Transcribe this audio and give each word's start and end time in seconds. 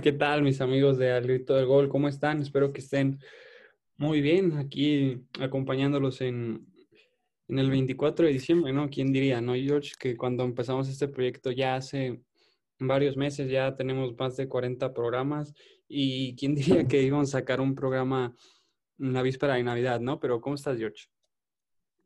¿qué 0.00 0.12
tal 0.12 0.42
mis 0.42 0.60
amigos 0.60 0.96
de 0.96 1.12
Al 1.12 1.24
Grito 1.24 1.56
del 1.56 1.66
Gol? 1.66 1.88
¿Cómo 1.88 2.08
están? 2.08 2.40
Espero 2.40 2.72
que 2.72 2.80
estén 2.80 3.18
muy 3.96 4.20
bien 4.20 4.56
aquí 4.58 5.24
acompañándolos 5.40 6.20
en, 6.20 6.66
en 7.48 7.58
el 7.58 7.68
24 7.68 8.26
de 8.26 8.32
diciembre, 8.32 8.72
¿no? 8.72 8.88
¿Quién 8.90 9.12
diría, 9.12 9.40
no, 9.40 9.54
George? 9.54 9.92
Que 9.98 10.16
cuando 10.16 10.44
empezamos 10.44 10.88
este 10.88 11.08
proyecto 11.08 11.50
ya 11.50 11.74
hace 11.74 12.22
varios 12.78 13.16
meses, 13.16 13.50
ya 13.50 13.74
tenemos 13.74 14.16
más 14.16 14.36
de 14.36 14.46
40 14.46 14.94
programas 14.94 15.52
y 15.88 16.36
quién 16.36 16.54
diría 16.54 16.86
que 16.86 17.02
íbamos 17.02 17.34
a 17.34 17.38
sacar 17.38 17.60
un 17.60 17.74
programa 17.74 18.34
en 19.00 19.12
la 19.12 19.22
víspera 19.22 19.54
de 19.54 19.64
Navidad, 19.64 20.00
¿no? 20.00 20.20
Pero 20.20 20.40
¿cómo 20.40 20.54
estás, 20.54 20.78
George? 20.78 21.06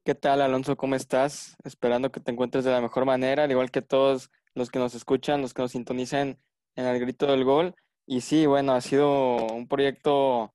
¿Qué 0.04 0.14
tal, 0.14 0.40
Alonso? 0.40 0.76
¿Cómo 0.76 0.94
estás? 0.94 1.56
Esperando 1.62 2.10
que 2.10 2.20
te 2.20 2.32
encuentres 2.32 2.64
de 2.64 2.70
la 2.70 2.80
mejor 2.80 3.04
manera, 3.04 3.44
al 3.44 3.50
igual 3.50 3.70
que 3.70 3.82
todos 3.82 4.30
los 4.54 4.70
que 4.70 4.78
nos 4.78 4.94
escuchan, 4.94 5.42
los 5.42 5.52
que 5.52 5.62
nos 5.62 5.72
sintonizan 5.72 6.38
en 6.74 6.86
el 6.86 6.98
grito 6.98 7.26
del 7.26 7.44
gol. 7.44 7.74
Y 8.12 8.20
sí, 8.20 8.44
bueno, 8.44 8.72
ha 8.74 8.82
sido 8.82 9.36
un 9.54 9.66
proyecto, 9.66 10.52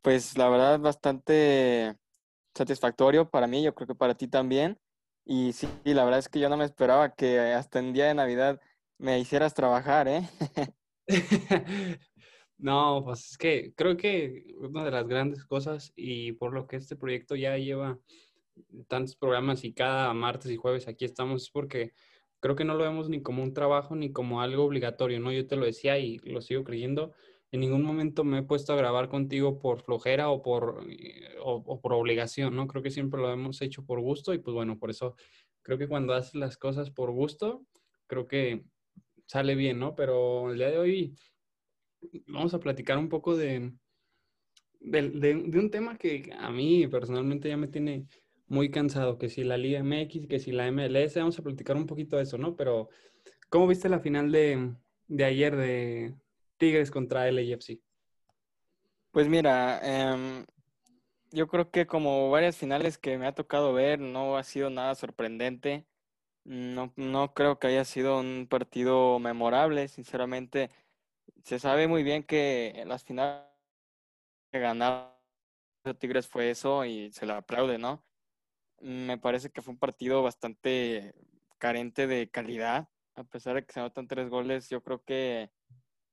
pues 0.00 0.38
la 0.38 0.48
verdad, 0.48 0.80
bastante 0.80 1.94
satisfactorio 2.54 3.28
para 3.28 3.46
mí, 3.46 3.62
yo 3.62 3.74
creo 3.74 3.88
que 3.88 3.94
para 3.94 4.14
ti 4.14 4.26
también. 4.26 4.78
Y 5.26 5.52
sí, 5.52 5.68
la 5.84 6.06
verdad 6.06 6.20
es 6.20 6.30
que 6.30 6.40
yo 6.40 6.48
no 6.48 6.56
me 6.56 6.64
esperaba 6.64 7.14
que 7.14 7.40
hasta 7.40 7.80
el 7.80 7.92
día 7.92 8.06
de 8.06 8.14
Navidad 8.14 8.58
me 8.96 9.18
hicieras 9.18 9.52
trabajar, 9.52 10.08
¿eh? 10.08 10.22
No, 12.56 13.02
pues 13.04 13.32
es 13.32 13.36
que 13.36 13.74
creo 13.76 13.98
que 13.98 14.46
una 14.56 14.82
de 14.82 14.90
las 14.90 15.06
grandes 15.06 15.44
cosas 15.44 15.92
y 15.94 16.32
por 16.32 16.54
lo 16.54 16.66
que 16.66 16.76
este 16.76 16.96
proyecto 16.96 17.36
ya 17.36 17.58
lleva 17.58 17.98
tantos 18.88 19.14
programas 19.14 19.62
y 19.62 19.74
cada 19.74 20.14
martes 20.14 20.50
y 20.50 20.56
jueves 20.56 20.88
aquí 20.88 21.04
estamos 21.04 21.42
es 21.42 21.50
porque 21.50 21.92
creo 22.40 22.56
que 22.56 22.64
no 22.64 22.74
lo 22.74 22.84
vemos 22.84 23.08
ni 23.08 23.22
como 23.22 23.42
un 23.42 23.52
trabajo 23.52 23.96
ni 23.96 24.12
como 24.12 24.40
algo 24.40 24.64
obligatorio, 24.64 25.20
¿no? 25.20 25.32
Yo 25.32 25.46
te 25.46 25.56
lo 25.56 25.64
decía 25.64 25.98
y 25.98 26.18
lo 26.18 26.40
sigo 26.40 26.64
creyendo. 26.64 27.12
En 27.50 27.60
ningún 27.60 27.82
momento 27.82 28.24
me 28.24 28.38
he 28.38 28.42
puesto 28.42 28.72
a 28.72 28.76
grabar 28.76 29.08
contigo 29.08 29.58
por 29.58 29.82
flojera 29.82 30.28
o 30.30 30.42
por, 30.42 30.84
eh, 30.88 31.36
o, 31.42 31.80
por 31.80 31.92
obligación, 31.94 32.54
¿no? 32.54 32.66
Creo 32.66 32.82
que 32.82 32.90
siempre 32.90 33.20
lo 33.20 33.32
hemos 33.32 33.62
hecho 33.62 33.84
por 33.84 34.00
gusto 34.00 34.34
y 34.34 34.38
pues 34.38 34.54
bueno, 34.54 34.78
por 34.78 34.90
eso 34.90 35.16
creo 35.62 35.78
que 35.78 35.88
cuando 35.88 36.14
haces 36.14 36.34
las 36.34 36.56
cosas 36.56 36.90
por 36.90 37.10
gusto, 37.10 37.64
creo 38.06 38.26
que 38.26 38.64
sale 39.26 39.54
bien, 39.54 39.78
¿no? 39.78 39.94
Pero 39.94 40.50
el 40.50 40.58
día 40.58 40.70
de 40.70 40.78
hoy 40.78 41.14
vamos 42.26 42.54
a 42.54 42.60
platicar 42.60 42.98
un 42.98 43.08
poco 43.08 43.36
de, 43.36 43.72
de, 44.80 45.10
de 45.10 45.58
un 45.58 45.70
tema 45.70 45.96
que 45.96 46.30
a 46.38 46.50
mí 46.50 46.86
personalmente 46.86 47.48
ya 47.48 47.56
me 47.56 47.68
tiene 47.68 48.06
muy 48.48 48.70
cansado, 48.70 49.18
que 49.18 49.28
si 49.28 49.44
la 49.44 49.56
Liga 49.56 49.80
MX, 49.80 50.26
que 50.26 50.38
si 50.38 50.52
la 50.52 50.70
MLS, 50.70 51.16
vamos 51.16 51.38
a 51.38 51.42
platicar 51.42 51.76
un 51.76 51.86
poquito 51.86 52.16
de 52.16 52.22
eso, 52.22 52.38
¿no? 52.38 52.56
Pero, 52.56 52.88
¿cómo 53.48 53.66
viste 53.66 53.88
la 53.88 54.00
final 54.00 54.32
de, 54.32 54.74
ayer 55.24 55.56
de 55.56 56.14
Tigres 56.56 56.90
contra 56.90 57.30
LAFC? 57.30 57.80
Pues 59.10 59.28
mira, 59.28 59.80
em, 59.82 60.46
yo 61.30 61.48
creo 61.48 61.70
que 61.70 61.86
como 61.86 62.30
varias 62.30 62.56
finales 62.56 62.98
que 62.98 63.18
me 63.18 63.26
ha 63.26 63.34
tocado 63.34 63.72
ver, 63.72 64.00
no 64.00 64.36
ha 64.36 64.44
sido 64.44 64.70
nada 64.70 64.94
sorprendente. 64.94 65.86
No, 66.44 66.92
no 66.96 67.34
creo 67.34 67.58
que 67.58 67.66
haya 67.68 67.84
sido 67.84 68.20
un 68.20 68.46
partido 68.48 69.18
memorable, 69.18 69.88
sinceramente. 69.88 70.70
Se 71.44 71.58
sabe 71.58 71.88
muy 71.88 72.02
bien 72.02 72.22
que 72.24 72.84
las 72.86 73.04
finales 73.04 73.44
que 74.52 74.60
ganaron 74.60 75.18
Tigres 75.98 76.28
fue 76.28 76.50
eso 76.50 76.84
y 76.84 77.10
se 77.12 77.26
le 77.26 77.32
aplaude, 77.32 77.78
¿no? 77.78 78.07
Me 78.80 79.18
parece 79.18 79.50
que 79.50 79.62
fue 79.62 79.72
un 79.72 79.78
partido 79.78 80.22
bastante 80.22 81.14
carente 81.58 82.06
de 82.06 82.30
calidad. 82.30 82.88
A 83.14 83.24
pesar 83.24 83.56
de 83.56 83.64
que 83.64 83.72
se 83.72 83.80
anotan 83.80 84.06
tres 84.06 84.28
goles, 84.28 84.68
yo 84.70 84.82
creo 84.82 85.02
que 85.02 85.50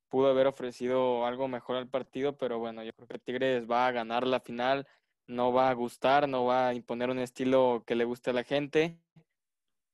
pudo 0.10 0.30
haber 0.30 0.48
ofrecido 0.48 1.26
algo 1.26 1.48
mejor 1.48 1.76
al 1.76 1.90
partido, 1.90 2.38
pero 2.38 2.58
bueno, 2.58 2.84
yo 2.84 2.94
creo 2.94 3.08
que 3.08 3.20
Tigres 3.20 3.70
va 3.70 3.88
a 3.88 3.92
ganar 3.92 4.26
la 4.26 4.40
final, 4.40 4.88
no 5.28 5.54
va 5.54 5.70
a 5.70 5.74
gustar, 5.74 6.28
no 6.28 6.46
va 6.46 6.70
a 6.70 6.74
imponer 6.74 7.10
un 7.10 7.20
estilo 7.20 7.84
que 7.86 7.96
le 7.96 8.06
guste 8.06 8.32
a 8.32 8.34
la 8.34 8.44
gente. 8.44 9.00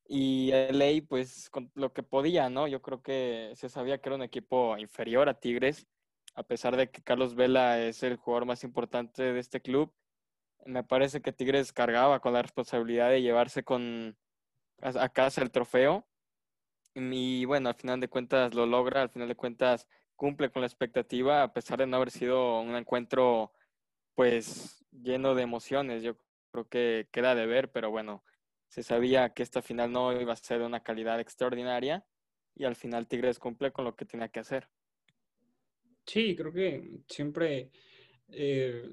Y 0.08 0.52
LA, 0.52 1.06
pues 1.08 1.50
con 1.50 1.72
lo 1.76 1.94
que 1.94 2.04
podía, 2.04 2.50
¿no? 2.50 2.68
Yo 2.68 2.82
creo 2.82 3.02
que 3.02 3.54
se 3.56 3.70
sabía 3.70 4.00
que 4.00 4.10
era 4.10 4.16
un 4.16 4.24
equipo 4.24 4.78
inferior 4.78 5.30
a 5.30 5.40
Tigres, 5.40 5.88
a 6.36 6.44
pesar 6.44 6.78
de 6.78 6.90
que 6.92 7.02
Carlos 7.02 7.36
Vela 7.36 7.82
es 7.82 8.04
el 8.04 8.18
jugador 8.18 8.46
más 8.46 8.64
importante 8.64 9.34
de 9.34 9.40
este 9.40 9.62
club 9.62 9.94
me 10.66 10.84
parece 10.84 11.22
que 11.22 11.34
Tigres 11.34 11.74
cargaba 11.74 12.20
con 12.20 12.34
la 12.34 12.42
responsabilidad 12.42 13.10
de 13.10 13.22
llevarse 13.22 13.64
con 13.64 14.18
a, 14.82 15.10
casa 15.10 15.42
el 15.42 15.52
trofeo. 15.52 16.08
Y 16.94 17.46
bueno, 17.46 17.70
al 17.70 17.76
final 17.76 18.00
de 18.00 18.10
cuentas 18.10 18.54
lo 18.54 18.66
logra, 18.66 19.02
al 19.02 19.10
final 19.10 19.28
de 19.28 19.36
cuentas 19.36 19.88
cumple 20.16 20.52
con 20.52 20.62
la 20.62 20.68
expectativa, 20.68 21.44
a 21.44 21.54
pesar 21.54 21.80
de 21.80 21.88
no 21.88 21.98
haber 21.98 22.12
sido 22.12 22.62
un 22.62 22.76
encuentro 22.76 23.54
pues 24.14 24.86
lleno 24.92 25.36
de 25.36 25.44
emociones. 25.44 26.04
Yo 26.04 26.18
creo 26.52 26.68
que 26.68 27.08
queda 27.12 27.34
de 27.34 27.46
ver, 27.46 27.72
pero 27.72 27.90
bueno, 27.92 28.24
se 28.68 28.84
sabía 28.84 29.34
que 29.34 29.44
esta 29.44 29.62
final 29.62 29.92
no 29.92 30.20
iba 30.20 30.34
a 30.34 30.36
ser 30.36 30.60
de 30.60 30.66
una 30.66 30.84
calidad 30.84 31.20
extraordinaria 31.20 32.06
y 32.56 32.66
al 32.66 32.76
final 32.76 33.08
Tigres 33.08 33.40
cumple 33.40 33.72
con 33.72 33.86
lo 33.86 33.96
que 33.96 34.06
tenía 34.06 34.30
que 34.30 34.42
hacer. 34.42 34.70
Sí, 36.06 36.36
creo 36.36 36.52
que 36.52 37.00
siempre 37.08 37.72
eh, 38.28 38.90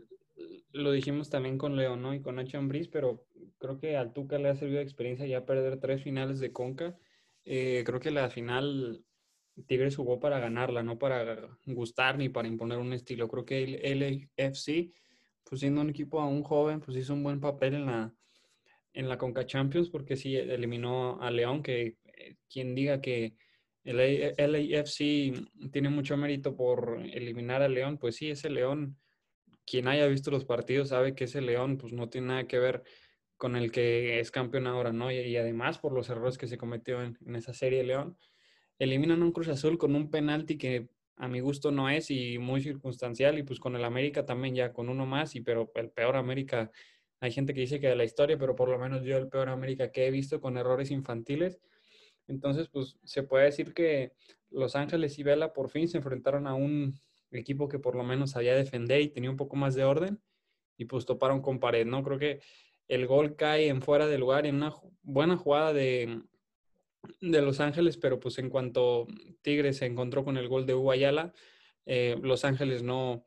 lo 0.72 0.93
dijimos 0.93 1.31
también 1.31 1.59
con 1.59 1.76
León 1.76 2.15
y 2.15 2.21
con 2.21 2.37
Nacho 2.37 2.59
Ambriz, 2.59 2.88
pero 2.88 3.25
creo 3.59 3.78
que 3.78 3.97
al 3.97 4.12
Tuca 4.12 4.38
le 4.38 4.49
ha 4.49 4.54
servido 4.54 4.78
de 4.78 4.84
experiencia 4.84 5.26
ya 5.26 5.47
perder 5.47 5.81
tres 5.81 6.03
finales 6.03 6.38
de 6.41 6.53
Conca. 6.53 6.97
Eh, 7.44 7.82
creo 7.84 8.00
que 8.00 8.10
la 8.10 8.31
final 8.31 9.04
Tigres 9.66 9.97
jugó 9.97 10.21
para 10.21 10.38
ganarla, 10.38 10.82
no 10.82 10.99
para 10.99 11.49
gustar 11.66 12.19
ni 12.19 12.28
para 12.28 12.49
imponer 12.49 12.78
un 12.78 12.93
estilo. 12.93 13.28
Creo 13.28 13.44
que 13.44 13.62
el 13.82 14.00
LAFC, 14.37 14.93
pues 15.44 15.60
siendo 15.60 15.81
un 15.81 15.91
equipo 15.91 16.21
aún 16.21 16.43
joven, 16.43 16.81
pues 16.81 16.97
hizo 16.97 17.15
un 17.15 17.22
buen 17.22 17.41
papel 17.41 17.75
en 17.75 17.87
la, 17.87 18.15
en 18.93 19.09
la 19.09 19.19
Conca 19.19 19.47
Champions 19.47 19.91
porque 19.91 20.16
sí 20.16 20.37
eliminó 20.37 21.20
a 21.20 21.31
León, 21.31 21.62
que 21.62 21.97
eh, 22.05 22.37
quien 22.49 22.75
diga 22.75 23.00
que 23.00 23.34
el 23.84 23.97
LAFC 24.37 25.70
tiene 25.72 25.88
mucho 25.88 26.16
mérito 26.16 26.55
por 26.55 27.00
eliminar 27.03 27.62
a 27.62 27.69
León, 27.69 27.97
pues 27.97 28.16
sí, 28.16 28.31
ese 28.31 28.50
León 28.50 28.99
quien 29.69 29.87
haya 29.89 30.06
visto 30.06 30.31
los 30.31 30.45
partidos 30.45 30.89
sabe 30.89 31.15
que 31.15 31.25
ese 31.25 31.41
León 31.41 31.77
pues 31.77 31.93
no 31.93 32.09
tiene 32.09 32.29
nada 32.29 32.47
que 32.47 32.59
ver 32.59 32.84
con 33.37 33.55
el 33.55 33.71
que 33.71 34.19
es 34.19 34.31
campeón 34.31 34.67
ahora, 34.67 34.93
¿no? 34.93 35.12
Y, 35.12 35.37
además 35.37 35.79
por 35.79 35.93
los 35.93 36.09
errores 36.09 36.39
que 36.39 36.49
se 36.49 36.59
cometió 36.59 37.03
en, 37.03 37.17
esa 37.37 37.53
serie 37.53 37.84
León, 37.84 38.17
eliminan 38.79 39.23
a 39.23 39.25
un 39.25 39.33
Cruz 39.33 39.49
Azul 39.49 39.79
con 39.79 39.95
un 39.95 40.11
penalti 40.11 40.56
que 40.56 40.89
a 41.17 41.29
mi 41.29 41.41
gusto 41.41 41.71
no 41.71 41.91
es 41.91 42.11
y 42.11 42.39
muy 42.39 42.61
circunstancial 42.62 43.39
y 43.39 43.43
pues 43.43 43.61
con 43.61 43.77
el 43.77 43.84
América 43.84 44.25
también 44.25 44.55
ya 44.55 44.73
con 44.73 44.89
uno 44.89 45.05
más 45.05 45.34
y 45.34 45.41
pero 45.41 45.71
el 45.75 45.91
peor 45.91 46.17
América, 46.17 46.71
hay 47.21 47.33
gente 47.33 47.55
que 47.55 47.61
dice 47.61 47.81
que 47.81 47.89
de 47.89 47.97
la 47.97 48.05
historia, 48.05 48.39
pero 48.39 48.55
por 48.56 48.69
lo 48.69 48.79
menos 48.79 49.03
yo 49.03 49.17
el 49.19 49.29
peor 49.29 49.49
América 49.49 49.93
que 49.93 50.06
he 50.06 50.11
visto 50.11 50.41
con 50.41 50.56
errores 50.56 50.91
infantiles. 50.91 51.61
Entonces, 52.29 52.69
pues 52.69 52.99
se 53.05 53.23
puede 53.23 53.47
decir 53.47 53.75
que 53.75 54.12
Los 54.50 54.77
Ángeles 54.77 55.19
y 55.19 55.23
Vela 55.23 55.53
por 55.53 55.70
fin 55.70 55.88
se 55.88 55.99
enfrentaron 55.99 56.47
a 56.47 56.55
un 56.55 56.94
equipo 57.31 57.69
que 57.69 57.79
por 57.79 57.95
lo 57.95 58.05
menos 58.05 58.31
sabía 58.33 58.55
defender 58.55 59.01
y 59.01 59.09
tenía 59.09 59.31
un 59.31 59.37
poco 59.37 59.57
más 59.57 59.75
de 59.75 59.85
orden 59.85 60.21
y 60.77 60.87
pues 60.87 61.05
toparon 61.07 61.43
con 61.43 61.61
pared, 61.61 61.87
¿no? 61.87 62.03
Creo 62.03 62.19
que 62.19 62.41
el 62.89 63.07
gol 63.07 63.37
cae 63.37 63.69
en 63.69 63.83
fuera 63.83 64.07
de 64.07 64.19
lugar 64.19 64.47
en 64.47 64.57
una 64.57 64.75
buena 65.03 65.37
jugada 65.37 65.73
de, 65.73 66.23
de 67.21 67.43
Los 67.43 67.61
Ángeles, 67.61 67.97
pero 67.97 68.19
pues 68.21 68.39
en 68.39 68.49
cuanto 68.49 69.07
Tigres 69.43 69.79
se 69.79 69.87
encontró 69.87 70.25
con 70.25 70.37
el 70.37 70.49
gol 70.49 70.67
de 70.67 70.75
Uguayala, 70.75 71.33
eh, 71.87 72.17
Los 72.23 72.45
Ángeles 72.45 72.83
no, 72.83 73.27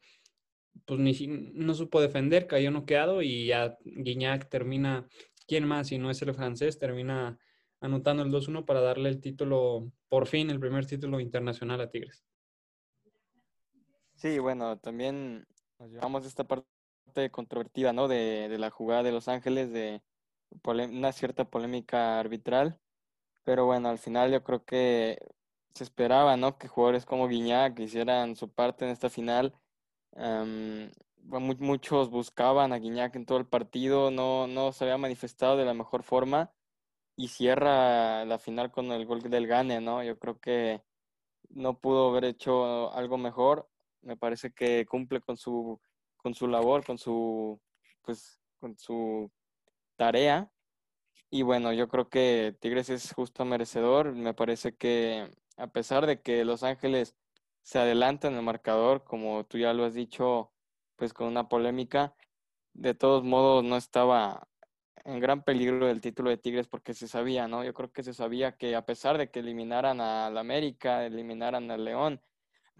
pues 0.86 1.00
ni 1.00 1.13
no 1.53 1.74
supo 1.74 2.01
defender, 2.01 2.48
cayó 2.48 2.71
noqueado 2.71 3.21
y 3.21 3.48
ya 3.48 3.77
Guiñac 3.83 4.50
termina, 4.50 5.07
¿quién 5.48 5.68
más 5.68 5.88
si 5.88 5.98
no 5.98 6.09
es 6.09 6.21
el 6.21 6.33
francés? 6.33 6.80
Termina 6.80 7.38
anotando 7.81 8.24
el 8.24 8.31
2-1 8.31 8.65
para 8.65 8.81
darle 8.81 9.09
el 9.09 9.19
título, 9.19 9.92
por 10.09 10.27
fin 10.27 10.50
el 10.50 10.59
primer 10.59 10.86
título 10.86 11.19
internacional 11.19 11.81
a 11.81 11.89
Tigres. 11.89 12.24
Sí, 14.21 14.38
bueno, 14.38 14.77
también 14.77 15.47
nos 15.79 15.89
llevamos 15.89 16.27
esta 16.27 16.44
parte 16.44 17.31
controvertida, 17.31 17.91
¿no? 17.91 18.07
De, 18.07 18.50
de 18.50 18.59
la 18.59 18.69
jugada 18.69 19.01
de 19.01 19.12
Los 19.12 19.27
Ángeles, 19.27 19.73
de 19.73 20.03
una 20.63 21.12
cierta 21.12 21.45
polémica 21.50 22.19
arbitral. 22.19 22.79
Pero 23.44 23.65
bueno, 23.65 23.89
al 23.89 23.97
final 23.97 24.31
yo 24.31 24.44
creo 24.44 24.63
que 24.63 25.18
se 25.73 25.83
esperaba, 25.83 26.38
¿no? 26.38 26.59
Que 26.59 26.68
jugadores 26.68 27.07
como 27.07 27.27
Guiñac 27.27 27.79
hicieran 27.79 28.35
su 28.35 28.51
parte 28.51 28.85
en 28.85 28.91
esta 28.91 29.09
final. 29.09 29.56
muchos 31.24 32.12
buscaban 32.12 32.74
a 32.74 32.77
Guiñac 32.77 33.15
en 33.15 33.25
todo 33.25 33.39
el 33.39 33.47
partido, 33.47 34.12
no, 34.12 34.45
no 34.45 34.71
se 34.71 34.83
había 34.83 35.00
manifestado 35.00 35.57
de 35.57 35.65
la 35.65 35.74
mejor 35.74 36.03
forma 36.03 36.51
y 37.15 37.29
cierra 37.29 38.24
la 38.25 38.38
final 38.38 38.71
con 38.71 38.91
el 38.91 39.07
gol 39.07 39.21
del 39.24 39.47
Gane, 39.47 39.81
¿no? 39.81 40.03
Yo 40.03 40.19
creo 40.19 40.39
que 40.39 40.83
no 41.50 41.79
pudo 41.79 42.09
haber 42.09 42.25
hecho 42.25 42.94
algo 42.94 43.17
mejor 43.17 43.67
me 44.01 44.18
parece 44.18 44.51
que 44.51 44.86
cumple 44.86 45.21
con 45.21 45.38
su, 45.38 45.80
con 46.18 46.33
su 46.33 46.48
labor, 46.48 46.86
con 46.86 46.98
su, 46.98 47.59
pues, 48.01 48.39
con 48.59 48.77
su 48.77 49.31
tarea. 49.95 50.51
Y 51.30 51.44
bueno, 51.44 51.74
yo 51.74 51.88
creo 51.88 52.09
que 52.09 52.56
Tigres 52.59 52.89
es 52.89 53.13
justo 53.13 53.45
merecedor. 53.45 54.13
Me 54.13 54.33
parece 54.33 54.75
que 54.75 55.30
a 55.57 55.68
pesar 55.68 56.06
de 56.06 56.21
que 56.21 56.44
Los 56.45 56.63
Ángeles 56.63 57.15
se 57.62 57.80
adelanta 57.80 58.27
en 58.27 58.36
el 58.36 58.44
marcador, 58.44 59.03
como 59.03 59.45
tú 59.45 59.57
ya 59.57 59.74
lo 59.74 59.86
has 59.86 59.94
dicho, 59.94 60.51
pues 60.95 61.13
con 61.13 61.27
una 61.27 61.48
polémica. 61.50 62.15
De 62.74 62.94
todos 62.94 63.24
modos, 63.24 63.63
no 63.63 63.77
estaba 63.77 64.48
en 65.03 65.19
gran 65.19 65.44
peligro 65.44 65.89
el 65.89 66.01
título 66.01 66.30
de 66.30 66.38
Tigres 66.38 66.68
porque 66.68 66.94
se 66.94 67.07
sabía, 67.07 67.48
¿no? 67.48 67.63
Yo 67.63 67.74
creo 67.74 67.92
que 67.92 68.03
se 68.03 68.13
sabía 68.13 68.57
que 68.57 68.75
a 68.75 68.86
pesar 68.86 69.18
de 69.18 69.30
que 69.31 69.39
eliminaran 69.39 70.01
al 70.01 70.38
América, 70.38 71.06
eliminaran 71.06 71.71
al 71.71 71.86
León, 71.86 72.21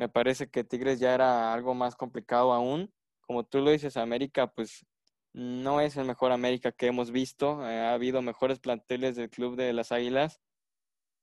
me 0.02 0.10
parece 0.10 0.50
que 0.50 0.64
Tigres 0.64 1.00
ya 1.00 1.14
era 1.14 1.54
algo 1.54 1.76
más 1.76 1.96
complicado 1.96 2.54
aún. 2.54 2.92
Como 3.20 3.44
tú 3.44 3.60
lo 3.60 3.70
dices, 3.70 3.98
América, 3.98 4.48
pues 4.52 4.84
no 5.32 5.80
es 5.80 5.96
el 5.96 6.06
mejor 6.06 6.32
América 6.32 6.72
que 6.72 6.88
hemos 6.88 7.12
visto. 7.12 7.64
Eh, 7.70 7.82
ha 7.82 7.94
habido 7.94 8.24
mejores 8.24 8.58
planteles 8.58 9.16
del 9.16 9.30
club 9.30 9.56
de 9.56 9.74
las 9.74 9.92
Águilas, 9.92 10.42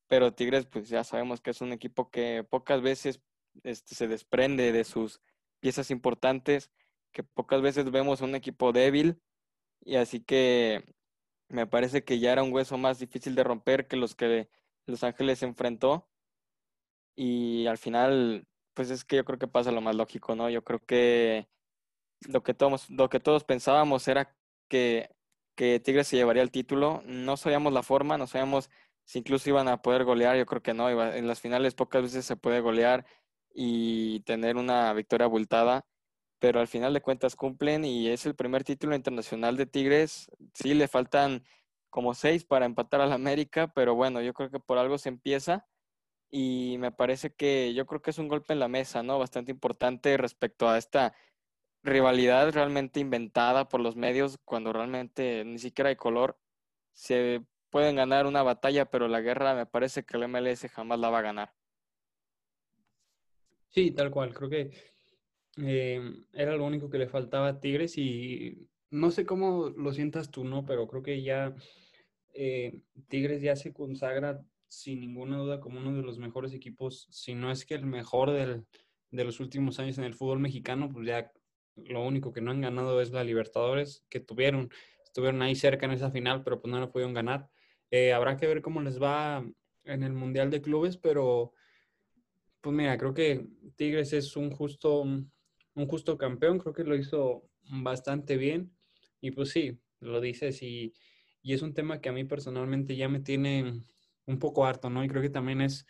pero 0.06 0.32
Tigres, 0.32 0.66
pues 0.66 0.88
ya 0.88 1.02
sabemos 1.02 1.40
que 1.40 1.50
es 1.50 1.60
un 1.60 1.72
equipo 1.72 2.08
que 2.08 2.46
pocas 2.48 2.80
veces 2.80 3.20
este, 3.64 3.96
se 3.96 4.06
desprende 4.06 4.70
de 4.70 4.84
sus 4.84 5.20
piezas 5.58 5.90
importantes, 5.90 6.70
que 7.10 7.24
pocas 7.24 7.60
veces 7.60 7.90
vemos 7.90 8.20
un 8.20 8.36
equipo 8.36 8.70
débil 8.70 9.20
y 9.80 9.96
así 9.96 10.20
que 10.20 10.84
me 11.48 11.66
parece 11.66 12.04
que 12.04 12.20
ya 12.20 12.30
era 12.30 12.44
un 12.44 12.52
hueso 12.52 12.78
más 12.78 13.00
difícil 13.00 13.34
de 13.34 13.42
romper 13.42 13.88
que 13.88 13.96
los 13.96 14.14
que 14.14 14.48
Los 14.86 15.02
Ángeles 15.02 15.42
enfrentó. 15.42 16.08
Y 17.16 17.66
al 17.66 17.78
final, 17.78 18.46
pues 18.78 18.90
es 18.92 19.04
que 19.04 19.16
yo 19.16 19.24
creo 19.24 19.40
que 19.40 19.48
pasa 19.48 19.72
lo 19.72 19.80
más 19.80 19.96
lógico, 19.96 20.36
¿no? 20.36 20.48
Yo 20.50 20.62
creo 20.62 20.78
que 20.86 21.48
lo 22.28 22.44
que 22.44 22.54
todos, 22.54 22.88
lo 22.90 23.08
que 23.08 23.18
todos 23.18 23.42
pensábamos 23.42 24.06
era 24.06 24.36
que, 24.68 25.10
que 25.56 25.80
Tigres 25.80 26.06
se 26.06 26.14
llevaría 26.16 26.44
el 26.44 26.52
título. 26.52 27.02
No 27.04 27.36
sabíamos 27.36 27.72
la 27.72 27.82
forma, 27.82 28.18
no 28.18 28.28
sabíamos 28.28 28.70
si 29.04 29.18
incluso 29.18 29.50
iban 29.50 29.66
a 29.66 29.82
poder 29.82 30.04
golear. 30.04 30.36
Yo 30.36 30.46
creo 30.46 30.62
que 30.62 30.74
no. 30.74 30.88
En 30.90 31.26
las 31.26 31.40
finales 31.40 31.74
pocas 31.74 32.02
veces 32.02 32.24
se 32.24 32.36
puede 32.36 32.60
golear 32.60 33.04
y 33.52 34.20
tener 34.20 34.56
una 34.56 34.92
victoria 34.92 35.24
abultada 35.24 35.84
pero 36.38 36.60
al 36.60 36.68
final 36.68 36.94
de 36.94 37.00
cuentas 37.00 37.34
cumplen 37.34 37.84
y 37.84 38.06
es 38.10 38.24
el 38.24 38.36
primer 38.36 38.62
título 38.62 38.94
internacional 38.94 39.56
de 39.56 39.66
Tigres. 39.66 40.30
Sí, 40.54 40.72
le 40.74 40.86
faltan 40.86 41.44
como 41.90 42.14
seis 42.14 42.44
para 42.44 42.64
empatar 42.64 43.00
al 43.00 43.12
América, 43.12 43.72
pero 43.74 43.96
bueno, 43.96 44.20
yo 44.22 44.34
creo 44.34 44.48
que 44.48 44.60
por 44.60 44.78
algo 44.78 44.98
se 44.98 45.08
empieza 45.08 45.66
y 46.30 46.76
me 46.78 46.92
parece 46.92 47.32
que 47.32 47.74
yo 47.74 47.86
creo 47.86 48.02
que 48.02 48.10
es 48.10 48.18
un 48.18 48.28
golpe 48.28 48.52
en 48.52 48.60
la 48.60 48.68
mesa, 48.68 49.02
¿no? 49.02 49.18
Bastante 49.18 49.52
importante 49.52 50.16
respecto 50.16 50.68
a 50.68 50.78
esta 50.78 51.14
rivalidad 51.82 52.52
realmente 52.52 53.00
inventada 53.00 53.68
por 53.68 53.80
los 53.80 53.96
medios 53.96 54.38
cuando 54.44 54.72
realmente 54.72 55.44
ni 55.44 55.58
siquiera 55.58 55.90
hay 55.90 55.96
color. 55.96 56.38
Se 56.92 57.42
pueden 57.70 57.96
ganar 57.96 58.26
una 58.26 58.42
batalla, 58.42 58.86
pero 58.86 59.08
la 59.08 59.20
guerra 59.20 59.54
me 59.54 59.66
parece 59.66 60.04
que 60.04 60.16
el 60.16 60.24
MLS 60.24 60.68
jamás 60.68 60.98
la 60.98 61.10
va 61.10 61.18
a 61.20 61.22
ganar. 61.22 61.54
Sí, 63.68 63.90
tal 63.92 64.10
cual. 64.10 64.34
Creo 64.34 64.50
que 64.50 64.70
Em, 65.60 66.24
era 66.32 66.56
lo 66.56 66.64
único 66.64 66.88
que 66.88 66.98
le 66.98 67.08
faltaba 67.08 67.48
a 67.48 67.60
Tigres 67.60 67.98
y 67.98 68.68
no 68.90 69.10
sé 69.10 69.26
cómo 69.26 69.70
lo 69.70 69.92
sientas 69.92 70.30
tú, 70.30 70.44
¿no? 70.44 70.64
Pero 70.64 70.86
creo 70.86 71.02
que 71.02 71.22
ya 71.22 71.54
eh, 72.32 72.80
Tigres 73.08 73.42
ya 73.42 73.56
se 73.56 73.72
consagra 73.72 74.44
sin 74.68 75.00
ninguna 75.00 75.38
duda 75.38 75.60
como 75.60 75.78
uno 75.78 75.94
de 75.94 76.02
los 76.02 76.18
mejores 76.18 76.52
equipos, 76.52 77.08
si 77.10 77.34
no 77.34 77.50
es 77.50 77.64
que 77.64 77.74
el 77.74 77.86
mejor 77.86 78.30
del, 78.30 78.66
de 79.10 79.24
los 79.24 79.40
últimos 79.40 79.78
años 79.78 79.98
en 79.98 80.04
el 80.04 80.14
fútbol 80.14 80.40
mexicano, 80.40 80.88
pues 80.88 81.06
ya 81.06 81.32
lo 81.76 82.04
único 82.04 82.32
que 82.32 82.40
no 82.40 82.50
han 82.50 82.60
ganado 82.60 83.00
es 83.00 83.10
la 83.10 83.24
Libertadores, 83.24 84.04
que 84.08 84.20
tuvieron, 84.20 84.70
estuvieron 85.04 85.42
ahí 85.42 85.54
cerca 85.54 85.86
en 85.86 85.92
esa 85.92 86.10
final, 86.10 86.42
pero 86.42 86.60
pues 86.60 86.70
no 86.70 86.80
la 86.80 86.90
pudieron 86.90 87.14
ganar. 87.14 87.48
Eh, 87.90 88.12
habrá 88.12 88.36
que 88.36 88.46
ver 88.46 88.62
cómo 88.62 88.82
les 88.82 89.00
va 89.00 89.44
en 89.84 90.02
el 90.02 90.12
Mundial 90.12 90.50
de 90.50 90.60
Clubes, 90.60 90.96
pero 90.96 91.52
pues 92.60 92.74
mira, 92.74 92.98
creo 92.98 93.14
que 93.14 93.46
Tigres 93.76 94.12
es 94.12 94.36
un 94.36 94.50
justo 94.50 95.04
un 95.78 95.86
justo 95.86 96.18
campeón, 96.18 96.58
creo 96.58 96.74
que 96.74 96.84
lo 96.84 96.96
hizo 96.96 97.48
bastante 97.70 98.36
bien. 98.36 98.72
Y 99.20 99.30
pues 99.30 99.50
sí, 99.50 99.78
lo 100.00 100.20
dices 100.20 100.62
y, 100.62 100.92
y 101.42 101.54
es 101.54 101.62
un 101.62 101.72
tema 101.72 102.00
que 102.00 102.08
a 102.08 102.12
mí 102.12 102.24
personalmente 102.24 102.96
ya 102.96 103.08
me 103.08 103.20
tiene 103.20 103.82
un 104.28 104.38
poco 104.38 104.66
harto, 104.66 104.90
¿no? 104.90 105.02
Y 105.02 105.08
creo 105.08 105.22
que 105.22 105.30
también 105.30 105.60
es 105.60 105.86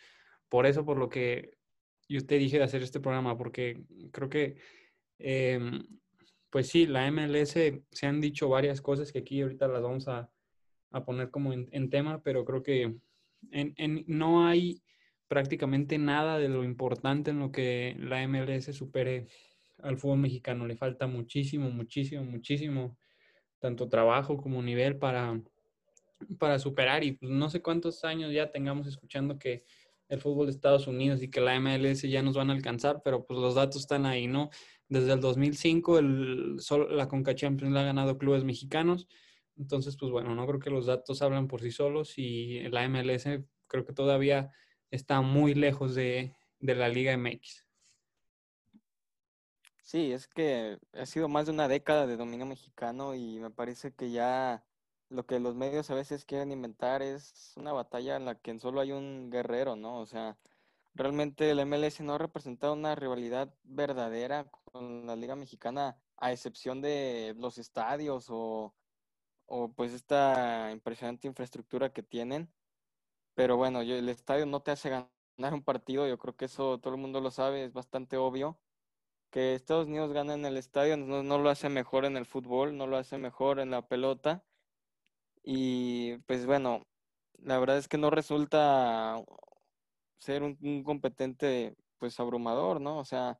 por 0.47 0.65
eso, 0.65 0.85
por 0.85 0.97
lo 0.97 1.09
que 1.09 1.57
yo 2.07 2.25
te 2.25 2.37
dije 2.39 2.57
de 2.57 2.63
hacer 2.63 2.81
este 2.81 2.99
programa, 2.99 3.37
porque 3.37 3.83
creo 4.11 4.29
que, 4.29 4.57
em, 5.19 5.85
pues 6.49 6.67
sí, 6.69 6.87
la 6.87 7.05
MLS 7.11 7.53
se 7.91 8.07
han 8.07 8.21
dicho 8.21 8.49
varias 8.49 8.81
cosas 8.81 9.11
que 9.11 9.19
aquí 9.19 9.41
ahorita 9.41 9.67
las 9.67 9.83
vamos 9.83 10.07
a, 10.07 10.31
a 10.91 11.05
poner 11.05 11.29
como 11.29 11.53
en, 11.53 11.89
tema, 11.89 12.23
pero 12.23 12.45
creo 12.45 12.63
que 12.63 12.95
en, 13.51 13.73
en, 13.77 14.05
no 14.07 14.47
hay 14.47 14.81
prácticamente 15.27 15.97
nada 15.99 16.39
de 16.39 16.49
lo 16.49 16.63
importante 16.63 17.31
en 17.31 17.39
lo 17.39 17.51
que 17.51 17.95
la 17.99 18.27
MLS 18.27 18.75
supere 18.75 19.27
al 19.83 19.97
fútbol 19.97 20.19
mexicano. 20.19 20.65
Le 20.65 20.75
falta 20.75 21.07
muchísimo, 21.07 21.69
muchísimo, 21.69 22.23
muchísimo, 22.23 22.97
tanto 23.59 23.89
trabajo 23.89 24.37
como 24.37 24.63
nivel 24.63 24.97
para, 24.97 25.39
para 26.37 26.59
superar. 26.59 27.03
Y 27.03 27.13
pues, 27.13 27.31
no 27.31 27.49
sé 27.49 27.61
cuántos 27.61 28.03
años 28.03 28.31
ya 28.33 28.51
tengamos 28.51 28.87
escuchando 28.87 29.37
que 29.37 29.63
el 30.09 30.19
fútbol 30.19 30.47
de 30.47 30.51
Estados 30.51 30.87
Unidos 30.87 31.21
y 31.21 31.29
que 31.29 31.39
la 31.39 31.59
MLS 31.59 32.01
ya 32.01 32.21
nos 32.21 32.35
van 32.35 32.49
a 32.49 32.53
alcanzar, 32.53 33.01
pero 33.03 33.25
pues 33.25 33.39
los 33.39 33.55
datos 33.55 33.81
están 33.81 34.05
ahí, 34.05 34.27
¿no? 34.27 34.49
Desde 34.87 35.13
el 35.13 35.19
2005 35.19 35.99
el, 35.99 36.57
la 36.89 37.07
Conca 37.07 37.35
Champions 37.35 37.73
la 37.73 37.81
ha 37.81 37.85
ganado 37.85 38.17
clubes 38.17 38.43
mexicanos. 38.43 39.07
Entonces, 39.55 39.97
pues 39.97 40.11
bueno, 40.11 40.33
no 40.33 40.47
creo 40.47 40.59
que 40.59 40.71
los 40.71 40.87
datos 40.87 41.21
hablan 41.21 41.47
por 41.47 41.61
sí 41.61 41.71
solos 41.71 42.17
y 42.17 42.61
la 42.69 42.87
MLS 42.89 43.27
creo 43.67 43.85
que 43.85 43.93
todavía 43.93 44.51
está 44.89 45.21
muy 45.21 45.53
lejos 45.53 45.93
de, 45.93 46.33
de 46.59 46.75
la 46.75 46.89
Liga 46.89 47.13
MX. 47.15 47.65
Sí, 49.83 50.11
es 50.11 50.27
que 50.27 50.77
ha 50.93 51.05
sido 51.05 51.27
más 51.27 51.47
de 51.47 51.51
una 51.51 51.67
década 51.67 52.07
de 52.07 52.15
dominio 52.15 52.45
mexicano 52.45 53.15
y 53.15 53.39
me 53.39 53.49
parece 53.49 53.91
que 53.91 54.11
ya 54.11 54.63
lo 55.09 55.25
que 55.25 55.39
los 55.39 55.55
medios 55.55 55.89
a 55.89 55.95
veces 55.95 56.25
quieren 56.25 56.51
inventar 56.51 57.01
es 57.01 57.53
una 57.57 57.73
batalla 57.73 58.15
en 58.15 58.25
la 58.25 58.35
que 58.35 58.57
solo 58.59 58.81
hay 58.81 58.91
un 58.91 59.29
guerrero, 59.29 59.75
¿no? 59.75 59.99
O 59.99 60.05
sea, 60.05 60.37
realmente 60.93 61.51
el 61.51 61.65
MLS 61.65 62.01
no 62.01 62.13
ha 62.15 62.17
representado 62.17 62.73
una 62.73 62.95
rivalidad 62.95 63.53
verdadera 63.63 64.49
con 64.71 65.05
la 65.07 65.15
Liga 65.15 65.35
Mexicana, 65.35 65.97
a 66.17 66.31
excepción 66.31 66.81
de 66.81 67.35
los 67.37 67.57
estadios 67.57 68.27
o, 68.29 68.75
o 69.47 69.73
pues 69.73 69.93
esta 69.93 70.71
impresionante 70.71 71.27
infraestructura 71.27 71.91
que 71.93 72.03
tienen. 72.03 72.51
Pero 73.35 73.57
bueno, 73.57 73.83
yo, 73.83 73.95
el 73.95 74.09
estadio 74.09 74.45
no 74.45 74.61
te 74.61 74.71
hace 74.71 74.89
ganar 74.89 75.53
un 75.53 75.63
partido, 75.63 76.07
yo 76.07 76.17
creo 76.19 76.35
que 76.35 76.45
eso 76.45 76.79
todo 76.79 76.93
el 76.95 77.01
mundo 77.01 77.21
lo 77.21 77.31
sabe, 77.31 77.63
es 77.65 77.73
bastante 77.73 78.17
obvio 78.17 78.59
que 79.29 79.53
Estados 79.55 79.87
Unidos 79.87 80.11
gana 80.11 80.33
en 80.33 80.45
el 80.45 80.57
estadio 80.57 80.97
no, 80.97 81.23
no, 81.23 81.37
lo 81.37 81.49
hace 81.49 81.69
mejor 81.69 82.05
en 82.05 82.17
el 82.17 82.25
fútbol, 82.25 82.75
no 82.77 82.87
lo 82.87 82.97
hace 82.97 83.17
mejor 83.17 83.59
en 83.59 83.71
la 83.71 83.87
pelota. 83.87 84.43
Y 85.43 86.17
pues 86.27 86.45
bueno, 86.45 86.83
la 87.39 87.59
verdad 87.59 87.77
es 87.77 87.87
que 87.87 87.97
no 87.97 88.09
resulta 88.09 89.23
ser 90.19 90.43
un, 90.43 90.83
competente 90.83 91.75
pues 91.97 92.19
abrumador, 92.19 92.81
¿no? 92.81 92.99
O 92.99 93.05
sea, 93.05 93.39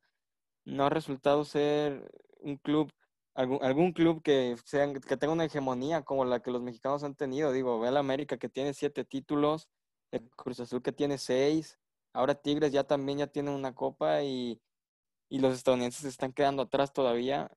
no 0.64 0.86
ha 0.86 0.90
resultado 0.90 1.44
ser 1.44 2.10
un 2.40 2.56
club, 2.58 2.92
algún, 3.34 3.62
algún 3.62 3.92
club 3.92 4.22
que, 4.22 4.56
sea, 4.64 4.92
que 4.92 5.16
tenga 5.16 5.32
una 5.32 5.44
hegemonía 5.46 6.02
como 6.02 6.24
la 6.24 6.40
que 6.42 6.50
los 6.50 6.62
mexicanos 6.62 7.04
han 7.04 7.14
tenido. 7.14 7.52
Digo, 7.52 7.80
ve 7.80 7.88
al 7.88 7.96
América 7.96 8.38
que 8.38 8.48
tiene 8.48 8.74
siete 8.74 9.04
títulos, 9.04 9.68
el 10.12 10.28
Cruz 10.30 10.60
Azul 10.60 10.82
que 10.82 10.92
tiene 10.92 11.18
seis, 11.18 11.78
ahora 12.12 12.34
Tigres 12.34 12.72
ya 12.72 12.84
también 12.84 13.18
ya 13.18 13.26
tiene 13.28 13.50
una 13.54 13.74
copa 13.74 14.22
y 14.22 14.60
y 15.30 15.38
los 15.38 15.54
estadounidenses 15.54 16.02
se 16.02 16.08
están 16.08 16.32
quedando 16.32 16.62
atrás 16.64 16.92
todavía. 16.92 17.50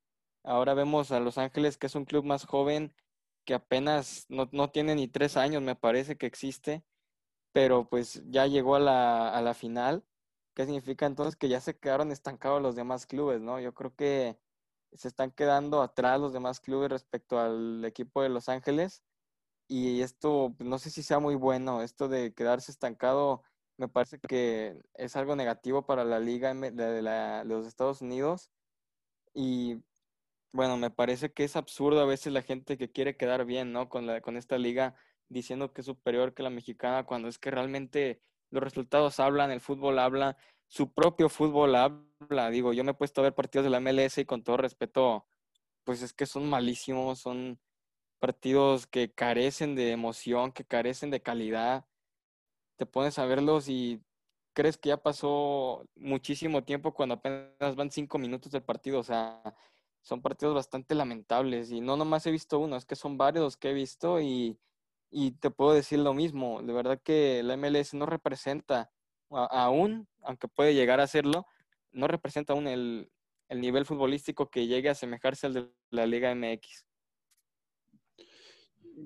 Ahora 0.44 0.76
vemos 0.76 1.12
a 1.12 1.20
Los 1.20 1.38
Ángeles, 1.38 1.78
que 1.78 1.88
es 1.88 1.96
un 1.96 2.06
club 2.06 2.24
más 2.24 2.46
joven, 2.46 2.94
que 3.46 3.54
apenas 3.54 4.26
no, 4.30 4.72
tiene 4.72 4.96
ni 4.96 5.08
tres 5.08 5.38
años, 5.38 5.62
me 5.62 5.76
parece 5.76 6.18
que 6.18 6.26
existe, 6.26 6.84
pero 7.54 7.90
pues 7.90 8.24
ya 8.28 8.48
llegó 8.48 8.76
a 8.76 8.80
la, 8.80 9.30
a 9.30 9.42
la 9.42 9.54
final. 9.54 10.04
¿Qué 10.56 10.66
significa 10.66 11.06
entonces 11.06 11.36
que 11.36 11.50
ya 11.50 11.62
se 11.62 11.78
quedaron 11.78 12.12
estancados 12.12 12.62
los 12.62 12.76
demás 12.76 13.08
clubes, 13.08 13.42
no? 13.42 13.60
Yo 13.60 13.74
creo 13.74 13.96
que 13.96 14.38
se 14.94 15.08
están 15.08 15.32
quedando 15.32 15.82
atrás 15.82 16.20
los 16.20 16.34
demás 16.34 16.60
clubes 16.60 16.90
respecto 16.92 17.40
al 17.40 17.84
equipo 17.86 18.22
de 18.22 18.30
Los 18.30 18.50
Ángeles. 18.50 19.04
Y 19.68 20.02
esto, 20.02 20.54
pues, 20.58 20.70
no 20.70 20.80
sé 20.80 20.90
si 20.92 21.04
sea 21.04 21.20
muy 21.20 21.36
bueno, 21.36 21.82
esto 21.82 22.08
de 22.10 22.34
quedarse 22.34 22.72
estancado 22.72 23.44
me 23.78 23.88
parece 23.88 24.20
que 24.20 24.82
es 24.94 25.16
algo 25.16 25.36
negativo 25.36 25.86
para 25.86 26.04
la 26.04 26.20
liga 26.20 26.54
de, 26.54 27.44
los 27.46 27.66
Estados 27.66 28.02
Unidos. 28.02 28.52
Y 29.34 29.82
bueno, 30.54 30.78
me 30.78 30.90
parece 30.92 31.34
que 31.34 31.44
es 31.44 31.56
absurdo 31.56 32.02
a 32.02 32.06
veces 32.06 32.32
la 32.34 32.42
gente 32.42 32.78
que 32.78 32.92
quiere 32.92 33.18
quedar 33.18 33.46
bien, 33.46 33.74
¿no? 33.74 33.90
Con, 33.90 34.06
la, 34.08 34.22
con 34.22 34.38
esta 34.38 34.58
liga 34.58 34.96
diciendo 35.30 35.74
que 35.74 35.82
es 35.82 35.88
superior 35.88 36.34
que 36.34 36.44
la 36.44 36.50
mexicana, 36.50 37.06
cuando 37.06 37.28
es 37.28 37.40
que 37.40 37.52
realmente 37.52 38.22
los 38.52 38.64
resultados 38.64 39.20
hablan, 39.20 39.52
el 39.52 39.62
fútbol 39.62 40.00
habla, 40.00 40.38
su 40.68 40.94
propio 40.94 41.30
fútbol 41.30 41.76
habla. 41.76 42.50
Digo, 42.52 42.74
yo 42.74 42.84
me 42.84 42.92
he 42.92 42.96
puesto 42.96 43.22
a 43.22 43.24
ver 43.26 43.36
partidos 43.36 43.66
de 43.66 43.72
la 43.72 43.80
MLS 43.80 44.20
y 44.20 44.26
con 44.26 44.44
todo 44.44 44.58
respeto, 44.58 45.26
pues 45.84 46.02
es 46.02 46.14
que 46.14 46.26
son 46.26 46.50
malísimos, 46.50 47.20
son 47.20 47.60
partidos 48.20 48.88
que 48.88 49.12
carecen 49.14 49.76
de 49.76 49.92
emoción, 49.92 50.52
que 50.52 50.66
carecen 50.66 51.10
de 51.10 51.22
calidad 51.22 51.86
te 52.76 52.86
pones 52.86 53.20
a 53.20 53.26
verlos 53.26 53.70
y 53.70 54.02
crees 54.54 54.78
que 54.78 54.90
ya 54.90 54.98
pasó 54.98 55.86
muchísimo 55.96 56.64
tiempo 56.64 56.94
cuando 56.94 57.16
apenas 57.16 57.76
van 57.76 57.92
cinco 57.92 58.18
minutos 58.18 58.52
del 58.52 58.64
partido. 58.64 59.00
O 59.00 59.04
sea, 59.04 59.42
son 60.04 60.22
partidos 60.22 60.54
bastante 60.54 60.96
lamentables 60.96 61.72
y 61.72 61.82
no 61.82 61.98
nomás 61.98 62.28
he 62.28 62.32
visto 62.32 62.60
uno, 62.60 62.76
es 62.76 62.86
que 62.86 62.96
son 62.96 63.18
varios 63.18 63.44
los 63.44 63.58
que 63.58 63.72
he 63.72 63.74
visto 63.74 64.22
y, 64.22 64.58
te 65.40 65.52
puedo 65.52 65.74
decir 65.74 66.00
lo 66.00 66.14
mismo. 66.14 66.62
De 66.64 66.74
verdad 66.74 67.00
que 67.02 67.42
la 67.44 67.56
MLS 67.56 67.94
no 67.94 68.06
representa 68.06 68.92
aún, 69.30 70.08
aunque 70.22 70.48
puede 70.48 70.74
llegar 70.74 71.00
a 71.00 71.08
serlo, 71.08 71.46
no 71.92 72.08
representa 72.08 72.54
aún 72.54 72.68
el, 72.68 73.12
el 73.48 73.62
nivel 73.62 73.86
futbolístico 73.86 74.50
que 74.50 74.68
llegue 74.68 74.90
a 74.90 74.94
asemejarse 74.94 75.48
al 75.48 75.54
de 75.54 75.70
la 75.92 76.08
Liga 76.08 76.34
MX. 76.34 76.86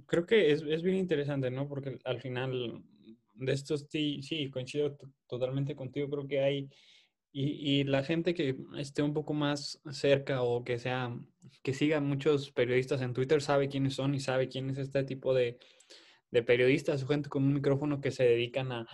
Creo 0.05 0.25
que 0.25 0.51
es, 0.51 0.61
es 0.61 0.81
bien 0.81 0.95
interesante, 0.95 1.51
¿no? 1.51 1.67
Porque 1.67 1.99
al 2.05 2.21
final 2.21 2.83
de 3.33 3.53
estos 3.53 3.87
sí, 3.89 4.21
sí, 4.21 4.49
coincido 4.49 4.97
totalmente 5.27 5.75
contigo. 5.75 6.09
Creo 6.09 6.27
que 6.27 6.39
hay, 6.39 6.69
y, 7.31 7.79
y, 7.79 7.83
la 7.83 8.03
gente 8.03 8.33
que 8.33 8.55
esté 8.77 9.01
un 9.03 9.13
poco 9.13 9.33
más 9.33 9.79
cerca 9.91 10.41
o 10.41 10.63
que 10.63 10.79
sea, 10.79 11.15
que 11.63 11.73
siga 11.73 11.99
muchos 11.99 12.51
periodistas 12.51 13.01
en 13.01 13.13
Twitter 13.13 13.41
sabe 13.41 13.69
quiénes 13.69 13.95
son 13.95 14.15
y 14.15 14.19
sabe 14.19 14.47
quién 14.47 14.69
es 14.69 14.77
este 14.77 15.03
tipo 15.03 15.33
de, 15.33 15.59
de 16.31 16.43
periodistas 16.43 17.05
gente 17.05 17.29
con 17.29 17.43
un 17.43 17.53
micrófono 17.53 18.01
que 18.01 18.11
se 18.11 18.23
dedican 18.23 18.71
a, 18.71 18.87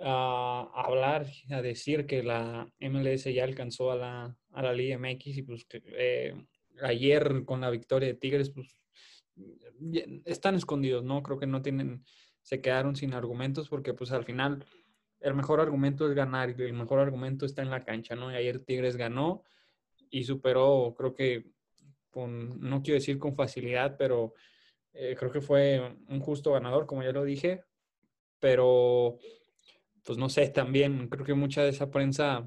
a, 0.00 0.70
hablar, 0.74 1.26
a 1.50 1.62
decir 1.62 2.06
que 2.06 2.22
la 2.22 2.70
MLS 2.80 3.24
ya 3.24 3.44
alcanzó 3.44 3.90
a 3.90 3.96
la, 3.96 4.36
a 4.52 4.62
la 4.62 4.72
Liga 4.72 4.98
MX 4.98 5.26
y 5.38 5.42
pues 5.42 5.66
eh, 5.72 6.34
ayer 6.82 7.44
con 7.44 7.60
la 7.60 7.70
victoria 7.70 8.08
de 8.08 8.14
Tigres, 8.14 8.50
pues 8.50 8.76
están 10.24 10.54
escondidos, 10.54 11.04
¿no? 11.04 11.22
Creo 11.22 11.38
que 11.38 11.46
no 11.46 11.62
tienen 11.62 12.04
se 12.44 12.60
quedaron 12.60 12.94
sin 12.94 13.14
argumentos 13.14 13.68
porque 13.68 13.94
pues 13.94 14.12
al 14.12 14.24
final 14.24 14.64
el 15.24 15.34
mejor 15.34 15.58
argumento 15.58 16.06
es 16.06 16.14
ganar 16.14 16.50
el 16.50 16.72
mejor 16.74 16.98
argumento 17.00 17.46
está 17.46 17.62
en 17.62 17.70
la 17.70 17.82
cancha, 17.82 18.14
¿no? 18.14 18.30
Y 18.30 18.36
ayer 18.36 18.58
Tigres 18.60 18.96
ganó 18.96 19.42
y 20.10 20.24
superó, 20.24 20.94
creo 20.96 21.14
que 21.14 21.46
no 22.14 22.82
quiero 22.82 23.00
decir 23.00 23.18
con 23.18 23.34
facilidad, 23.34 23.96
pero 23.96 24.34
eh, 24.92 25.16
creo 25.18 25.32
que 25.32 25.40
fue 25.40 25.96
un 26.08 26.20
justo 26.20 26.52
ganador, 26.52 26.86
como 26.86 27.02
ya 27.02 27.10
lo 27.10 27.24
dije, 27.24 27.64
pero 28.38 29.18
pues 30.04 30.18
no 30.18 30.28
sé, 30.28 30.48
también 30.50 31.08
creo 31.08 31.24
que 31.24 31.32
mucha 31.32 31.62
de 31.62 31.70
esa 31.70 31.90
prensa 31.90 32.46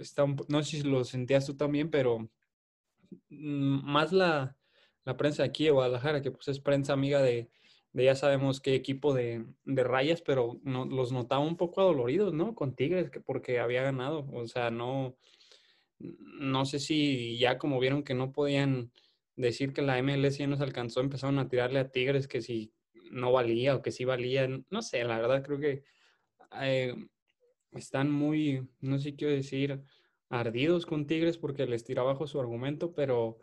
está, 0.00 0.26
no 0.48 0.62
sé 0.64 0.78
si 0.78 0.82
lo 0.82 1.04
sentías 1.04 1.46
tú 1.46 1.56
también, 1.56 1.88
pero 1.88 2.18
mm, 3.28 3.92
más 3.92 4.12
la, 4.12 4.56
la 5.04 5.16
prensa 5.16 5.44
aquí 5.44 5.64
de 5.64 5.70
Guadalajara, 5.70 6.20
que 6.20 6.32
pues 6.32 6.48
es 6.48 6.58
prensa 6.58 6.94
amiga 6.94 7.22
de, 7.22 7.48
ya 8.04 8.14
sabemos 8.14 8.60
qué 8.60 8.74
equipo 8.74 9.14
de, 9.14 9.44
rayas, 9.64 10.22
pero 10.22 10.60
no, 10.64 10.84
los 10.84 11.12
notaba 11.12 11.42
un 11.42 11.56
poco 11.56 11.80
adoloridos, 11.80 12.34
¿no? 12.34 12.54
Con 12.54 12.74
Tigres, 12.74 13.10
porque 13.24 13.58
había 13.58 13.82
ganado. 13.82 14.26
O 14.32 14.46
sea, 14.46 14.70
no, 14.70 15.16
no 15.98 16.64
sé 16.66 16.78
si 16.78 17.38
ya 17.38 17.58
como 17.58 17.80
vieron 17.80 18.02
que 18.02 18.14
no 18.14 18.32
podían 18.32 18.92
decir 19.36 19.72
que 19.72 19.82
la 19.82 19.98
MLS 20.02 20.38
ya 20.38 20.46
nos 20.46 20.60
alcanzó, 20.60 21.00
empezaron 21.00 21.38
a 21.38 21.48
tirarle 21.48 21.78
a 21.78 21.90
Tigres 21.90 22.28
que 22.28 22.42
si 22.42 22.72
no 23.10 23.32
valía 23.32 23.76
o 23.76 23.82
que 23.82 23.92
sí 23.92 24.04
valía. 24.04 24.48
No 24.70 24.82
sé, 24.82 25.04
la 25.04 25.18
verdad 25.18 25.42
creo 25.42 25.58
que 25.58 25.84
eh, 26.60 26.94
están 27.72 28.10
muy, 28.10 28.68
no 28.80 28.98
sé 28.98 29.10
si 29.10 29.16
quiero 29.16 29.34
decir, 29.34 29.82
ardidos 30.28 30.86
con 30.86 31.06
Tigres 31.06 31.38
porque 31.38 31.66
les 31.66 31.84
tira 31.84 32.02
abajo 32.02 32.26
su 32.26 32.40
argumento, 32.40 32.94
pero 32.94 33.38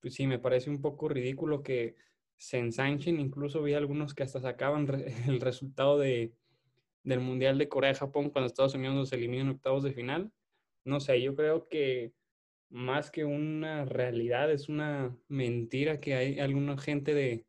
pues 0.00 0.14
sí, 0.14 0.26
me 0.26 0.38
parece 0.38 0.70
un 0.70 0.80
poco 0.80 1.08
ridículo 1.08 1.62
que 1.62 1.96
se 2.36 2.58
ensanchen. 2.58 3.20
Incluso 3.20 3.62
vi 3.62 3.74
algunos 3.74 4.14
que 4.14 4.22
hasta 4.22 4.40
sacaban 4.40 4.86
el 5.28 5.40
resultado 5.40 5.98
de, 5.98 6.32
del 7.02 7.20
Mundial 7.20 7.58
de 7.58 7.68
Corea-Japón 7.68 8.30
cuando 8.30 8.46
Estados 8.46 8.74
Unidos 8.74 8.96
nos 8.96 9.12
eliminó 9.12 9.42
en 9.42 9.50
octavos 9.50 9.82
de 9.82 9.92
final. 9.92 10.32
No 10.84 11.00
sé, 11.00 11.20
yo 11.20 11.34
creo 11.34 11.68
que 11.68 12.12
más 12.68 13.10
que 13.10 13.24
una 13.24 13.84
realidad, 13.84 14.50
es 14.50 14.68
una 14.68 15.16
mentira 15.28 16.00
que 16.00 16.14
hay 16.14 16.40
alguna 16.40 16.76
gente 16.78 17.14
de, 17.14 17.46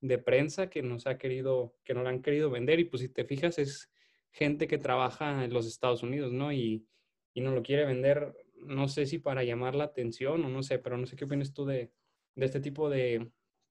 de 0.00 0.18
prensa 0.18 0.68
que 0.70 0.82
nos 0.82 1.06
ha 1.06 1.18
querido, 1.18 1.74
que 1.84 1.94
no 1.94 2.02
la 2.02 2.10
han 2.10 2.22
querido 2.22 2.50
vender. 2.50 2.80
Y 2.80 2.84
pues 2.84 3.02
si 3.02 3.08
te 3.08 3.24
fijas, 3.24 3.58
es 3.58 3.90
gente 4.30 4.66
que 4.66 4.78
trabaja 4.78 5.44
en 5.44 5.52
los 5.52 5.66
Estados 5.66 6.02
Unidos, 6.02 6.32
¿no? 6.32 6.52
Y, 6.52 6.86
y 7.34 7.40
no 7.40 7.52
lo 7.52 7.62
quiere 7.62 7.84
vender, 7.84 8.34
no 8.56 8.88
sé 8.88 9.06
si 9.06 9.18
para 9.18 9.44
llamar 9.44 9.74
la 9.74 9.84
atención 9.84 10.44
o 10.44 10.48
no 10.48 10.62
sé, 10.62 10.78
pero 10.78 10.96
no 10.96 11.06
sé 11.06 11.16
qué 11.16 11.24
opinas 11.24 11.52
tú 11.52 11.64
de, 11.64 11.90
de 12.34 12.46
este 12.46 12.60
tipo 12.60 12.90
de, 12.90 13.30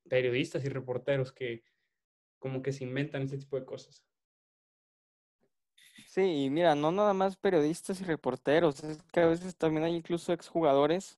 periodistas 0.10 0.64
y 0.66 0.70
reporteros 0.70 1.32
que 1.32 1.64
como 2.40 2.62
que 2.62 2.74
se 2.74 2.84
inventan 2.84 3.24
ese 3.24 3.38
tipo 3.38 3.60
de 3.60 3.66
cosas. 3.66 4.04
Sí, 6.08 6.46
y 6.46 6.50
mira, 6.50 6.76
no 6.76 6.92
nada 6.92 7.14
más 7.14 7.38
periodistas 7.38 8.02
y 8.02 8.04
reporteros, 8.04 8.84
es 8.84 9.02
que 9.12 9.22
a 9.22 9.26
veces 9.28 9.56
también 9.56 9.84
hay 9.86 9.96
incluso 9.96 10.34
exjugadores 10.34 11.18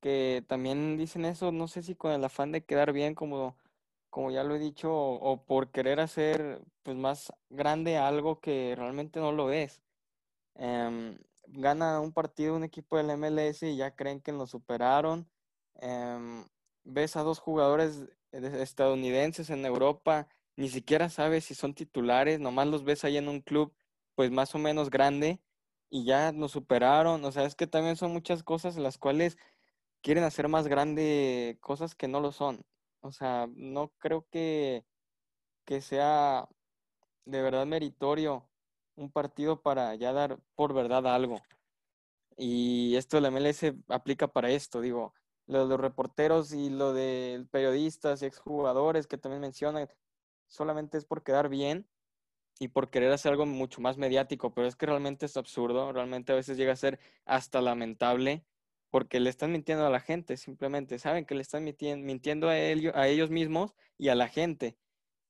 que 0.00 0.44
también 0.48 0.96
dicen 0.96 1.24
eso, 1.24 1.52
no 1.52 1.68
sé 1.68 1.82
si 1.82 1.94
con 1.94 2.12
el 2.12 2.24
afán 2.24 2.52
de 2.52 2.64
quedar 2.64 2.92
bien, 2.92 3.14
como, 3.14 3.56
como 4.10 4.30
ya 4.30 4.44
lo 4.44 4.54
he 4.56 4.58
dicho, 4.58 4.92
o, 4.92 5.44
por 5.44 5.70
querer 5.70 6.00
hacer 6.00 6.62
pues 6.82 6.96
más 6.96 7.32
grande 7.50 7.98
algo 7.98 8.40
que 8.40 8.74
realmente 8.76 9.20
no 9.20 9.32
lo 9.32 9.52
es. 9.52 9.82
Em, 10.56 11.18
gana 11.48 12.00
un 12.00 12.12
partido 12.12 12.56
un 12.56 12.64
equipo 12.64 12.96
del 12.96 13.10
MLS 13.10 13.68
y 13.68 13.76
ya 13.76 13.94
creen 13.96 14.20
que 14.20 14.32
lo 14.32 14.46
superaron. 14.46 15.28
Em, 15.76 16.44
ves 16.84 17.16
a 17.16 17.22
dos 17.22 17.38
jugadores 17.38 18.08
estadounidenses 18.32 19.50
en 19.50 19.64
Europa, 19.64 20.28
ni 20.56 20.68
siquiera 20.68 21.08
sabes 21.08 21.44
si 21.44 21.54
son 21.54 21.74
titulares, 21.74 22.40
nomás 22.40 22.66
los 22.68 22.84
ves 22.84 23.04
ahí 23.04 23.16
en 23.16 23.28
un 23.28 23.40
club 23.40 23.74
pues 24.14 24.30
más 24.30 24.54
o 24.54 24.58
menos 24.58 24.90
grande 24.90 25.40
y 25.90 26.04
ya 26.04 26.32
nos 26.32 26.52
superaron, 26.52 27.24
o 27.24 27.32
sea, 27.32 27.44
es 27.44 27.54
que 27.56 27.66
también 27.66 27.96
son 27.96 28.12
muchas 28.12 28.42
cosas 28.42 28.76
las 28.76 28.98
cuales 28.98 29.36
quieren 30.02 30.24
hacer 30.24 30.48
más 30.48 30.68
grande 30.68 31.58
cosas 31.60 31.94
que 31.94 32.08
no 32.08 32.20
lo 32.20 32.32
son. 32.32 32.64
O 33.00 33.12
sea, 33.12 33.48
no 33.54 33.92
creo 33.98 34.26
que, 34.30 34.84
que 35.64 35.80
sea 35.80 36.48
de 37.24 37.42
verdad 37.42 37.66
meritorio 37.66 38.48
un 38.96 39.10
partido 39.10 39.62
para 39.62 39.94
ya 39.94 40.12
dar 40.12 40.38
por 40.54 40.74
verdad 40.74 41.06
algo. 41.06 41.40
Y 42.36 42.96
esto 42.96 43.16
de 43.16 43.22
la 43.22 43.30
MLS 43.30 43.74
aplica 43.88 44.28
para 44.28 44.50
esto, 44.50 44.80
digo, 44.80 45.14
lo 45.50 45.64
de 45.64 45.68
los 45.68 45.80
reporteros 45.80 46.52
y 46.52 46.70
lo 46.70 46.92
de 46.92 47.44
periodistas 47.50 48.22
y 48.22 48.26
exjugadores 48.26 49.06
que 49.06 49.18
también 49.18 49.40
mencionan, 49.40 49.88
solamente 50.46 50.96
es 50.96 51.04
por 51.04 51.24
quedar 51.24 51.48
bien 51.48 51.88
y 52.60 52.68
por 52.68 52.90
querer 52.90 53.12
hacer 53.12 53.32
algo 53.32 53.46
mucho 53.46 53.80
más 53.80 53.98
mediático, 53.98 54.54
pero 54.54 54.68
es 54.68 54.76
que 54.76 54.86
realmente 54.86 55.26
es 55.26 55.36
absurdo, 55.36 55.92
realmente 55.92 56.32
a 56.32 56.36
veces 56.36 56.56
llega 56.56 56.72
a 56.72 56.76
ser 56.76 57.00
hasta 57.24 57.60
lamentable 57.60 58.44
porque 58.90 59.18
le 59.18 59.30
están 59.30 59.50
mintiendo 59.50 59.86
a 59.86 59.90
la 59.90 60.00
gente, 60.00 60.36
simplemente 60.36 60.98
saben 60.98 61.24
que 61.24 61.34
le 61.34 61.42
están 61.42 61.64
mintiendo 61.64 62.48
a, 62.48 62.58
ellos, 62.58 62.92
a 62.94 63.08
ellos 63.08 63.30
mismos 63.30 63.74
y 63.98 64.08
a 64.08 64.14
la 64.14 64.28
gente. 64.28 64.76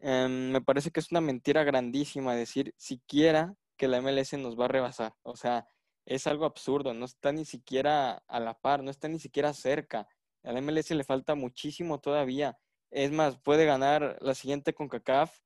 Em, 0.01 0.51
me 0.51 0.61
parece 0.61 0.91
que 0.91 1.01
es 1.01 1.11
una 1.13 1.21
mentira 1.21 1.65
grandísima 1.65 2.35
decir 2.35 2.75
siquiera 2.77 3.55
que 3.77 3.89
la 3.89 4.01
MLS 4.03 4.35
nos 4.39 4.59
va 4.59 4.67
a 4.67 4.69
rebasar. 4.69 5.15
O 5.23 5.37
sea, 5.37 5.67
es 6.11 6.27
algo 6.27 6.45
absurdo, 6.45 6.93
no 6.93 7.05
está 7.05 7.31
ni 7.31 7.45
siquiera 7.45 8.25
a 8.27 8.41
la 8.41 8.55
par, 8.55 8.83
no 8.83 8.91
está 8.91 9.07
ni 9.07 9.21
siquiera 9.21 9.55
cerca. 9.55 10.09
Al 10.43 10.61
MLS 10.61 10.91
le 10.91 11.05
falta 11.05 11.37
muchísimo 11.37 12.01
todavía. 12.01 12.59
Es 12.91 13.13
más, 13.13 13.39
puede 13.39 13.65
ganar 13.65 14.19
la 14.21 14.35
siguiente 14.35 14.75
con 14.75 14.89
CACAF 14.89 15.39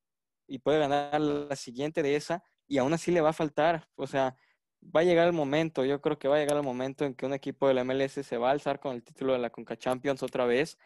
y 0.47 0.57
puede 0.59 0.79
ganar 0.79 1.21
la 1.21 1.55
siguiente 1.55 2.01
de 2.01 2.15
esa 2.15 2.43
y 2.67 2.79
aún 2.79 2.93
así 2.93 3.11
le 3.11 3.21
va 3.21 3.29
a 3.29 3.33
faltar. 3.33 3.87
O 3.95 4.07
sea, 4.07 4.35
va 4.83 5.01
a 5.01 5.03
llegar 5.03 5.27
el 5.27 5.33
momento, 5.33 5.85
yo 5.85 6.01
creo 6.01 6.17
que 6.17 6.27
va 6.27 6.37
a 6.37 6.39
llegar 6.39 6.57
el 6.57 6.63
momento 6.63 7.05
en 7.05 7.13
que 7.13 7.27
un 7.27 7.35
equipo 7.35 7.67
de 7.67 7.75
la 7.75 7.83
MLS 7.83 8.13
se 8.25 8.37
va 8.37 8.49
a 8.49 8.51
alzar 8.51 8.79
con 8.79 8.95
el 8.95 9.03
título 9.03 9.33
de 9.33 9.39
la 9.39 9.51
Conca 9.51 9.77
Champions 9.77 10.23
otra 10.23 10.45
vez, 10.45 10.79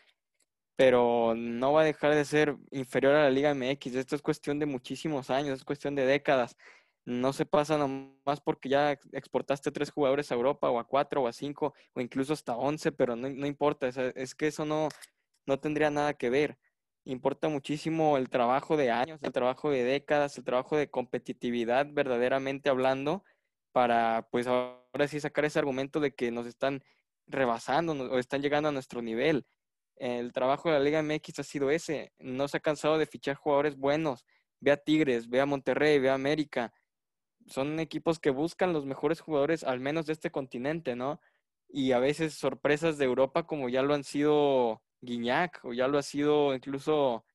pero 0.76 1.36
no 1.36 1.72
va 1.72 1.82
a 1.82 1.86
dejar 1.86 2.16
de 2.16 2.26
ser 2.26 2.58
inferior 2.72 3.16
a 3.16 3.24
la 3.24 3.30
Liga 3.32 3.54
MX. 3.54 3.96
Esto 3.96 4.18
es 4.18 4.22
cuestión 4.22 4.60
de 4.60 4.66
muchísimos 4.66 5.30
años, 5.30 5.60
es 5.60 5.66
cuestión 5.66 5.96
de 5.96 6.06
décadas 6.06 6.58
no 7.10 7.34
se 7.34 7.46
pasa 7.46 7.76
nomás 7.76 8.40
porque 8.44 8.70
ya 8.70 8.92
exportaste 9.12 9.72
tres 9.72 9.90
jugadores 9.90 10.32
a 10.32 10.36
Europa 10.36 10.70
o 10.70 10.78
a 10.78 10.86
cuatro 10.86 11.24
o 11.24 11.28
a 11.28 11.34
cinco 11.34 11.74
o 11.94 12.02
incluso 12.02 12.34
hasta 12.34 12.56
once, 12.56 12.92
pero 12.92 13.16
no, 13.16 13.48
importa, 13.48 13.88
es, 13.88 14.36
que 14.36 14.48
eso 14.48 14.64
no, 14.64 14.90
no 15.48 15.60
tendría 15.60 15.90
nada 15.90 16.14
que 16.14 16.30
ver. 16.30 16.60
Importa 17.06 17.50
muchísimo 17.50 18.18
el 18.18 18.30
trabajo 18.30 18.78
de 18.78 18.92
años, 18.92 19.24
el 19.24 19.32
trabajo 19.32 19.72
de 19.72 19.84
décadas, 19.84 20.38
el 20.38 20.44
trabajo 20.44 20.78
de 20.78 20.92
competitividad 20.92 21.88
verdaderamente 21.90 22.70
hablando 22.70 23.24
para 23.72 24.28
pues 24.32 24.46
ahora 24.46 25.08
sí 25.08 25.20
sacar 25.20 25.46
ese 25.46 25.58
argumento 25.58 26.00
de 26.00 26.14
que 26.14 26.30
nos 26.30 26.46
están 26.46 26.84
rebasando 27.26 27.94
o 27.94 28.20
están 28.20 28.44
llegando 28.44 28.70
a 28.70 28.72
nuestro 28.72 29.02
nivel. 29.02 29.48
El 29.96 30.32
trabajo 30.32 30.70
de 30.70 30.78
la 30.78 30.84
Liga 30.84 31.02
MX 31.02 31.40
ha 31.40 31.44
sido 31.44 31.72
ese, 31.72 32.14
no 32.20 32.48
se 32.48 32.58
ha 32.58 32.60
cansado 32.60 33.00
de 33.00 33.08
fichar 33.08 33.36
jugadores 33.36 33.76
buenos. 33.78 34.26
Ve 34.60 34.72
a 34.72 34.78
Tigres, 34.78 35.28
ve 35.28 35.42
a 35.42 35.48
Monterrey, 35.48 35.98
ve 35.98 36.10
a 36.12 36.14
América, 36.14 36.72
son 37.50 37.80
equipos 37.80 38.20
que 38.20 38.30
buscan 38.30 38.74
los 38.74 38.86
mejores 38.86 39.22
jugadores, 39.22 39.64
al 39.64 39.80
menos 39.80 40.06
de 40.06 40.14
este 40.14 40.32
continente, 40.32 40.96
¿no? 40.96 41.20
Y 41.68 41.92
a 41.92 42.00
veces 42.00 42.34
sorpresas 42.36 42.98
de 42.98 43.06
Europa, 43.06 43.46
como 43.48 43.70
ya 43.70 43.82
lo 43.84 43.94
han 43.94 44.04
sido 44.04 44.82
Guiñac, 45.02 45.64
o 45.66 45.74
ya 45.74 45.88
lo 45.88 45.98
ha 45.98 46.04
sido 46.04 46.54
incluso 46.56 47.26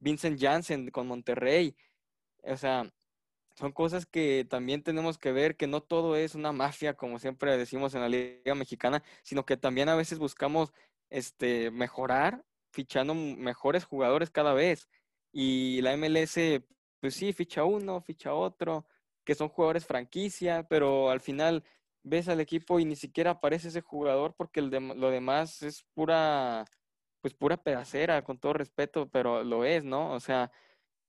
Vincent 0.00 0.40
Janssen 0.40 0.90
con 0.90 1.06
Monterrey. 1.06 1.76
O 2.42 2.56
sea, 2.56 2.92
son 3.54 3.72
cosas 3.72 4.06
que 4.06 4.46
también 4.48 4.82
tenemos 4.82 5.18
que 5.18 5.32
ver, 5.32 5.56
que 5.56 5.66
no 5.66 5.82
todo 5.82 6.16
es 6.16 6.34
una 6.34 6.52
mafia, 6.52 6.94
como 6.94 7.18
siempre 7.18 7.56
decimos 7.56 7.94
en 7.94 8.00
la 8.02 8.08
Liga 8.08 8.54
Mexicana, 8.54 9.02
sino 9.22 9.44
que 9.44 9.56
también 9.56 9.88
a 9.88 9.96
veces 9.96 10.18
buscamos 10.18 10.72
este, 11.10 11.70
mejorar, 11.70 12.44
fichando 12.72 13.14
mejores 13.14 13.84
jugadores 13.84 14.30
cada 14.30 14.54
vez. 14.54 14.88
Y 15.32 15.80
la 15.82 15.96
MLS, 15.96 16.62
pues 17.00 17.14
sí, 17.14 17.32
ficha 17.32 17.64
uno, 17.64 18.00
ficha 18.00 18.34
otro, 18.34 18.86
que 19.24 19.34
son 19.34 19.48
jugadores 19.48 19.86
franquicia, 19.86 20.64
pero 20.68 21.10
al 21.10 21.20
final 21.20 21.64
ves 22.02 22.28
al 22.28 22.40
equipo 22.40 22.80
y 22.80 22.84
ni 22.84 22.96
siquiera 22.96 23.32
aparece 23.32 23.68
ese 23.68 23.80
jugador 23.80 24.34
porque 24.36 24.60
el 24.60 24.70
lo 24.70 25.10
demás 25.10 25.62
es 25.62 25.84
pura, 25.94 26.64
pues 27.20 27.34
pura 27.34 27.56
pedacera, 27.56 28.24
con 28.24 28.38
todo 28.38 28.52
respeto, 28.54 29.08
pero 29.10 29.44
lo 29.44 29.64
es, 29.64 29.84
¿no? 29.84 30.12
O 30.12 30.20
sea, 30.20 30.50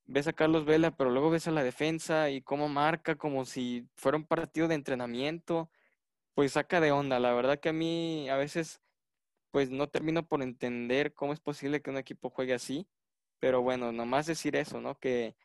ves 0.05 0.27
a 0.27 0.33
Carlos 0.33 0.65
Vela, 0.65 0.95
pero 0.95 1.09
luego 1.11 1.29
ves 1.31 1.47
a 1.47 1.51
la 1.51 1.63
defensa 1.63 2.29
y 2.29 2.41
cómo 2.41 2.69
marca 2.69 3.15
como 3.17 3.45
si 3.45 3.87
fuera 3.95 4.17
un 4.17 4.25
partido 4.25 4.67
de 4.67 4.75
entrenamiento, 4.75 5.69
pues 6.35 6.53
saca 6.53 6.81
de 6.81 6.91
onda. 6.91 7.19
La 7.19 7.33
verdad 7.33 7.59
que 7.59 7.69
a 7.69 7.73
mí 7.73 8.29
a 8.29 8.37
veces, 8.37 8.81
pues 9.51 9.69
no 9.71 9.89
termino 9.89 10.27
por 10.27 10.43
entender 10.43 11.13
cómo 11.13 11.33
es 11.33 11.39
posible 11.39 11.81
que 11.81 11.91
un 11.91 11.97
equipo 11.97 12.29
juegue 12.29 12.53
así, 12.53 12.87
pero 13.39 13.61
bueno, 13.61 13.91
nomás 13.91 14.27
decir 14.27 14.55
eso, 14.55 14.81
¿no? 14.81 14.99
Que, 14.99 15.35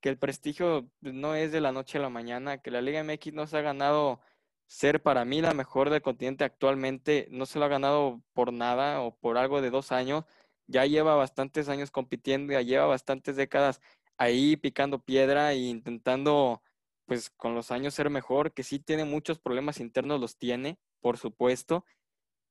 que 0.00 0.08
el 0.08 0.18
prestigio 0.18 0.90
no 1.00 1.34
es 1.34 1.52
de 1.52 1.60
la 1.60 1.72
noche 1.72 1.98
a 1.98 2.00
la 2.02 2.08
mañana, 2.10 2.58
que 2.58 2.70
la 2.70 2.82
Liga 2.82 3.02
MX 3.04 3.32
no 3.34 3.46
se 3.46 3.58
ha 3.58 3.62
ganado 3.62 4.20
ser 4.66 5.02
para 5.02 5.24
mí 5.24 5.40
la 5.40 5.54
mejor 5.54 5.90
del 5.90 6.02
continente 6.02 6.44
actualmente, 6.44 7.28
no 7.30 7.46
se 7.46 7.58
lo 7.58 7.64
ha 7.64 7.68
ganado 7.68 8.22
por 8.32 8.52
nada 8.52 9.00
o 9.02 9.16
por 9.16 9.36
algo 9.38 9.60
de 9.60 9.70
dos 9.70 9.92
años, 9.92 10.24
ya 10.68 10.86
lleva 10.86 11.16
bastantes 11.16 11.68
años 11.68 11.90
compitiendo, 11.90 12.52
ya 12.52 12.62
lleva 12.62 12.86
bastantes 12.86 13.36
décadas 13.36 13.80
ahí 14.16 14.56
picando 14.56 15.02
piedra 15.02 15.52
e 15.52 15.56
intentando, 15.58 16.62
pues 17.06 17.30
con 17.30 17.54
los 17.54 17.70
años 17.72 17.94
ser 17.94 18.10
mejor, 18.10 18.52
que 18.52 18.62
sí 18.62 18.78
tiene 18.78 19.04
muchos 19.04 19.40
problemas 19.40 19.80
internos, 19.80 20.20
los 20.20 20.36
tiene, 20.38 20.78
por 21.00 21.18
supuesto, 21.18 21.84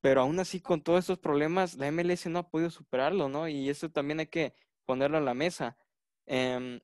pero 0.02 0.22
aún 0.22 0.40
así 0.40 0.62
con 0.62 0.82
todos 0.82 1.06
esos 1.06 1.20
problemas, 1.20 1.76
la 1.76 1.88
MLS 1.92 2.28
no 2.30 2.40
ha 2.40 2.50
podido 2.50 2.70
superarlo, 2.70 3.30
¿no? 3.30 3.48
Y 3.48 3.70
eso 3.70 3.90
también 3.90 4.20
hay 4.22 4.28
que 4.28 4.54
ponerlo 4.86 5.18
en 5.18 5.26
la 5.26 5.34
mesa. 5.34 5.78
Em, 6.26 6.80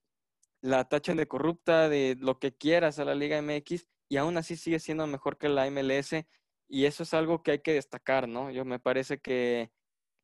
la 0.60 0.88
tachan 0.88 1.16
de 1.16 1.28
corrupta, 1.28 1.88
de 1.88 2.16
lo 2.20 2.38
que 2.38 2.54
quieras 2.54 2.98
a 2.98 3.04
la 3.04 3.14
Liga 3.14 3.40
MX, 3.40 3.86
y 4.08 4.16
aún 4.16 4.36
así 4.36 4.56
sigue 4.56 4.78
siendo 4.78 5.06
mejor 5.06 5.38
que 5.38 5.48
la 5.48 5.70
MLS, 5.70 6.26
y 6.68 6.84
eso 6.84 7.02
es 7.02 7.14
algo 7.14 7.42
que 7.42 7.52
hay 7.52 7.58
que 7.60 7.74
destacar, 7.74 8.28
¿no? 8.28 8.50
Yo 8.50 8.64
me 8.64 8.78
parece 8.78 9.18
que 9.18 9.70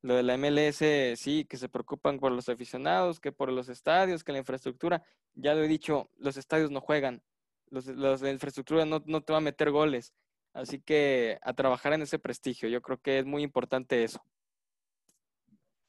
lo 0.02 0.16
de 0.16 0.24
la 0.24 0.36
MLS, 0.36 1.18
sí, 1.18 1.44
que 1.44 1.56
se 1.56 1.68
preocupan 1.68 2.18
por 2.18 2.32
los 2.32 2.48
aficionados, 2.48 3.20
que 3.20 3.30
por 3.30 3.52
los 3.52 3.68
estadios, 3.68 4.24
que 4.24 4.32
la 4.32 4.38
infraestructura. 4.38 5.04
Ya 5.34 5.54
lo 5.54 5.62
he 5.62 5.68
dicho, 5.68 6.10
los 6.18 6.36
estadios 6.36 6.72
no 6.72 6.80
juegan. 6.80 7.22
Los, 7.70 7.86
la 7.86 8.30
infraestructura 8.30 8.84
no, 8.84 9.02
no 9.06 9.22
te 9.22 9.32
va 9.32 9.38
a 9.38 9.42
meter 9.42 9.70
goles. 9.70 10.12
Así 10.52 10.80
que 10.80 11.38
a 11.42 11.54
trabajar 11.54 11.92
en 11.92 12.02
ese 12.02 12.18
prestigio. 12.18 12.68
Yo 12.68 12.82
creo 12.82 13.00
que 13.00 13.20
es 13.20 13.24
muy 13.24 13.42
importante 13.42 14.02
eso. 14.02 14.22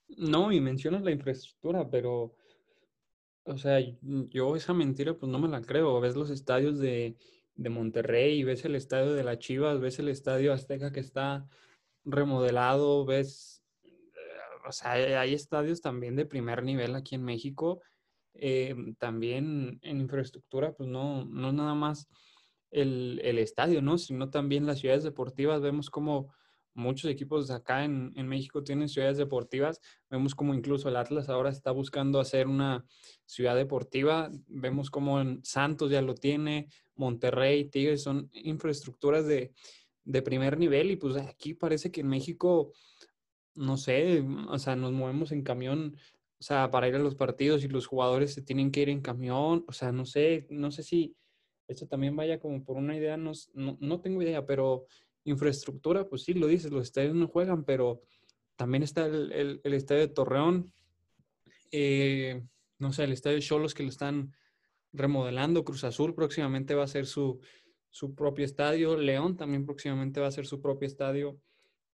No, 0.10 0.52
y 0.52 0.62
mencionas 0.62 1.02
la 1.02 1.12
infraestructura, 1.12 1.90
pero, 1.90 2.36
o 3.44 3.58
sea, 3.58 3.80
yo 4.02 4.56
esa 4.56 4.74
mentira 4.74 5.14
pues 5.16 5.32
no 5.32 5.40
me 5.40 5.48
la 5.48 5.62
creo. 5.62 6.00
Ves 6.02 6.16
los 6.16 6.30
estadios 6.30 6.80
de, 6.80 7.16
de 7.56 7.70
Monterrey, 7.70 8.44
ves 8.44 8.66
el 8.66 8.76
estadio 8.76 9.14
de 9.14 9.24
la 9.24 9.40
Chivas, 9.40 9.80
ves 9.80 10.00
el 10.00 10.10
estadio 10.10 10.54
Azteca 10.54 10.92
que 10.92 11.00
está 11.00 11.48
remodelado, 12.06 13.06
ves 13.06 13.64
o 14.66 14.72
sea, 14.72 14.94
hay 14.94 15.34
estadios 15.34 15.82
también 15.82 16.16
de 16.16 16.26
primer 16.26 16.64
nivel 16.64 16.96
aquí 16.96 17.16
en 17.16 17.24
México. 17.24 17.82
Eh, 18.36 18.76
también 18.98 19.80
en 19.84 20.02
infraestructura, 20.02 20.74
pues 20.74 20.90
no, 20.90 21.26
no 21.26 21.52
nada 21.52 21.76
más 21.76 22.08
el, 22.72 23.20
estadio, 23.38 23.82
¿no? 23.82 23.98
Sino 23.98 24.30
también 24.30 24.66
las 24.66 24.80
ciudades 24.80 25.04
deportivas. 25.04 25.62
Vemos 25.62 25.90
como 25.90 26.34
muchos 26.74 27.10
equipos 27.10 27.50
acá 27.52 27.84
en, 27.84 28.12
en, 28.16 28.28
México 28.28 28.64
tienen 28.64 28.90
ciudades 28.90 29.18
deportivas. 29.18 29.80
Vemos 30.10 30.36
como 30.36 30.54
incluso 30.54 30.90
el 30.90 30.96
Atlas 30.96 31.30
ahora 31.30 31.50
está 31.50 31.72
buscando 31.72 32.20
hacer 32.20 32.48
una 32.48 32.86
ciudad 33.26 33.56
deportiva. 33.56 34.32
Vemos 34.48 34.90
como 34.90 35.22
en 35.22 35.44
Santos 35.44 35.92
ya 35.92 36.02
lo 36.02 36.16
tiene, 36.16 36.70
Monterrey, 36.96 37.70
Tigres, 37.70 38.04
son 38.04 38.30
infraestructuras 38.34 39.26
de, 39.26 39.54
de 40.04 40.22
primer 40.22 40.58
nivel. 40.58 40.92
Y 40.92 40.96
pues 40.96 41.16
aquí 41.18 41.54
parece 41.54 41.92
que 41.92 42.02
en 42.02 42.08
México 42.08 42.74
no 43.56 43.78
sé, 43.78 44.22
mm, 44.22 44.48
o 44.50 44.60
sea, 44.60 44.76
nos 44.76 44.92
movemos 44.92 45.32
en 45.32 45.44
camión, 45.44 45.96
o 46.40 46.44
sea, 46.44 46.72
para 46.72 46.88
ir 46.88 46.96
a 46.96 47.00
los 47.00 47.16
partidos 47.16 47.64
y 47.64 47.68
los 47.68 47.88
jugadores 47.88 48.34
se 48.34 48.42
tienen 48.42 48.72
que 48.72 48.82
ir 48.82 48.90
en 48.90 49.02
camión, 49.02 49.66
o 49.68 49.74
sea, 49.74 49.92
no 49.92 50.06
sé, 50.06 50.48
no 50.50 50.72
sé 50.72 50.84
si 50.84 51.16
esto 51.68 51.88
también 51.88 52.16
vaya 52.16 52.40
como 52.40 52.64
por 52.64 52.78
una 52.78 52.96
idea, 52.96 53.18
no, 53.18 53.32
no, 53.54 54.02
tengo 54.02 54.22
idea, 54.22 54.46
pero 54.46 54.86
infraestructura, 55.26 56.08
pues 56.08 56.24
sí, 56.24 56.34
lo 56.34 56.48
dices, 56.48 56.72
los 56.72 56.84
estadios 56.84 57.16
no 57.16 57.28
juegan, 57.28 57.64
pero 57.64 58.02
también 58.56 58.84
está 58.84 59.06
el, 59.06 59.62
estadio 59.64 60.02
de 60.02 60.08
Torreón, 60.08 60.74
eh, 61.72 62.44
no 62.80 62.94
sé, 62.94 63.04
el 63.04 63.14
estadio 63.14 63.38
de 63.38 63.42
Cholos 63.42 63.74
que 63.74 63.84
lo 63.84 63.90
están 63.90 64.34
remodelando, 64.92 65.64
Cruz 65.64 65.84
Azul 65.84 66.14
próximamente 66.14 66.76
va 66.76 66.84
a 66.84 66.88
ser 66.88 67.06
su, 67.06 67.40
su 67.90 68.16
propio 68.16 68.46
estadio, 68.46 68.98
León 68.98 69.38
también 69.38 69.66
próximamente 69.66 70.20
va 70.20 70.28
a 70.28 70.32
ser 70.32 70.46
su 70.46 70.62
propio 70.62 70.88
estadio. 70.88 71.40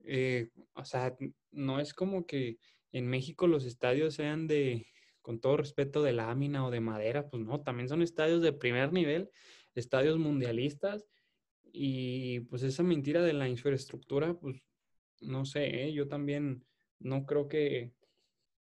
Eh, 0.04 0.50
o 0.74 0.84
sea, 0.84 1.16
no 1.50 1.80
es 1.80 1.92
como 1.92 2.26
que 2.26 2.58
en 2.92 3.06
México 3.06 3.46
los 3.46 3.64
estadios 3.64 4.14
sean 4.14 4.46
de, 4.46 4.86
con 5.22 5.40
todo 5.40 5.56
respeto, 5.56 6.02
de 6.02 6.12
lámina 6.12 6.64
o 6.66 6.70
de 6.70 6.80
madera, 6.80 7.28
pues 7.28 7.42
no, 7.42 7.60
también 7.62 7.88
son 7.88 8.02
estadios 8.02 8.42
de 8.42 8.52
primer 8.52 8.92
nivel, 8.92 9.30
estadios 9.74 10.18
mundialistas, 10.18 11.04
y 11.72 12.40
pues 12.40 12.62
esa 12.62 12.82
mentira 12.82 13.22
de 13.22 13.32
la 13.32 13.48
infraestructura, 13.48 14.34
pues 14.34 14.62
no 15.20 15.44
sé, 15.44 15.84
¿eh? 15.84 15.92
yo 15.92 16.08
también 16.08 16.64
no 16.98 17.26
creo 17.26 17.48
que, 17.48 17.92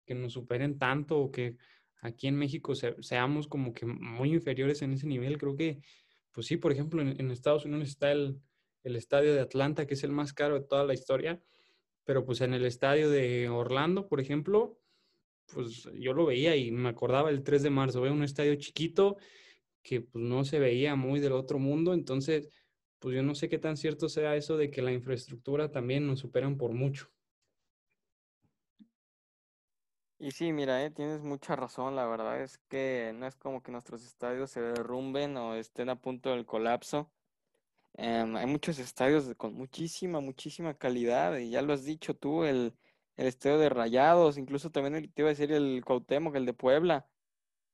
que, 0.05 0.15
nos 0.15 0.35
superen 0.35 0.79
tanto 0.79 1.19
o 1.19 1.31
que 1.31 1.57
aquí 2.03 2.29
en 2.29 2.37
México 2.37 2.75
seamos 2.75 3.49
como 3.49 3.73
que 3.73 3.87
muy 3.87 4.33
inferiores 4.33 4.83
en 4.83 4.93
ese 4.93 5.07
nivel, 5.07 5.39
creo 5.39 5.57
que, 5.57 5.81
pues 6.33 6.47
sí, 6.47 6.57
por 6.57 6.73
ejemplo, 6.73 7.03
en 7.03 7.31
Estados 7.31 7.65
Unidos 7.65 7.89
está 7.89 8.13
el 8.13 8.41
el 8.87 8.95
estadio 8.95 9.35
de 9.35 9.41
Atlanta, 9.41 9.85
que 9.85 9.95
es 9.95 10.05
el 10.05 10.13
más 10.13 10.33
caro 10.33 10.55
de 10.55 10.65
toda 10.65 10.85
la 10.85 10.95
historia, 10.95 11.43
pero 12.05 12.25
pues 12.25 12.41
en 12.41 12.55
el 12.55 12.65
estadio 12.65 13.11
de 13.11 13.49
Orlando, 13.49 14.07
por 14.07 14.21
ejemplo, 14.21 14.79
pues 15.53 15.89
yo 15.95 16.13
lo 16.13 16.25
veía 16.25 16.55
y 16.55 16.71
me 16.71 16.89
acordaba 16.89 17.31
el 17.31 17.43
3 17.43 17.65
de 17.65 17.71
marzo, 17.71 18.01
veo 18.01 18.13
un 18.13 18.23
estadio 18.23 18.55
chiquito 18.55 19.17
que 19.83 20.03
pues 20.03 20.23
no 20.23 20.45
se 20.45 20.61
veía 20.61 20.95
muy 20.95 21.19
del 21.19 21.33
otro 21.33 21.59
mundo, 21.59 21.95
entonces 21.95 22.49
pues 23.07 23.15
yo 23.15 23.23
no 23.23 23.37
sé 23.37 23.49
qué 23.49 23.57
tan 23.57 23.77
cierto 23.77 24.09
sea 24.09 24.35
eso 24.35 24.57
de 24.57 24.69
que 24.69 24.83
la 24.83 24.91
infraestructura 24.91 25.71
también 25.71 26.09
nos 26.09 26.19
superan 26.19 26.59
por 26.59 26.73
mucho. 26.73 27.09
Y 30.19 30.33
sí, 30.33 30.53
mira, 30.53 30.85
eh, 30.85 30.91
tienes 30.91 31.23
mucha 31.23 31.55
razón, 31.55 31.95
la 31.95 32.05
verdad 32.09 32.43
es 32.43 32.59
que 32.69 33.13
no 33.15 33.29
es 33.29 33.37
como 33.37 33.63
que 33.63 33.71
nuestros 33.71 34.05
estadios 34.05 34.51
se 34.51 34.61
derrumben 34.61 35.37
o 35.37 35.55
estén 35.55 35.89
a 35.89 35.95
punto 35.95 36.31
del 36.31 36.47
colapso. 36.47 37.09
Em, 37.95 38.35
hay 38.35 38.47
muchos 38.47 38.81
estadios 38.81 39.33
con 39.37 39.55
muchísima, 39.55 40.19
muchísima 40.19 40.75
calidad, 40.75 41.37
y 41.39 41.51
ya 41.51 41.63
lo 41.63 41.75
has 41.75 41.85
dicho 41.85 42.13
tú, 42.17 42.43
el, 42.43 42.75
estadio 43.17 43.59
de 43.59 43.69
Rayados, 43.69 44.37
incluso 44.37 44.73
también 44.73 45.13
te 45.13 45.23
iba 45.23 45.29
a 45.29 45.35
decir 45.35 45.53
el 45.53 45.85
Cuauhtémoc, 45.85 46.35
el 46.35 46.45
de 46.45 46.55
Puebla, 46.55 47.07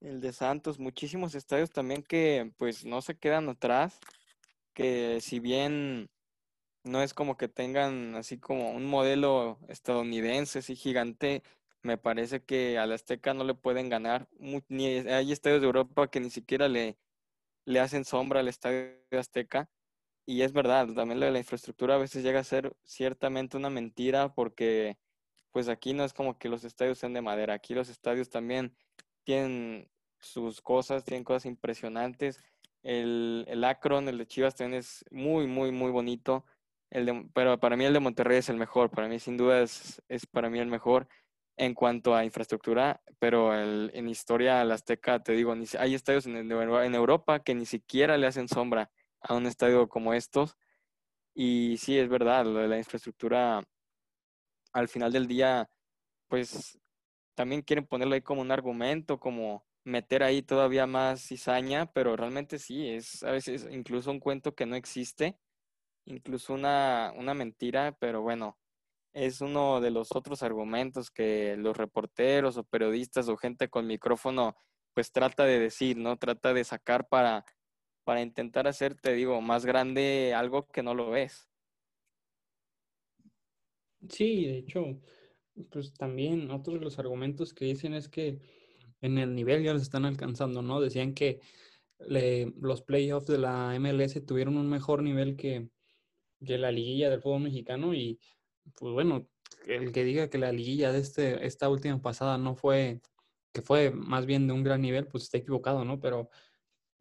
el 0.00 0.20
de 0.20 0.34
Santos, 0.34 0.78
muchísimos 0.78 1.34
estadios 1.34 1.70
también 1.70 2.02
que 2.02 2.52
pues 2.58 2.84
no 2.84 3.00
se 3.00 3.16
quedan 3.16 3.48
atrás, 3.48 3.98
que 4.74 5.20
si 5.20 5.40
bien 5.40 6.10
no 6.84 7.02
es 7.02 7.14
como 7.14 7.36
que 7.36 7.48
tengan 7.48 8.14
así 8.16 8.38
como 8.38 8.72
un 8.72 8.86
modelo 8.86 9.58
estadounidense 9.68 10.60
así 10.60 10.76
gigante, 10.76 11.42
me 11.82 11.98
parece 11.98 12.42
que 12.44 12.78
al 12.78 12.92
Azteca 12.92 13.34
no 13.34 13.44
le 13.44 13.54
pueden 13.54 13.88
ganar, 13.88 14.28
ni 14.68 14.86
hay 14.86 15.32
estadios 15.32 15.60
de 15.60 15.66
Europa 15.66 16.10
que 16.10 16.20
ni 16.20 16.30
siquiera 16.30 16.68
le, 16.68 16.96
le 17.66 17.80
hacen 17.80 18.04
sombra 18.04 18.40
al 18.40 18.48
estadio 18.48 18.96
Azteca 19.12 19.68
y 20.26 20.42
es 20.42 20.52
verdad, 20.52 20.88
también 20.94 21.20
lo 21.20 21.26
de 21.26 21.32
la 21.32 21.38
infraestructura 21.38 21.96
a 21.96 21.98
veces 21.98 22.22
llega 22.22 22.40
a 22.40 22.44
ser 22.44 22.76
ciertamente 22.84 23.56
una 23.56 23.70
mentira 23.70 24.32
porque 24.34 24.98
pues 25.50 25.68
aquí 25.68 25.92
no 25.94 26.04
es 26.04 26.12
como 26.14 26.38
que 26.38 26.48
los 26.48 26.64
estadios 26.64 26.98
sean 26.98 27.12
de 27.12 27.22
madera, 27.22 27.54
aquí 27.54 27.74
los 27.74 27.88
estadios 27.88 28.30
también 28.30 28.74
tienen 29.24 29.90
sus 30.20 30.62
cosas, 30.62 31.04
tienen 31.04 31.24
cosas 31.24 31.46
impresionantes. 31.46 32.42
El, 32.82 33.44
el 33.48 33.64
Akron, 33.64 34.08
el 34.08 34.18
de 34.18 34.26
Chivas 34.26 34.54
también 34.54 34.80
es 34.80 35.04
muy, 35.10 35.46
muy, 35.46 35.70
muy 35.70 35.90
bonito. 35.90 36.44
El 36.90 37.30
pero 37.32 37.58
para 37.58 37.76
mí 37.76 37.84
el 37.84 37.92
de 37.94 38.00
Monterrey 38.00 38.38
es 38.38 38.48
el 38.48 38.56
mejor, 38.56 38.90
para 38.90 39.08
mí 39.08 39.18
sin 39.18 39.36
duda 39.36 39.62
es, 39.62 40.02
es 40.08 40.26
para 40.26 40.50
mí 40.50 40.58
el 40.58 40.66
mejor 40.66 41.08
en 41.56 41.74
cuanto 41.74 42.14
a 42.14 42.24
infraestructura, 42.24 43.02
pero 43.18 43.54
en 43.58 44.08
historia 44.08 44.64
la 44.64 44.74
Azteca, 44.74 45.22
te 45.22 45.32
digo, 45.32 45.54
hay 45.78 45.94
estadios 45.94 46.26
en 46.26 46.94
Europa 46.94 47.40
que 47.40 47.54
ni 47.54 47.66
siquiera 47.66 48.16
le 48.16 48.26
hacen 48.26 48.48
sombra 48.48 48.90
a 49.20 49.34
un 49.34 49.46
estadio 49.46 49.88
como 49.88 50.14
estos. 50.14 50.56
Y 51.34 51.76
sí, 51.78 51.98
es 51.98 52.08
verdad, 52.08 52.44
lo 52.46 52.58
de 52.60 52.68
la 52.68 52.78
infraestructura, 52.78 53.62
al 54.72 54.88
final 54.88 55.12
del 55.12 55.26
día, 55.26 55.70
pues 56.28 56.78
también 57.34 57.62
quieren 57.62 57.86
ponerlo 57.86 58.14
ahí 58.14 58.22
como 58.22 58.42
un 58.42 58.50
argumento, 58.50 59.18
como, 59.20 59.64
meter 59.84 60.22
ahí 60.22 60.42
todavía 60.42 60.86
más 60.86 61.26
cizaña, 61.26 61.92
pero 61.92 62.16
realmente 62.16 62.58
sí, 62.58 62.88
es 62.88 63.22
a 63.22 63.32
veces 63.32 63.66
incluso 63.70 64.10
un 64.10 64.20
cuento 64.20 64.54
que 64.54 64.66
no 64.66 64.76
existe, 64.76 65.38
incluso 66.06 66.54
una, 66.54 67.12
una 67.16 67.34
mentira, 67.34 67.96
pero 67.98 68.22
bueno, 68.22 68.58
es 69.12 69.40
uno 69.40 69.80
de 69.80 69.90
los 69.90 70.12
otros 70.14 70.42
argumentos 70.42 71.10
que 71.10 71.56
los 71.56 71.76
reporteros 71.76 72.56
o 72.56 72.64
periodistas 72.64 73.28
o 73.28 73.36
gente 73.36 73.68
con 73.68 73.86
micrófono 73.86 74.56
pues 74.94 75.10
trata 75.12 75.44
de 75.44 75.58
decir, 75.58 75.96
¿no? 75.96 76.18
Trata 76.18 76.52
de 76.52 76.64
sacar 76.64 77.08
para, 77.08 77.44
para 78.04 78.22
intentar 78.22 78.66
hacer, 78.68 78.94
te 78.94 79.14
digo, 79.14 79.40
más 79.40 79.64
grande 79.64 80.34
algo 80.34 80.66
que 80.66 80.82
no 80.82 80.94
lo 80.94 81.16
es. 81.16 81.48
Sí, 84.08 84.46
de 84.46 84.58
hecho, 84.58 85.00
pues 85.70 85.94
también 85.94 86.50
otros 86.50 86.78
de 86.78 86.84
los 86.84 86.98
argumentos 86.98 87.54
que 87.54 87.66
dicen 87.66 87.94
es 87.94 88.08
que 88.08 88.40
en 89.02 89.18
el 89.18 89.34
nivel 89.34 89.62
ya 89.62 89.74
los 89.74 89.82
están 89.82 90.04
alcanzando, 90.06 90.62
¿no? 90.62 90.80
Decían 90.80 91.12
que 91.12 91.40
los 91.98 92.82
playoffs 92.82 93.26
de 93.26 93.38
la 93.38 93.74
MLS 93.78 94.24
tuvieron 94.24 94.56
un 94.56 94.68
mejor 94.68 95.02
nivel 95.02 95.36
que, 95.36 95.68
que 96.44 96.58
la 96.58 96.72
liguilla 96.72 97.10
del 97.10 97.20
fútbol 97.20 97.42
mexicano 97.42 97.94
y 97.94 98.18
pues 98.74 98.92
bueno, 98.92 99.28
el 99.66 99.92
que 99.92 100.04
diga 100.04 100.28
que 100.28 100.38
la 100.38 100.52
liguilla 100.52 100.92
de 100.92 101.00
este, 101.00 101.46
esta 101.46 101.68
última 101.68 102.00
pasada 102.00 102.38
no 102.38 102.54
fue, 102.54 103.00
que 103.52 103.62
fue 103.62 103.90
más 103.90 104.26
bien 104.26 104.46
de 104.46 104.52
un 104.52 104.64
gran 104.64 104.80
nivel, 104.80 105.06
pues 105.06 105.24
está 105.24 105.38
equivocado, 105.38 105.84
¿no? 105.84 106.00
Pero 106.00 106.30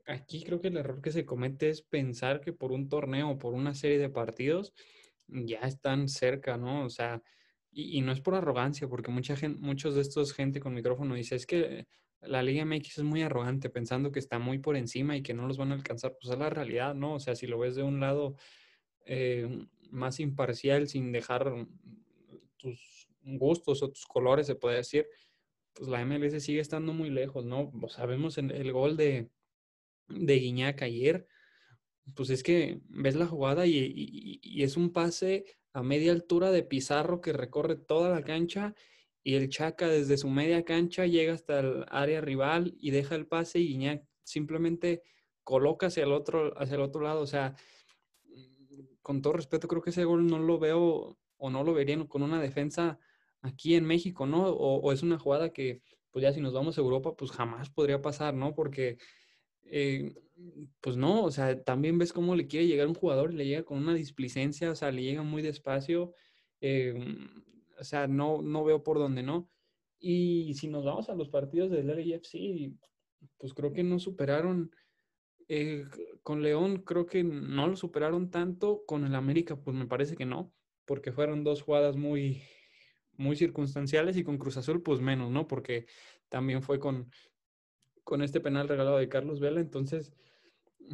aquí 0.06 0.44
creo 0.44 0.62
que 0.62 0.70
el 0.70 0.78
error 0.78 1.02
que 1.02 1.12
se 1.12 1.26
comete 1.26 1.70
es 1.70 1.82
pensar 1.82 2.42
que 2.42 2.54
por 2.54 2.72
un 2.72 2.90
torneo 2.90 3.38
por 3.38 3.54
una 3.54 3.74
serie 3.74 4.00
de 4.00 4.10
partidos 4.10 4.74
ya 5.28 5.62
están 5.62 6.10
cerca, 6.10 6.58
¿no? 6.58 6.86
O 6.86 6.90
sea, 6.90 7.24
y, 7.72 8.02
no 8.02 8.12
es 8.12 8.22
por 8.22 8.36
arrogancia, 8.36 8.88
porque 8.88 9.12
mucha 9.12 9.36
gente, 9.36 9.60
muchos 9.62 9.96
de 9.96 10.02
estos 10.02 10.34
gente 10.34 10.60
con 10.60 10.74
micrófono 10.74 11.16
dice, 11.16 11.36
es 11.36 11.46
que 11.46 11.88
la 12.22 12.44
Liga 12.44 12.66
MX 12.66 13.00
es 13.00 13.04
muy 13.04 13.22
arrogante, 13.22 13.70
pensando 13.70 14.12
que 14.12 14.20
está 14.20 14.40
muy 14.40 14.60
por 14.60 14.76
encima 14.76 15.16
y 15.18 15.24
que 15.24 15.34
no 15.34 15.48
los 15.48 15.58
van 15.58 15.72
a 15.72 15.76
alcanzar. 15.76 16.16
Pues 16.20 16.34
es 16.34 16.40
la 16.40 16.50
realidad, 16.50 16.94
¿no? 16.94 17.16
O 17.16 17.20
sea, 17.20 17.36
si 17.36 17.48
lo 17.48 17.58
ves 17.58 17.76
de 17.76 17.84
un 17.84 18.00
lado 18.00 18.36
eh, 19.06 19.66
más 19.90 20.20
imparcial, 20.20 20.88
sin 20.88 21.12
dejar 21.12 21.52
tus 22.58 23.08
gustos 23.24 23.82
o 23.82 23.90
tus 23.90 24.06
colores, 24.06 24.48
se 24.48 24.56
puede 24.56 24.78
decir, 24.78 25.08
pues 25.74 25.90
la 25.90 26.06
MLS 26.06 26.44
sigue 26.44 26.60
estando 26.60 26.94
muy 26.94 27.10
lejos, 27.10 27.46
¿no? 27.46 27.72
O 27.82 27.90
sabemos 27.90 28.38
el 28.38 28.72
gol 28.72 28.98
de, 28.98 29.30
de 30.16 30.36
Guiñac 30.36 30.82
ayer, 30.82 31.28
pues 32.16 32.30
es 32.30 32.44
que 32.44 32.82
ves 32.90 33.16
la 33.16 33.28
jugada 33.28 33.66
y, 33.66 34.40
es 34.62 34.78
un 34.78 34.92
pase 34.92 35.46
a 35.74 35.84
media 35.84 36.12
altura 36.12 36.52
de 36.52 36.64
Pizarro 36.64 37.22
que 37.22 37.34
recorre 37.34 37.76
toda 37.76 38.10
la 38.10 38.24
cancha 38.24 38.76
y 39.24 39.36
el 39.36 39.50
Chaca 39.50 39.88
desde 39.88 40.18
su 40.18 40.30
media 40.30 40.64
cancha 40.66 41.06
llega 41.06 41.34
hasta 41.34 41.60
el 41.60 41.86
área 41.90 42.22
rival 42.22 42.76
y 42.80 42.92
deja 42.92 43.16
el 43.16 43.28
pase 43.28 43.60
y 43.60 43.68
Guiñac 43.68 44.06
simplemente 44.24 45.04
coloca 45.44 45.88
hacia 45.88 46.04
el 46.04 46.12
otro, 46.12 46.58
hacia 46.60 46.76
el 46.76 46.82
otro 46.82 47.02
lado. 47.02 47.22
O 47.22 47.28
sea, 47.28 47.56
con 49.02 49.22
todo 49.22 49.34
respeto, 49.34 49.68
creo 49.68 49.82
que 49.82 49.92
ese 49.92 50.06
gol 50.06 50.28
no 50.28 50.40
lo 50.40 50.60
veo 50.60 51.18
o 51.38 51.50
no 51.50 51.64
lo 51.64 51.74
verían 51.74 52.08
con 52.08 52.24
una 52.24 52.42
defensa 52.42 53.00
aquí 53.42 53.76
en 53.76 53.86
México, 53.86 54.26
¿no? 54.26 54.48
O, 54.48 54.80
o 54.82 54.92
es 54.92 55.04
una 55.04 55.20
jugada 55.20 55.52
que, 55.52 55.82
pues 56.12 56.24
ya 56.24 56.34
si 56.34 56.42
nos 56.42 56.54
vamos 56.54 56.78
a 56.78 56.82
Europa, 56.82 57.16
pues 57.16 57.32
jamás 57.32 57.70
podría 57.70 58.02
pasar, 58.02 58.34
¿no? 58.34 58.54
Porque 58.54 58.98
eh, 59.64 60.14
pues 60.80 60.98
no, 60.98 61.24
o 61.24 61.32
sea, 61.32 61.62
también 61.64 61.98
ves 61.98 62.14
cómo 62.14 62.36
le 62.36 62.48
quiere 62.48 62.68
llegar 62.68 62.88
un 62.88 62.96
jugador 62.96 63.34
le 63.34 63.46
llega 63.46 63.64
con 63.64 63.78
una 63.78 63.94
displicencia, 63.94 64.72
o 64.72 64.76
sea, 64.76 64.92
le 64.92 65.04
llega 65.04 65.24
muy 65.24 65.42
despacio, 65.42 66.14
eh, 66.62 66.94
o 67.80 67.84
sea, 67.84 68.08
no, 68.08 68.42
no 68.42 68.64
veo 68.64 68.84
por 68.84 68.98
dónde 68.98 69.24
no. 69.24 69.50
Y 70.00 70.54
si 70.56 70.68
nos 70.68 70.84
vamos 70.84 71.10
a 71.10 71.16
los 71.16 71.30
partidos 71.30 71.70
del 71.70 71.88
LAFC, 71.88 72.74
pues 73.38 73.54
creo 73.54 73.72
que 73.74 73.84
no 73.84 74.00
superaron, 74.00 74.72
eh, 75.48 75.86
con 76.24 76.42
León 76.42 76.84
creo 76.84 77.06
que 77.06 77.24
no 77.24 77.68
lo 77.68 77.76
superaron 77.76 78.32
tanto, 78.32 78.84
con 78.86 79.06
el 79.06 79.16
América 79.16 79.56
pues 79.56 79.76
me 79.76 79.86
parece 79.86 80.16
que 80.16 80.26
no, 80.26 80.54
porque 80.86 81.12
fueron 81.12 81.44
dos 81.44 81.62
jugadas 81.62 81.98
muy, 81.98 82.42
muy 83.18 83.36
circunstanciales 83.36 84.18
y 84.18 84.24
con 84.24 84.38
Cruz 84.38 84.58
Azul 84.58 84.82
pues 84.82 85.02
menos, 85.02 85.32
¿no? 85.32 85.48
Porque 85.48 85.86
también 86.30 86.64
fue 86.64 86.80
con, 86.80 87.12
con 88.04 88.22
este 88.22 88.40
penal 88.40 88.68
regalado 88.68 88.98
de 88.98 89.10
Carlos 89.10 89.40
Vela, 89.40 89.60
entonces, 89.62 90.12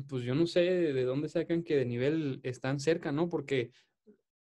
pues 0.07 0.23
yo 0.23 0.35
no 0.35 0.45
sé 0.47 0.61
de 0.61 1.03
dónde 1.03 1.29
sacan 1.29 1.63
que 1.63 1.75
de 1.75 1.85
nivel 1.85 2.39
están 2.43 2.79
cerca, 2.79 3.11
¿no? 3.11 3.29
Porque, 3.29 3.71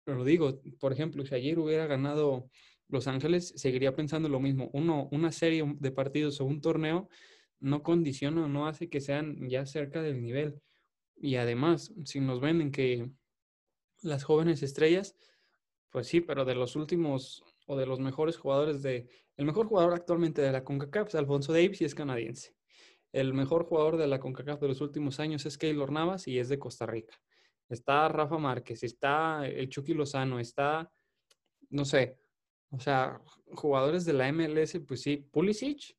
lo 0.06 0.24
digo, 0.24 0.62
por 0.80 0.94
ejemplo, 0.94 1.26
si 1.26 1.36
ayer 1.36 1.60
hubiera 1.60 1.88
ganado 1.88 2.50
Los 2.88 3.08
Ángeles, 3.08 3.54
seguiría 3.56 3.96
pensando 3.96 4.30
lo 4.30 4.40
mismo. 4.40 4.70
Uno, 4.74 5.08
una 5.12 5.32
serie 5.32 5.76
de 5.80 5.92
partidos 5.92 6.42
o 6.42 6.46
un 6.46 6.62
torneo 6.62 7.10
no 7.60 7.84
condiciona 7.84 8.48
no 8.48 8.68
hace 8.68 8.90
que 8.90 9.02
sean 9.02 9.48
ya 9.48 9.66
cerca 9.66 10.02
del 10.02 10.22
nivel. 10.22 10.62
Y 11.16 11.36
además, 11.36 11.94
si 12.06 12.20
nos 12.20 12.42
ven 12.42 12.62
en 12.62 12.72
que 12.72 13.12
las 14.02 14.24
jóvenes 14.24 14.64
estrellas, 14.64 15.16
pues 15.92 16.08
sí, 16.08 16.22
pero 16.22 16.46
de 16.46 16.56
los 16.56 16.76
últimos 16.76 17.44
o 17.72 17.78
de 17.78 17.86
los 17.86 18.02
mejores 18.02 18.38
jugadores 18.38 18.82
de... 18.82 19.08
El 19.38 19.46
mejor 19.46 19.66
jugador 19.68 19.94
actualmente 19.94 20.42
de 20.42 20.52
la 20.52 20.66
CONCACAF 20.66 21.08
es 21.08 21.16
Alfonso 21.16 21.54
Davis 21.54 21.80
y 21.80 21.86
es 21.86 21.96
canadiense. 21.96 22.54
El 23.14 23.34
mejor 23.34 23.64
jugador 23.64 23.96
de 23.96 24.08
la 24.08 24.20
CONCACAF 24.20 24.60
de 24.60 24.68
los 24.68 24.82
últimos 24.82 25.22
años 25.22 25.46
es 25.46 25.58
Keylor 25.58 25.90
Navas 25.90 26.28
y 26.28 26.38
es 26.38 26.50
de 26.50 26.60
Costa 26.60 26.86
Rica. 26.86 27.16
Está 27.70 28.10
Rafa 28.10 28.38
Márquez, 28.38 28.84
está 28.84 29.48
el 29.48 29.70
Chucky 29.70 29.94
Lozano, 29.94 30.38
está, 30.38 30.92
no 31.70 31.86
sé, 31.86 32.18
o 32.72 32.80
sea, 32.82 33.22
jugadores 33.54 34.04
de 34.04 34.14
la 34.14 34.30
MLS, 34.34 34.78
pues 34.86 35.02
sí, 35.02 35.16
Pulisic, 35.32 35.96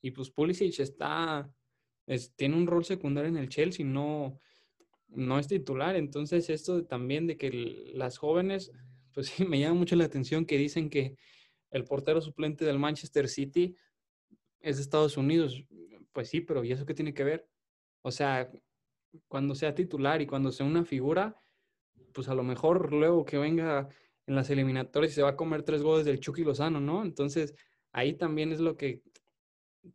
y 0.00 0.10
pues 0.10 0.28
Pulisic 0.30 0.80
está, 0.80 1.48
tiene 2.34 2.56
un 2.56 2.66
rol 2.66 2.84
secundario 2.84 3.28
en 3.28 3.36
el 3.36 3.48
Chelsea, 3.48 3.86
no, 3.86 4.40
no 5.06 5.38
es 5.38 5.46
titular. 5.46 5.94
Entonces, 5.94 6.50
esto 6.50 6.84
también 6.84 7.28
de 7.28 7.36
que 7.36 7.52
las 7.94 8.18
jóvenes, 8.18 8.72
pues 9.12 9.28
sí, 9.28 9.44
me 9.44 9.60
llama 9.60 9.74
mucho 9.74 9.96
la 9.96 10.04
atención 10.04 10.44
que 10.46 10.58
dicen 10.58 10.90
que 10.90 11.16
el 11.70 11.84
portero 11.84 12.20
suplente 12.20 12.64
del 12.64 12.78
Manchester 12.78 13.28
City 13.28 13.76
es 14.60 14.76
de 14.76 14.82
Estados 14.82 15.16
Unidos 15.16 15.64
pues 16.12 16.28
sí, 16.28 16.40
pero 16.40 16.64
¿y 16.64 16.72
eso 16.72 16.86
qué 16.86 16.94
tiene 16.94 17.14
que 17.14 17.24
ver? 17.24 17.48
O 18.02 18.10
sea, 18.10 18.50
cuando 19.28 19.54
sea 19.54 19.74
titular 19.74 20.22
y 20.22 20.26
cuando 20.26 20.52
sea 20.52 20.66
una 20.66 20.84
figura, 20.84 21.36
pues 22.12 22.28
a 22.28 22.34
lo 22.34 22.42
mejor 22.42 22.92
luego 22.92 23.24
que 23.24 23.38
venga 23.38 23.88
en 24.26 24.34
las 24.34 24.50
eliminatorias 24.50 25.12
se 25.12 25.22
va 25.22 25.30
a 25.30 25.36
comer 25.36 25.62
tres 25.62 25.82
goles 25.82 26.04
del 26.04 26.20
Chucky 26.20 26.44
Lozano, 26.44 26.80
¿no? 26.80 27.02
Entonces, 27.02 27.54
ahí 27.92 28.14
también 28.14 28.52
es 28.52 28.60
lo 28.60 28.76
que 28.76 29.02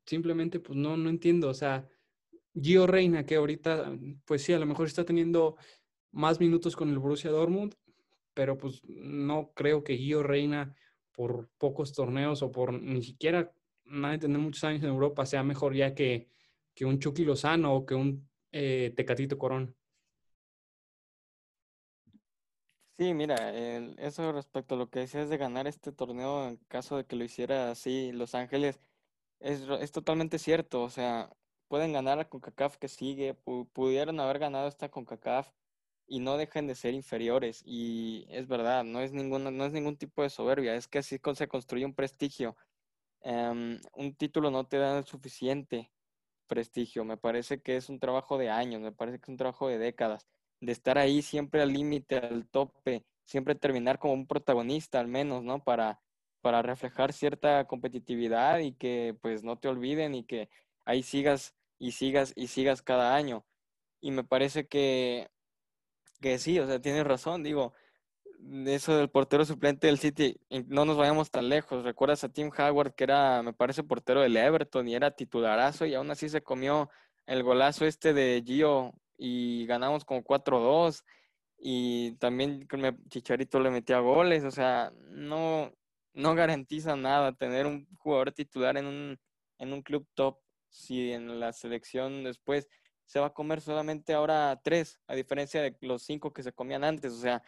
simplemente, 0.05 0.59
pues 0.59 0.77
no, 0.77 0.97
no 0.97 1.09
entiendo. 1.09 1.49
O 1.49 1.53
sea, 1.53 1.87
Gio 2.59 2.87
Reina, 2.87 3.25
que 3.25 3.35
ahorita, 3.35 3.97
pues 4.25 4.43
sí, 4.43 4.53
a 4.53 4.59
lo 4.59 4.65
mejor 4.65 4.87
está 4.87 5.05
teniendo 5.05 5.55
más 6.11 6.39
minutos 6.39 6.75
con 6.75 6.89
el 6.89 6.99
Borussia 6.99 7.31
Dortmund, 7.31 7.75
pero 8.37 8.55
pues 8.55 8.83
no 8.85 9.51
creo 9.55 9.83
que 9.83 9.97
Gio 9.97 10.21
Reina 10.21 10.75
por 11.11 11.49
pocos 11.57 11.91
torneos 11.91 12.43
o 12.43 12.51
por 12.51 12.71
ni 12.71 13.01
siquiera 13.01 13.51
nada 13.83 14.11
de 14.11 14.19
tener 14.19 14.37
muchos 14.37 14.63
años 14.63 14.83
en 14.83 14.89
Europa 14.89 15.25
sea 15.25 15.41
mejor 15.41 15.73
ya 15.73 15.95
que, 15.95 16.29
que 16.75 16.85
un 16.85 16.99
Chucky 16.99 17.25
Lozano 17.25 17.73
o 17.73 17.83
que 17.87 17.95
un 17.95 18.29
eh, 18.51 18.93
Tecatito 18.95 19.39
Corón. 19.39 19.75
Sí, 22.99 23.15
mira, 23.15 23.51
eso 23.97 24.31
respecto 24.31 24.75
a 24.75 24.77
lo 24.77 24.91
que 24.91 24.99
decías 24.99 25.29
de 25.29 25.37
ganar 25.37 25.65
este 25.65 25.91
torneo 25.91 26.47
en 26.47 26.57
caso 26.67 26.95
de 26.95 27.05
que 27.05 27.15
lo 27.15 27.23
hiciera 27.23 27.71
así 27.71 28.11
Los 28.11 28.35
Ángeles, 28.35 28.79
es, 29.39 29.61
es 29.61 29.91
totalmente 29.91 30.37
cierto. 30.37 30.83
O 30.83 30.91
sea, 30.91 31.31
pueden 31.67 31.91
ganar 31.91 32.19
a 32.19 32.29
CONCACAF 32.29 32.77
que 32.77 32.87
sigue, 32.87 33.33
pudieron 33.73 34.19
haber 34.19 34.37
ganado 34.37 34.67
esta 34.67 34.89
CONCACAF 34.89 35.51
y 36.07 36.19
no 36.19 36.37
dejen 36.37 36.67
de 36.67 36.75
ser 36.75 36.93
inferiores. 36.93 37.61
Y 37.65 38.25
es 38.29 38.47
verdad, 38.47 38.83
no 38.83 39.01
es, 39.01 39.11
ninguna, 39.13 39.51
no 39.51 39.65
es 39.65 39.71
ningún 39.73 39.97
tipo 39.97 40.23
de 40.23 40.29
soberbia, 40.29 40.75
es 40.75 40.87
que 40.87 40.99
así 40.99 41.19
se 41.35 41.47
construye 41.47 41.85
un 41.85 41.93
prestigio. 41.93 42.55
Em, 43.21 43.79
un 43.93 44.15
título 44.15 44.51
no 44.51 44.65
te 44.67 44.77
da 44.77 44.99
el 44.99 45.05
suficiente 45.05 45.91
prestigio. 46.47 47.05
Me 47.05 47.17
parece 47.17 47.61
que 47.61 47.77
es 47.77 47.89
un 47.89 47.99
trabajo 47.99 48.37
de 48.37 48.49
años, 48.49 48.81
me 48.81 48.91
parece 48.91 49.19
que 49.19 49.23
es 49.25 49.29
un 49.29 49.37
trabajo 49.37 49.67
de 49.67 49.77
décadas, 49.77 50.27
de 50.61 50.71
estar 50.71 50.97
ahí 50.97 51.21
siempre 51.21 51.61
al 51.61 51.73
límite, 51.73 52.17
al 52.17 52.47
tope, 52.47 53.05
siempre 53.25 53.55
terminar 53.55 53.99
como 53.99 54.13
un 54.13 54.27
protagonista 54.27 54.99
al 54.99 55.07
menos, 55.07 55.43
¿no? 55.43 55.63
Para, 55.63 56.01
para 56.41 56.61
reflejar 56.61 57.13
cierta 57.13 57.65
competitividad 57.67 58.59
y 58.59 58.73
que 58.73 59.15
pues 59.21 59.43
no 59.43 59.57
te 59.59 59.67
olviden 59.67 60.15
y 60.15 60.23
que 60.23 60.49
ahí 60.85 61.03
sigas 61.03 61.55
y 61.79 61.91
sigas 61.91 62.33
y 62.35 62.47
sigas 62.47 62.81
cada 62.81 63.15
año. 63.15 63.45
Y 64.01 64.11
me 64.11 64.23
parece 64.23 64.67
que, 64.67 65.29
que 66.21 66.37
sí, 66.39 66.59
o 66.59 66.67
sea, 66.67 66.79
tienes 66.81 67.05
razón, 67.05 67.43
digo, 67.43 67.73
eso 68.67 68.95
del 68.95 69.09
portero 69.09 69.45
suplente 69.45 69.87
del 69.87 69.99
City, 69.99 70.39
no 70.67 70.85
nos 70.85 70.97
vayamos 70.97 71.31
tan 71.31 71.49
lejos. 71.49 71.83
¿Recuerdas 71.83 72.23
a 72.23 72.29
Tim 72.29 72.51
Howard, 72.57 72.93
que 72.93 73.03
era, 73.03 73.41
me 73.43 73.53
parece, 73.53 73.83
portero 73.83 74.21
del 74.21 74.37
Everton 74.37 74.87
y 74.87 74.95
era 74.95 75.11
titularazo 75.11 75.85
y 75.85 75.95
aún 75.95 76.11
así 76.11 76.29
se 76.29 76.41
comió 76.41 76.89
el 77.25 77.43
golazo 77.43 77.85
este 77.85 78.13
de 78.13 78.43
Gio 78.45 78.93
y 79.17 79.65
ganamos 79.65 80.05
como 80.05 80.23
4-2 80.23 81.03
y 81.59 82.13
también 82.17 82.67
Chicharito 83.09 83.59
le 83.59 83.71
metía 83.71 83.99
goles, 83.99 84.43
o 84.43 84.51
sea, 84.51 84.93
no, 85.09 85.73
no 86.13 86.35
garantiza 86.35 86.95
nada 86.95 87.33
tener 87.33 87.65
un 87.65 87.87
jugador 87.97 88.31
titular 88.31 88.77
en 88.77 88.85
un, 88.85 89.19
en 89.57 89.73
un 89.73 89.81
club 89.81 90.07
top 90.13 90.39
si 90.69 91.11
en 91.11 91.39
la 91.39 91.53
selección 91.53 92.23
después 92.23 92.67
se 93.07 93.19
va 93.19 93.27
a 93.27 93.33
comer 93.33 93.61
solamente 93.61 94.13
ahora 94.13 94.59
tres, 94.63 94.99
a 95.07 95.15
diferencia 95.15 95.61
de 95.61 95.75
los 95.81 96.03
cinco 96.03 96.33
que 96.33 96.43
se 96.43 96.53
comían 96.53 96.83
antes, 96.83 97.13
o 97.13 97.19
sea, 97.19 97.41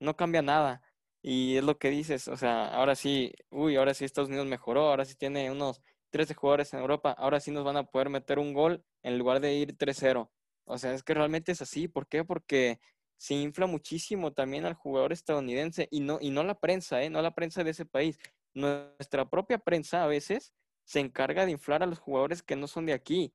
no 0.00 0.16
cambia 0.16 0.42
nada. 0.42 0.82
Y 1.22 1.56
es 1.56 1.64
lo 1.64 1.78
que 1.78 1.90
dices, 1.90 2.28
o 2.28 2.36
sea, 2.36 2.68
ahora 2.68 2.94
sí, 2.94 3.34
uy, 3.50 3.76
ahora 3.76 3.92
sí 3.92 4.04
Estados 4.04 4.30
Unidos 4.30 4.46
mejoró, 4.46 4.88
ahora 4.88 5.04
sí 5.04 5.14
tiene 5.16 5.50
unos 5.50 5.82
13 6.10 6.34
jugadores 6.34 6.72
en 6.72 6.80
Europa, 6.80 7.12
ahora 7.12 7.40
sí 7.40 7.50
nos 7.50 7.64
van 7.64 7.76
a 7.76 7.84
poder 7.84 8.08
meter 8.08 8.38
un 8.38 8.54
gol 8.54 8.84
en 9.02 9.18
lugar 9.18 9.40
de 9.40 9.54
ir 9.54 9.76
3-0. 9.76 10.30
O 10.64 10.78
sea, 10.78 10.94
es 10.94 11.02
que 11.02 11.14
realmente 11.14 11.52
es 11.52 11.62
así. 11.62 11.88
¿Por 11.88 12.06
qué? 12.06 12.24
Porque 12.24 12.80
se 13.16 13.34
infla 13.34 13.66
muchísimo 13.66 14.32
también 14.32 14.64
al 14.64 14.74
jugador 14.74 15.12
estadounidense 15.12 15.88
y 15.90 16.00
no, 16.00 16.18
y 16.20 16.30
no 16.30 16.42
la 16.42 16.58
prensa, 16.58 17.02
¿eh? 17.02 17.10
no 17.10 17.20
la 17.20 17.34
prensa 17.34 17.64
de 17.64 17.70
ese 17.72 17.84
país. 17.84 18.18
Nuestra 18.54 19.28
propia 19.28 19.58
prensa 19.58 20.04
a 20.04 20.06
veces 20.06 20.54
se 20.84 21.00
encarga 21.00 21.44
de 21.44 21.52
inflar 21.52 21.82
a 21.82 21.86
los 21.86 21.98
jugadores 21.98 22.42
que 22.42 22.56
no 22.56 22.66
son 22.66 22.86
de 22.86 22.92
aquí. 22.94 23.34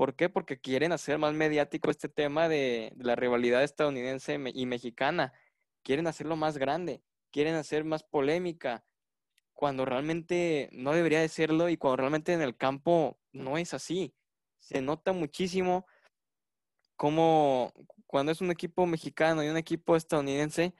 ¿Por 0.00 0.16
qué? 0.16 0.30
Porque 0.30 0.58
quieren 0.58 0.92
hacer 0.92 1.18
más 1.18 1.34
mediático 1.34 1.90
este 1.90 2.08
tema 2.08 2.48
de, 2.48 2.94
la 2.96 3.16
rivalidad 3.16 3.62
estadounidense 3.62 4.40
y 4.54 4.64
mexicana. 4.64 5.34
Quieren 5.82 6.06
hacerlo 6.06 6.36
más 6.36 6.56
grande, 6.56 7.02
quieren 7.30 7.54
hacer 7.54 7.84
más 7.84 8.02
polémica, 8.02 8.82
cuando 9.52 9.84
realmente 9.84 10.70
no 10.72 10.94
debería 10.94 11.20
de 11.20 11.28
serlo 11.28 11.68
y 11.68 11.76
cuando 11.76 11.98
realmente 11.98 12.32
en 12.32 12.40
el 12.40 12.56
campo 12.56 13.18
no 13.32 13.58
es 13.58 13.74
así. 13.74 14.14
Se 14.56 14.80
nota 14.80 15.12
muchísimo 15.12 15.84
cómo 16.96 17.74
cuando 18.06 18.32
es 18.32 18.40
un 18.40 18.50
equipo 18.50 18.86
mexicano 18.86 19.44
y 19.44 19.48
un 19.48 19.58
equipo 19.58 19.96
estadounidense, 19.96 20.72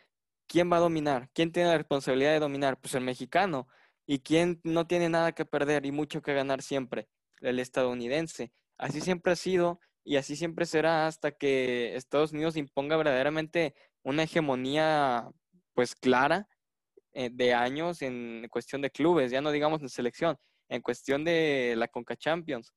¿quién 0.47 0.73
va 0.73 0.79
a 0.79 0.81
dominar? 0.81 1.29
¿Quién 1.35 1.53
tiene 1.53 1.69
la 1.69 1.77
responsabilidad 1.77 2.33
de 2.33 2.41
dominar? 2.41 2.81
Pues 2.81 2.95
el 2.95 3.05
mexicano. 3.05 3.69
¿Y 4.07 4.21
quién 4.21 4.63
no 4.65 4.87
tiene 4.87 5.11
nada 5.11 5.33
que 5.33 5.45
perder 5.45 5.85
y 5.85 5.93
mucho 5.93 6.23
que 6.23 6.33
ganar 6.33 6.63
siempre? 6.63 7.11
El 7.43 7.59
estadounidense. 7.59 8.55
Así 8.81 9.03
siempre 9.03 9.33
ha 9.33 9.37
sido 9.37 9.79
y 10.05 10.17
así 10.17 10.37
siempre 10.37 10.65
será 10.65 11.07
hasta 11.07 11.33
que 11.33 11.95
Estados 11.97 12.33
Unidos 12.33 12.57
imponga 12.57 12.97
verdaderamente 12.97 13.75
una 14.03 14.23
hegemonía 14.23 15.31
pues 15.75 15.95
clara 15.95 16.49
eh, 17.13 17.29
de 17.31 17.53
años 17.53 18.01
en 18.01 18.47
cuestión 18.51 18.81
de 18.81 18.91
clubes, 18.91 19.31
ya 19.31 19.43
no 19.43 19.51
digamos 19.51 19.83
en 19.83 19.91
selección, 19.91 20.39
en 20.71 20.81
cuestión 20.81 21.25
de 21.25 21.75
la 21.77 21.89
Conca 21.89 22.17
Champions. 22.17 22.73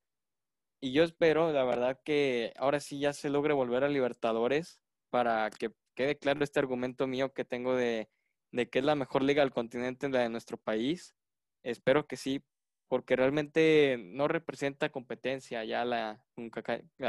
Y 0.81 0.91
yo 0.91 1.03
espero, 1.03 1.53
la 1.53 1.63
verdad, 1.63 1.97
que 2.03 2.51
ahora 2.57 2.81
sí 2.81 2.99
ya 2.99 3.13
se 3.13 3.29
logre 3.29 3.53
volver 3.53 3.85
a 3.85 3.89
Libertadores 3.89 4.81
para 5.09 5.49
que 5.51 5.71
quede 5.95 6.17
claro 6.17 6.43
este 6.43 6.59
argumento 6.59 7.07
mío 7.07 7.31
que 7.33 7.45
tengo 7.45 7.75
de, 7.77 8.09
que 8.51 8.79
es 8.79 8.83
la 8.83 8.95
mejor 8.95 9.23
liga 9.23 9.41
del 9.41 9.53
continente, 9.53 10.09
la 10.09 10.19
de 10.19 10.29
nuestro 10.29 10.57
país. 10.57 11.15
Espero 11.63 12.07
que 12.07 12.17
sí, 12.17 12.43
porque 12.93 13.15
realmente 13.15 13.97
no 13.99 14.27
representa 14.27 14.91
competencia 14.91 15.63
ya 15.63 15.83
la, 15.83 16.23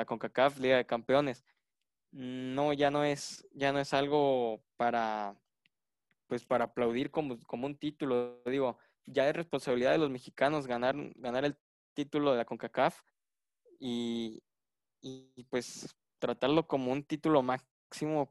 CONCACAF 0.07 0.59
Liga 0.59 0.79
de 0.79 0.87
Campeones. 0.87 1.44
No, 2.11 2.73
ya 2.73 2.90
no 2.90 3.05
es, 3.05 3.47
ya 3.53 3.70
no 3.70 3.81
es 3.81 3.92
algo 3.92 4.64
para, 4.79 5.38
pues 6.27 6.47
para 6.47 6.64
aplaudir 6.64 7.11
como, 7.11 7.38
como 7.40 7.66
un 7.66 7.77
título. 7.77 8.40
Digo, 8.47 8.79
ya 9.05 9.29
es 9.29 9.37
responsabilidad 9.37 9.92
de 9.92 9.99
los 9.99 10.09
mexicanos 10.09 10.66
ganar, 10.66 10.97
ganar 11.16 11.44
el 11.44 11.59
título 11.92 12.31
de 12.31 12.38
la 12.38 12.47
CONCACAF 12.47 13.03
y, 13.79 14.42
y 15.03 15.44
pues 15.51 15.94
tratarlo 16.18 16.66
como 16.66 16.92
un 16.92 17.05
título 17.05 17.42
máximo, 17.42 17.74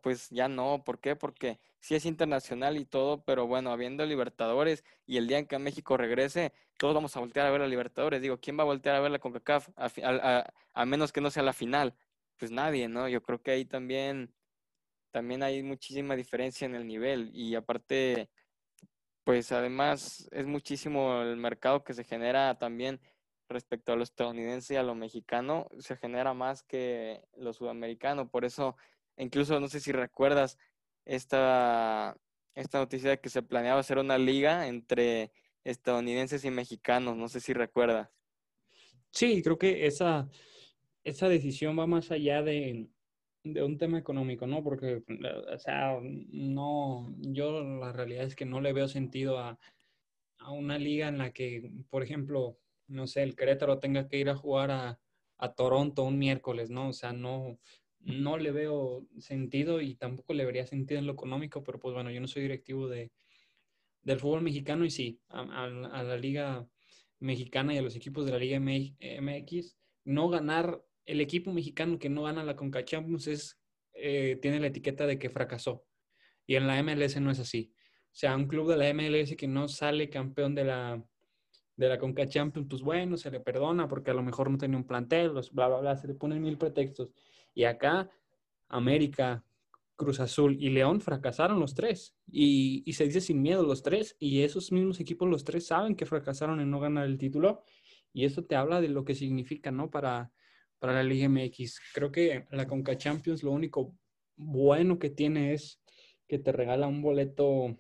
pues 0.02 0.30
ya 0.30 0.47
no. 0.47 0.84
¿Por 0.84 0.99
qué? 0.99 1.15
Porque 1.15 1.60
sí 1.80 1.95
es 1.95 2.06
internacional 2.06 2.78
y 2.78 2.86
todo, 2.86 3.23
pero 3.23 3.47
bueno, 3.47 3.71
habiendo 3.71 4.06
Libertadores 4.06 4.84
y 5.06 5.17
el 5.17 5.28
día 5.28 5.39
en 5.39 5.47
que 5.47 5.60
México 5.60 5.97
regrese, 5.97 6.54
todos 6.78 6.93
vamos 6.95 7.15
a 7.15 7.19
voltear 7.19 7.47
a 7.47 7.52
ver 7.52 7.62
a 7.62 7.67
Libertadores. 7.67 8.21
Digo, 8.21 8.39
¿quién 8.39 8.58
va 8.58 8.63
a 8.63 8.65
voltear 8.65 8.95
a 8.95 8.99
ver 8.99 9.12
la 9.12 9.19
CONCACAF 9.19 9.69
a, 9.76 10.45
a, 10.73 10.86
menos 10.86 11.12
que 11.12 11.21
no 11.21 11.32
sea 11.32 11.43
la 11.43 11.54
final? 11.54 11.95
Pues 12.38 12.52
nadie, 12.52 12.88
¿no? 12.88 13.08
Yo 13.10 13.21
creo 13.23 13.41
que 13.41 13.52
ahí 13.52 13.65
también, 13.65 14.34
también 15.12 15.43
hay 15.43 15.63
muchísima 15.63 16.15
diferencia 16.15 16.65
en 16.65 16.76
el 16.76 16.88
nivel 16.88 17.32
y 17.34 17.56
aparte, 17.56 18.30
pues 19.23 19.52
además 19.52 20.28
es 20.32 20.45
muchísimo 20.47 21.21
el 21.21 21.38
mercado 21.38 21.84
que 21.84 21.93
se 21.93 22.04
genera 22.04 22.58
también 22.58 22.99
respecto 23.49 23.93
a 23.93 23.95
lo 23.95 24.04
estadounidense 24.04 24.73
y 24.73 24.78
a 24.78 24.84
lo 24.84 24.95
mexicano, 24.95 25.67
se 25.80 25.95
genera 25.95 26.34
más 26.34 26.63
que 26.63 27.23
lo 27.36 27.54
sudamericano. 27.54 28.30
Por 28.30 28.45
eso, 28.45 28.76
incluso 29.17 29.60
no 29.60 29.67
sé 29.67 29.80
si 29.80 29.91
recuerdas, 29.91 30.58
esta, 31.06 32.17
esta 32.56 32.80
noticia 32.80 33.12
de 33.12 33.19
que 33.19 33.30
se 33.30 33.41
planeaba 33.41 33.80
hacer 33.80 33.97
una 33.97 34.17
liga 34.17 34.67
entre 34.67 35.32
estadounidenses 35.63 36.45
y 36.45 36.52
mexicanos, 36.52 37.15
no 37.15 37.28
sé 37.30 37.39
si 37.39 37.54
recuerdas. 37.54 38.10
Sí, 39.12 39.41
creo 39.43 39.58
que 39.58 39.86
esa, 39.86 40.30
esa 41.04 41.30
decisión 41.30 41.78
va 41.78 41.88
más 41.88 42.12
allá 42.12 42.41
de, 42.41 42.89
de 43.43 43.63
un 43.63 43.78
tema 43.78 43.99
económico, 43.99 44.47
¿no? 44.47 44.63
Porque, 44.63 45.04
o 45.54 45.60
sea, 45.60 45.99
no, 46.02 47.13
yo 47.19 47.63
la 47.63 47.91
realidad 47.91 48.26
es 48.26 48.36
que 48.36 48.45
no 48.45 48.62
le 48.62 48.73
veo 48.73 48.88
sentido 48.88 49.38
a, 49.38 49.60
a 50.39 50.52
una 50.52 50.78
liga 50.78 51.08
en 51.08 51.17
la 51.17 51.32
que, 51.32 51.71
por 51.89 52.04
ejemplo, 52.04 52.58
no 52.88 53.08
sé, 53.08 53.23
el 53.23 53.36
Querétaro 53.36 53.80
tenga 53.80 54.08
que 54.08 54.17
ir 54.17 54.30
a 54.30 54.36
jugar 54.36 54.71
a, 54.71 54.99
a 55.38 55.54
Toronto 55.54 56.04
un 56.04 56.17
miércoles, 56.17 56.69
¿no? 56.69 56.89
O 56.89 56.93
sea, 56.93 57.13
no, 57.13 57.60
no 58.04 58.38
le 58.38 58.52
veo 58.52 59.06
sentido 59.18 59.82
y 59.82 59.96
tampoco 59.96 60.34
le 60.34 60.46
vería 60.46 60.66
sentido 60.66 61.00
en 61.00 61.08
lo 61.08 61.13
económico, 61.13 61.63
pero 61.63 61.80
pues 61.80 61.94
bueno, 61.94 62.12
yo 62.12 62.20
no 62.20 62.28
soy 62.28 62.44
directivo 62.44 62.88
de, 62.88 63.12
del 64.04 64.20
fútbol 64.20 64.42
mexicano 64.42 64.86
y 64.86 64.89
sí, 64.89 65.22
a, 65.30 65.68
la 65.68 66.18
liga 66.18 66.68
mexicana 67.20 67.74
y 67.74 67.78
a 67.78 67.82
los 67.82 67.96
equipos 67.96 68.26
de 68.26 68.32
la 68.32 68.38
liga 68.38 68.60
MX, 68.60 69.78
no 70.06 70.30
ganar, 70.30 70.84
el 71.06 71.22
equipo 71.22 71.54
mexicano 71.54 71.98
que 71.98 72.10
no 72.10 72.24
gana 72.24 72.44
la 72.44 72.56
Conca 72.56 72.84
Champions 72.84 73.28
es, 73.28 73.62
eh, 73.94 74.38
tiene 74.42 74.60
la 74.60 74.68
etiqueta 74.68 75.08
de 75.08 75.18
que 75.18 75.30
fracasó. 75.30 75.86
Y 76.46 76.56
en 76.56 76.68
la 76.68 76.82
MLS 76.84 77.20
no 77.22 77.32
es 77.32 77.39
así. 77.39 77.74
O 78.08 78.16
sea, 78.16 78.36
un 78.36 78.48
club 78.48 78.70
de 78.70 78.78
la 78.78 78.94
MLS 78.94 79.36
que 79.38 79.48
no 79.48 79.68
sale 79.70 80.10
campeón 80.10 80.54
de 80.56 80.66
la, 80.66 81.04
de 81.78 81.89
la 81.89 81.98
Conca 81.98 82.28
Champions, 82.28 82.68
pues 82.70 82.82
bueno, 82.82 83.18
se 83.18 83.32
le 83.32 83.39
perdona 83.39 83.88
porque 83.88 84.12
a 84.12 84.13
lo 84.13 84.24
mejor 84.24 84.50
no 84.50 84.58
tenía 84.58 84.78
un 84.78 84.86
plantel, 84.86 85.32
bla, 85.32 85.68
bla, 85.68 85.80
bla, 85.80 85.96
se 85.96 86.08
le 86.08 86.13
ponen 86.13 86.42
mil 86.42 86.58
pretextos. 86.58 87.10
Y 87.54 87.66
acá, 87.66 88.10
América, 88.68 89.44
Cruz 89.96 90.20
Azul 90.20 90.58
y 90.60 90.70
León 90.70 91.02
fracasaron 91.02 91.60
los 91.60 91.76
tres. 91.76 92.16
Y, 92.28 92.92
se 92.94 93.06
dice 93.06 93.22
sin 93.22 93.42
miedo 93.42 93.63
los 93.63 93.84
tres. 93.84 94.16
Y 94.20 94.42
esos 94.42 94.72
mismos 94.72 95.00
equipos, 95.00 95.30
los 95.30 95.44
tres, 95.44 95.68
saben 95.68 95.96
que 95.96 96.06
fracasaron 96.06 96.60
en 96.60 96.70
no 96.70 96.80
ganar 96.80 97.06
el 97.06 97.18
título. 97.18 97.63
Y 98.12 98.26
eso 98.26 98.44
te 98.44 98.56
habla 98.56 98.82
de 98.82 98.89
lo 98.89 99.06
que 99.06 99.16
significa, 99.16 99.72
¿no? 99.72 99.89
Para, 99.89 100.32
para 100.80 100.94
la 100.94 101.04
Liga 101.04 101.30
MX. 101.30 101.80
Creo 101.94 102.12
que 102.12 102.46
la 102.52 102.68
Conca 102.68 102.98
Champions 102.98 103.44
lo 103.44 103.52
único 103.52 103.96
bueno 104.36 105.00
que 105.00 105.10
tiene 105.10 105.54
es 105.54 105.82
que 106.28 106.39
te 106.39 106.52
regala 106.52 106.88
un 106.88 107.02
boleto 107.02 107.78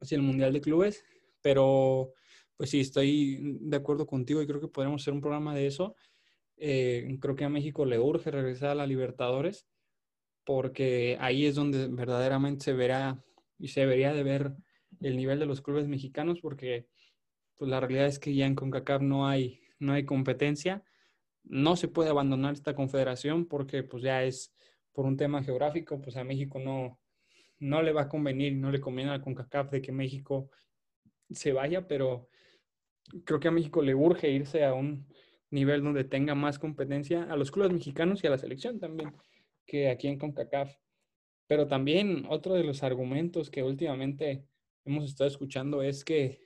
hacia 0.00 0.16
el 0.16 0.22
Mundial 0.22 0.52
de 0.52 0.60
Clubes. 0.60 1.04
Pero, 1.40 2.14
pues 2.56 2.70
sí, 2.70 2.80
estoy 2.80 3.58
de 3.60 3.76
acuerdo 3.76 4.06
contigo 4.06 4.42
y 4.42 4.46
creo 4.46 4.60
que 4.60 4.68
podemos 4.68 5.02
hacer 5.02 5.14
un 5.14 5.20
programa 5.20 5.54
de 5.54 5.66
eso. 5.66 5.94
Eh, 6.60 7.18
creo 7.20 7.36
que 7.36 7.44
a 7.44 7.48
México 7.48 7.84
le 7.84 7.98
urge 7.98 8.30
regresar 8.30 8.70
a 8.70 8.74
la 8.74 8.86
Libertadores 8.86 9.66
porque 10.44 11.16
ahí 11.20 11.46
es 11.46 11.54
donde 11.54 11.88
verdaderamente 11.88 12.64
se 12.64 12.72
verá 12.72 13.22
y 13.58 13.68
se 13.68 13.80
debería 13.80 14.12
de 14.12 14.22
ver 14.22 14.54
el 15.00 15.16
nivel 15.16 15.38
de 15.38 15.46
los 15.46 15.60
clubes 15.60 15.88
mexicanos 15.88 16.40
porque 16.40 16.88
pues 17.56 17.70
la 17.70 17.80
realidad 17.80 18.06
es 18.06 18.18
que 18.18 18.34
ya 18.34 18.46
en 18.46 18.54
CONCACAF 18.54 19.02
no 19.02 19.28
hay, 19.28 19.60
no 19.78 19.92
hay 19.92 20.04
competencia. 20.04 20.82
No 21.44 21.76
se 21.76 21.88
puede 21.88 22.10
abandonar 22.10 22.54
esta 22.54 22.74
confederación 22.74 23.46
porque 23.46 23.82
pues 23.82 24.02
ya 24.02 24.24
es 24.24 24.54
por 24.92 25.06
un 25.06 25.16
tema 25.16 25.42
geográfico, 25.42 26.00
pues 26.00 26.16
a 26.16 26.24
México 26.24 26.58
no, 26.58 26.98
no 27.58 27.82
le 27.82 27.92
va 27.92 28.02
a 28.02 28.08
convenir, 28.08 28.54
no 28.56 28.70
le 28.70 28.80
conviene 28.80 29.12
a 29.12 29.20
CONCACAF 29.20 29.70
de 29.70 29.82
que 29.82 29.92
México 29.92 30.50
se 31.30 31.52
vaya, 31.52 31.86
pero 31.86 32.28
creo 33.24 33.40
que 33.40 33.48
a 33.48 33.52
México 33.52 33.82
le 33.82 33.94
urge 33.94 34.30
irse 34.30 34.64
a 34.64 34.74
un 34.74 35.06
nivel 35.50 35.82
donde 35.82 36.04
tenga 36.04 36.34
más 36.34 36.58
competencia 36.58 37.24
a 37.24 37.36
los 37.36 37.50
clubes 37.50 37.72
mexicanos 37.72 38.22
y 38.22 38.26
a 38.26 38.30
la 38.30 38.38
selección 38.38 38.78
también 38.78 39.12
que 39.66 39.90
aquí 39.90 40.08
en 40.08 40.18
CONCACAF. 40.18 40.74
Pero 41.46 41.66
también 41.66 42.26
otro 42.28 42.54
de 42.54 42.64
los 42.64 42.82
argumentos 42.82 43.50
que 43.50 43.62
últimamente 43.62 44.44
hemos 44.84 45.04
estado 45.04 45.28
escuchando 45.28 45.82
es 45.82 46.04
que 46.04 46.40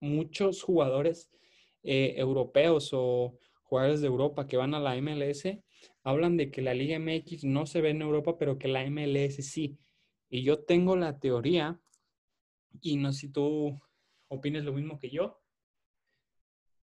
muchos 0.00 0.62
jugadores 0.62 1.30
eh, 1.82 2.14
europeos 2.16 2.90
o 2.92 3.38
jugadores 3.62 4.00
de 4.00 4.08
Europa 4.08 4.46
que 4.46 4.56
van 4.56 4.74
a 4.74 4.80
la 4.80 5.00
MLS 5.00 5.44
hablan 6.02 6.36
de 6.36 6.50
que 6.50 6.62
la 6.62 6.74
Liga 6.74 6.98
MX 6.98 7.44
no 7.44 7.66
se 7.66 7.80
ve 7.80 7.90
en 7.90 8.02
Europa, 8.02 8.36
pero 8.38 8.58
que 8.58 8.68
la 8.68 8.88
MLS 8.90 9.36
sí. 9.36 9.78
Y 10.28 10.42
yo 10.42 10.60
tengo 10.64 10.96
la 10.96 11.18
teoría, 11.18 11.80
y 12.80 12.96
no 12.96 13.12
sé 13.12 13.20
si 13.20 13.28
tú 13.28 13.80
opines 14.28 14.64
lo 14.64 14.72
mismo 14.72 14.98
que 14.98 15.10
yo, 15.10 15.39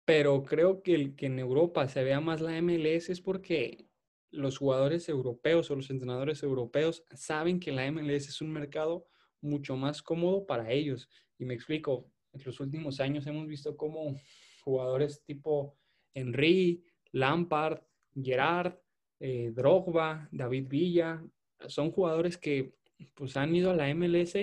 pero 0.05 0.45
creo 0.45 0.83
que, 0.83 0.95
el, 0.95 1.17
que 1.17 1.27
en 1.27 1.38
Europa 1.38 1.88
se 1.88 2.05
vea 2.05 2.21
más 2.21 2.41
la 2.41 2.61
MLS 2.61 3.09
es 3.09 3.21
porque 3.21 3.87
los 4.31 4.59
jugadores 4.59 5.09
europeos 5.09 5.71
o 5.71 5.77
los 5.77 5.91
entrenadores 5.91 6.43
europeos 6.43 7.05
saben 7.12 7.61
que 7.61 7.73
la 7.73 7.91
MLS 7.91 8.29
es 8.29 8.41
un 8.41 8.51
mercado 8.51 9.07
mucho 9.41 9.77
más 9.77 10.03
cómodo 10.03 10.47
para 10.47 10.71
ellos. 10.71 11.09
Y 11.38 11.45
me 11.45 11.55
explico, 11.55 12.11
en 12.33 12.43
los 12.45 12.59
últimos 12.61 13.01
años 13.01 13.27
hemos 13.27 13.47
visto 13.47 13.77
cómo 13.77 14.17
jugadores 14.65 15.23
tipo 15.25 15.77
Henry, 16.15 16.83
Lampard, 17.12 17.81
Gerard, 18.15 18.75
eh, 19.21 19.53
Drogba, 19.55 20.29
David 20.33 20.69
Villa, 20.69 21.23
son 21.67 21.91
jugadores 21.93 22.38
que 22.38 22.75
pues 23.15 23.37
han 23.37 23.55
ido 23.55 23.71
a 23.71 23.77
la 23.77 23.93
MLS 23.95 24.35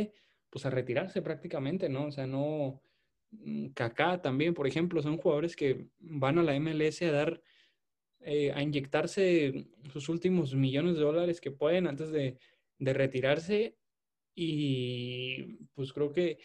pues 0.50 0.66
a 0.66 0.70
retirarse 0.70 1.22
prácticamente, 1.22 1.90
¿no? 1.90 2.06
O 2.06 2.12
sea, 2.12 2.28
no, 2.28 2.82
Kaká 3.76 4.22
también, 4.22 4.54
por 4.54 4.68
ejemplo, 4.68 5.02
son 5.02 5.18
jugadores 5.18 5.56
que 5.56 5.88
van 6.00 6.40
a 6.40 6.44
la 6.44 6.60
MLS 6.60 7.02
a 7.04 7.12
dar, 7.12 7.42
eh, 8.22 8.52
a 8.52 8.62
inyectarse 8.62 9.68
sus 9.92 10.10
últimos 10.10 10.56
millones 10.56 10.96
de 10.96 11.02
dólares 11.02 11.40
que 11.40 11.52
pueden 11.52 11.88
antes 11.88 12.12
de, 12.12 12.38
retirarse 12.82 13.76
y 14.34 15.58
pues 15.76 15.92
creo 15.92 16.14
que 16.14 16.38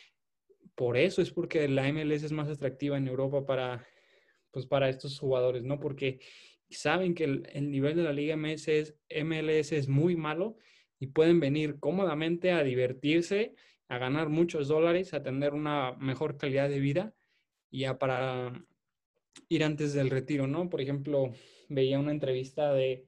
por 0.74 0.96
eso 0.96 1.22
es 1.22 1.30
porque 1.30 1.68
la 1.68 1.92
MLS 1.92 2.24
es 2.24 2.32
más 2.32 2.48
atractiva 2.48 2.98
en 2.98 3.06
Europa 3.06 3.46
para, 3.46 3.86
pues 4.50 4.66
para 4.66 4.88
estos 4.88 5.16
jugadores, 5.20 5.62
¿no? 5.62 5.78
Porque 5.78 6.18
saben 6.70 7.14
que 7.14 7.22
el, 7.22 7.70
nivel 7.70 7.94
de 7.96 8.02
la 8.02 8.12
Liga 8.12 8.36
MLS 8.36 8.68
es 8.68 9.88
muy 9.88 10.16
malo 10.16 10.56
y 10.98 11.08
pueden 11.08 11.38
venir 11.38 11.78
cómodamente 11.78 12.50
a 12.50 12.64
divertirse, 12.64 13.54
a 13.94 13.98
ganar 13.98 14.28
muchos 14.28 14.68
dólares, 14.68 15.14
a 15.14 15.22
tener 15.22 15.54
una 15.54 15.92
mejor 15.92 16.36
calidad 16.36 16.68
de 16.68 16.80
vida 16.80 17.14
y 17.70 17.80
ya 17.80 17.98
para 17.98 18.52
ir 19.48 19.64
antes 19.64 19.92
del 19.92 20.10
retiro, 20.10 20.46
¿no? 20.46 20.68
Por 20.68 20.80
ejemplo, 20.80 21.32
veía 21.68 21.98
una 21.98 22.12
entrevista 22.12 22.72
de 22.72 23.06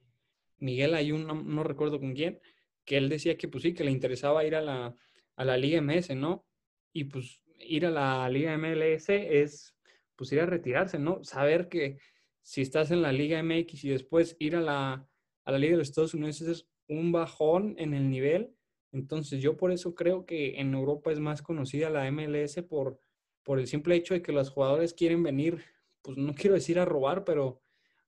Miguel 0.59 0.95
Ayun, 0.95 1.25
no, 1.25 1.35
no 1.35 1.63
recuerdo 1.63 1.99
con 1.99 2.13
quién, 2.13 2.39
que 2.85 2.97
él 2.97 3.09
decía 3.09 3.37
que 3.37 3.47
pues 3.47 3.63
sí, 3.63 3.73
que 3.73 3.83
le 3.83 3.91
interesaba 3.91 4.45
ir 4.45 4.55
a 4.55 4.61
la, 4.61 4.95
a 5.35 5.45
la 5.45 5.57
Liga 5.57 5.81
MS, 5.81 6.15
¿no? 6.15 6.45
Y 6.93 7.05
pues 7.05 7.41
ir 7.59 7.85
a 7.85 7.91
la 7.91 8.29
Liga 8.29 8.57
MLS 8.57 9.09
es 9.09 9.75
pues 10.15 10.31
ir 10.31 10.41
a 10.41 10.45
retirarse, 10.45 10.99
¿no? 10.99 11.23
Saber 11.23 11.69
que 11.69 11.97
si 12.41 12.61
estás 12.61 12.91
en 12.91 13.01
la 13.01 13.11
Liga 13.11 13.41
MX 13.43 13.83
y 13.83 13.89
después 13.89 14.35
ir 14.39 14.55
a 14.55 14.61
la, 14.61 15.07
a 15.43 15.51
la 15.51 15.59
Liga 15.59 15.71
de 15.71 15.77
los 15.77 15.89
Estados 15.89 16.13
Unidos 16.13 16.41
es 16.41 16.67
un 16.87 17.11
bajón 17.11 17.75
en 17.77 17.93
el 17.93 18.09
nivel. 18.09 18.55
Entonces 18.91 19.41
yo 19.41 19.57
por 19.57 19.71
eso 19.71 19.95
creo 19.95 20.25
que 20.25 20.59
en 20.59 20.73
Europa 20.73 21.11
es 21.11 21.19
más 21.19 21.41
conocida 21.41 21.89
la 21.89 22.09
MLS 22.11 22.63
por, 22.63 22.99
por 23.43 23.59
el 23.59 23.67
simple 23.67 23.95
hecho 23.95 24.13
de 24.13 24.21
que 24.21 24.31
los 24.31 24.49
jugadores 24.49 24.93
quieren 24.93 25.23
venir, 25.23 25.63
pues 26.01 26.17
no 26.17 26.33
quiero 26.33 26.55
decir 26.55 26.79
a 26.79 26.85
robar, 26.85 27.23
pero 27.23 27.61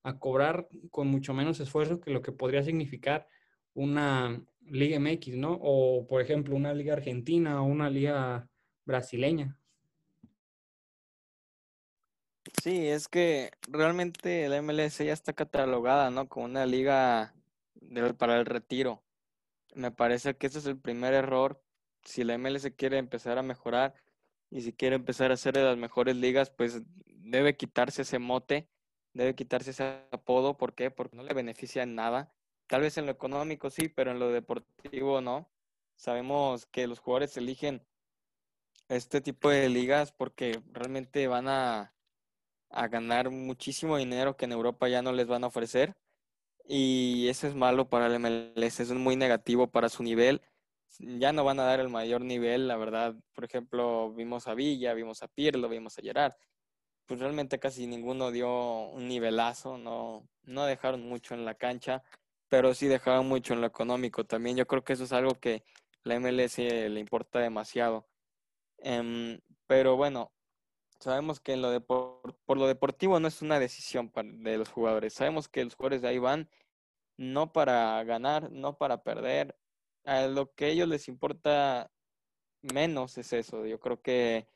a 0.04 0.18
cobrar 0.20 0.70
con 0.90 1.08
mucho 1.08 1.34
menos 1.34 1.60
esfuerzo 1.60 2.00
que 2.00 2.12
lo 2.12 2.22
que 2.22 2.32
podría 2.32 2.64
significar 2.64 3.28
una 3.74 4.42
Liga 4.62 5.00
MX, 5.00 5.36
¿no? 5.36 5.58
O 5.62 6.08
por 6.08 6.22
ejemplo 6.22 6.56
una 6.56 6.74
Liga 6.74 6.94
Argentina 6.94 7.62
o 7.62 7.66
una 7.66 7.90
Liga 7.90 8.50
brasileña. 8.86 9.60
Sí, 12.64 12.88
es 12.88 13.08
que 13.08 13.52
realmente 13.70 14.50
la 14.50 14.62
MLS 14.62 14.98
ya 15.00 15.14
está 15.14 15.34
catalogada, 15.34 16.10
¿no? 16.10 16.28
Como 16.28 16.46
una 16.46 16.66
liga 16.66 17.34
para 18.18 18.40
el 18.40 18.46
retiro. 18.46 19.02
Me 19.74 19.92
parece 19.92 20.36
que 20.38 20.48
ese 20.48 20.60
es 20.60 20.66
el 20.66 20.80
primer 20.80 21.14
error. 21.14 21.64
Si 22.04 22.24
la 22.24 22.38
MLS 22.38 22.72
quiere 22.76 22.98
empezar 22.98 23.38
a 23.38 23.44
mejorar 23.44 23.94
y 24.50 24.62
si 24.62 24.74
quiere 24.74 24.96
empezar 24.96 25.32
a 25.32 25.38
ser 25.38 25.54
de 25.54 25.64
las 25.64 25.78
mejores 25.78 26.16
ligas, 26.16 26.50
pues 26.50 26.82
debe 27.06 27.56
quitarse 27.58 28.04
ese 28.04 28.20
mote, 28.20 28.70
debe 29.14 29.36
quitarse 29.36 29.72
ese 29.72 30.06
apodo. 30.12 30.58
¿Por 30.58 30.74
qué? 30.76 30.92
Porque 30.92 31.18
no 31.18 31.24
le 31.24 31.34
beneficia 31.34 31.84
en 31.84 31.96
nada. 31.96 32.34
Tal 32.68 32.82
vez 32.82 32.98
en 32.98 33.06
lo 33.06 33.12
económico 33.12 33.70
sí, 33.70 33.90
pero 33.90 34.12
en 34.12 34.20
lo 34.20 34.30
deportivo 34.30 35.22
no. 35.22 35.52
Sabemos 35.96 36.66
que 36.68 36.88
los 36.88 37.00
jugadores 37.00 37.36
eligen 37.38 37.86
este 38.88 39.22
tipo 39.22 39.50
de 39.50 39.70
ligas 39.70 40.12
porque 40.12 40.62
realmente 40.72 41.28
van 41.28 41.48
a 41.48 41.94
a 42.70 42.88
ganar 42.88 43.30
muchísimo 43.30 43.98
dinero 43.98 44.38
que 44.38 44.46
en 44.46 44.52
Europa 44.52 44.88
ya 44.88 45.02
no 45.02 45.12
les 45.12 45.28
van 45.28 45.44
a 45.44 45.48
ofrecer. 45.48 45.96
Y 46.72 47.28
eso 47.30 47.48
es 47.48 47.56
malo 47.56 47.90
para 47.90 48.06
el 48.06 48.20
MLS, 48.20 48.80
es 48.80 48.92
muy 48.92 49.16
negativo 49.16 49.72
para 49.72 49.90
su 49.90 50.04
nivel. 50.04 50.44
Ya 51.00 51.34
no 51.34 51.44
van 51.44 51.60
a 51.60 51.64
dar 51.64 51.80
el 51.80 51.90
mayor 51.90 52.22
nivel, 52.22 52.68
la 52.68 52.78
verdad. 52.78 53.16
Por 53.34 53.44
ejemplo, 53.46 54.14
vimos 54.14 54.48
a 54.48 54.54
Villa, 54.54 54.94
vimos 54.94 55.24
a 55.24 55.28
Pirlo, 55.28 55.68
vimos 55.68 55.98
a 55.98 56.04
Gerard. 56.04 56.34
Pues 57.08 57.20
realmente 57.22 57.58
casi 57.58 57.88
ninguno 57.88 58.30
dio 58.30 58.84
un 58.90 59.08
nivelazo, 59.08 59.80
no, 59.80 60.30
no 60.44 60.66
dejaron 60.66 61.02
mucho 61.10 61.34
en 61.34 61.44
la 61.44 61.56
cancha, 61.56 62.04
pero 62.50 62.76
sí 62.76 62.88
dejaron 62.88 63.28
mucho 63.28 63.56
en 63.56 63.62
lo 63.62 63.68
económico 63.68 64.26
también. 64.26 64.56
Yo 64.56 64.68
creo 64.68 64.84
que 64.84 64.94
eso 64.94 65.06
es 65.06 65.12
algo 65.12 65.34
que 65.40 65.64
la 66.04 66.20
MLS 66.20 66.60
le 66.60 67.00
importa 67.00 67.40
demasiado. 67.40 68.08
Em, 68.78 69.40
pero 69.66 69.98
bueno, 69.98 70.32
sabemos 71.00 71.40
que 71.40 71.54
en 71.54 71.62
lo 71.62 71.80
por, 71.86 72.58
lo 72.58 72.68
deportivo 72.68 73.20
no 73.20 73.28
es 73.28 73.42
una 73.42 73.60
decisión 73.60 74.12
de 74.16 74.58
los 74.58 74.70
jugadores. 74.70 75.14
Sabemos 75.14 75.48
que 75.48 75.64
los 75.64 75.76
jugadores 75.76 76.02
de 76.02 76.10
ahí 76.10 76.20
van 76.20 76.50
no 77.18 77.52
para 77.54 78.04
ganar, 78.04 78.52
no 78.52 78.78
para 78.78 79.04
perder. 79.04 79.58
A 80.06 80.28
lo 80.28 80.54
que 80.54 80.66
a 80.66 80.68
ellos 80.70 80.88
les 80.90 81.08
importa 81.08 81.92
menos 82.62 83.18
es 83.18 83.34
eso. 83.34 83.66
Yo 83.66 83.80
creo 83.80 84.02
que 84.02 84.48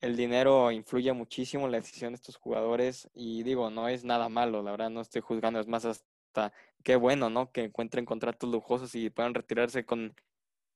el 0.00 0.16
dinero 0.16 0.70
influye 0.72 1.12
muchísimo 1.12 1.66
en 1.66 1.72
la 1.72 1.78
decisión 1.78 2.12
de 2.12 2.16
estos 2.16 2.36
jugadores 2.36 3.10
y 3.14 3.42
digo, 3.42 3.70
no 3.70 3.88
es 3.88 4.04
nada 4.04 4.28
malo, 4.28 4.62
la 4.62 4.70
verdad 4.72 4.90
no 4.90 5.00
estoy 5.00 5.22
juzgando, 5.22 5.60
es 5.60 5.66
más 5.66 5.84
hasta 5.84 6.52
qué 6.84 6.96
bueno, 6.96 7.30
¿no? 7.30 7.50
Que 7.52 7.64
encuentren 7.64 8.04
contratos 8.04 8.50
lujosos 8.50 8.94
y 8.94 9.10
puedan 9.10 9.34
retirarse 9.34 9.84
con, 9.84 10.14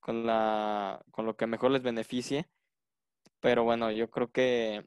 con, 0.01 0.27
la, 0.27 1.05
con 1.13 1.27
lo 1.27 1.37
que 1.37 1.47
mejor 1.47 1.71
les 1.71 1.83
beneficie. 1.83 2.49
Pero 3.43 3.65
bueno, 3.65 3.91
yo 3.91 4.11
creo 4.11 4.31
que 4.33 4.87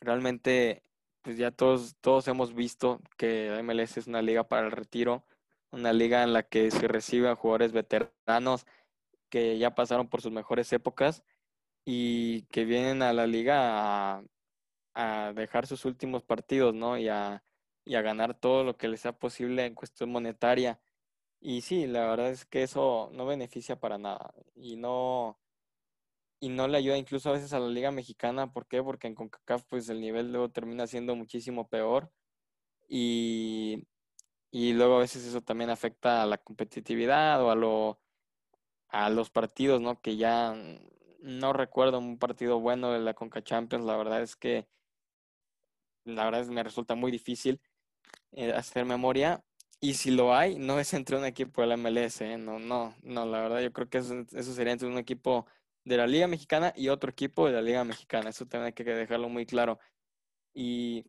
realmente, 0.00 0.84
pues 1.22 1.38
ya 1.38 1.50
todos, 1.50 1.96
todos 2.02 2.28
hemos 2.28 2.54
visto 2.54 3.00
que 3.18 3.48
MLS 3.62 3.98
es 4.00 4.06
una 4.06 4.22
liga 4.22 4.48
para 4.48 4.66
el 4.66 4.72
retiro, 4.72 5.24
una 5.72 5.92
liga 5.94 6.22
en 6.22 6.34
la 6.34 6.42
que 6.44 6.70
se 6.70 6.88
reciben 6.88 7.36
jugadores 7.36 7.72
veteranos 7.72 8.66
que 9.30 9.58
ya 9.58 9.74
pasaron 9.74 10.08
por 10.08 10.22
sus 10.22 10.32
mejores 10.32 10.72
épocas 10.74 11.24
y 11.86 12.42
que 12.52 12.66
vienen 12.66 13.02
a 13.02 13.14
la 13.14 13.26
liga 13.26 14.18
a, 14.18 14.24
a 14.94 15.32
dejar 15.34 15.66
sus 15.66 15.84
últimos 15.86 16.22
partidos, 16.24 16.74
¿no? 16.74 16.98
Y 16.98 17.08
a, 17.08 17.42
y 17.84 17.94
a 17.96 18.02
ganar 18.02 18.34
todo 18.34 18.64
lo 18.64 18.76
que 18.76 18.88
les 18.88 19.00
sea 19.00 19.12
posible 19.18 19.66
en 19.66 19.74
cuestión 19.74 20.10
monetaria. 20.12 20.80
Y 21.40 21.62
sí, 21.62 21.86
la 21.86 22.06
verdad 22.08 22.30
es 22.30 22.44
que 22.46 22.62
eso 22.64 23.10
no 23.14 23.26
beneficia 23.26 23.80
para 23.80 23.98
nada. 23.98 24.34
Y 24.54 24.76
no, 24.76 25.38
y 26.40 26.48
no 26.48 26.66
le 26.66 26.78
ayuda 26.78 26.96
incluso 26.96 27.28
a 27.28 27.32
veces 27.32 27.52
a 27.52 27.60
la 27.60 27.68
Liga 27.68 27.90
Mexicana. 27.90 28.52
¿Por 28.52 28.66
qué? 28.66 28.82
Porque 28.82 29.06
en 29.06 29.14
CONCACAF 29.14 29.64
pues 29.68 29.88
el 29.90 30.00
nivel 30.00 30.32
luego 30.32 30.50
termina 30.50 30.86
siendo 30.86 31.14
muchísimo 31.14 31.68
peor 31.68 32.10
y, 32.88 33.86
y 34.50 34.72
luego 34.72 34.96
a 34.96 35.00
veces 35.00 35.24
eso 35.24 35.42
también 35.42 35.70
afecta 35.70 36.22
a 36.22 36.26
la 36.26 36.38
competitividad 36.38 37.42
o 37.42 37.50
a, 37.50 37.54
lo, 37.54 38.00
a 38.88 39.10
los 39.10 39.30
partidos, 39.30 39.80
¿no? 39.80 40.00
Que 40.00 40.16
ya 40.16 40.56
no 41.20 41.52
recuerdo 41.52 41.98
un 41.98 42.18
partido 42.18 42.58
bueno 42.58 42.92
de 42.92 43.00
la 43.00 43.14
Conca 43.14 43.42
Champions, 43.42 43.84
la 43.84 43.96
verdad 43.96 44.22
es 44.22 44.36
que 44.36 44.66
la 46.04 46.24
verdad 46.24 46.40
es 46.40 46.48
me 46.48 46.62
resulta 46.62 46.94
muy 46.94 47.12
difícil 47.12 47.60
eh, 48.32 48.52
hacer 48.52 48.86
memoria 48.86 49.44
y 49.80 49.94
si 49.94 50.10
lo 50.10 50.34
hay, 50.34 50.58
no 50.58 50.80
es 50.80 50.94
entre 50.94 51.16
un 51.16 51.24
equipo 51.24 51.60
de 51.60 51.68
la 51.68 51.76
MLS, 51.76 52.22
¿eh? 52.22 52.38
no, 52.38 52.58
no, 52.58 52.94
no, 53.02 53.26
la 53.26 53.40
verdad 53.40 53.60
yo 53.60 53.72
creo 53.72 53.88
que 53.88 53.98
eso, 53.98 54.24
eso 54.32 54.54
sería 54.54 54.72
entre 54.72 54.88
un 54.88 54.98
equipo 54.98 55.46
de 55.84 55.96
la 55.96 56.06
Liga 56.06 56.26
Mexicana 56.26 56.72
y 56.76 56.88
otro 56.88 57.10
equipo 57.10 57.46
de 57.46 57.52
la 57.52 57.62
Liga 57.62 57.84
Mexicana. 57.84 58.30
Eso 58.30 58.46
también 58.46 58.66
hay 58.66 58.72
que 58.72 58.84
dejarlo 58.84 59.28
muy 59.28 59.46
claro. 59.46 59.78
Y, 60.52 61.06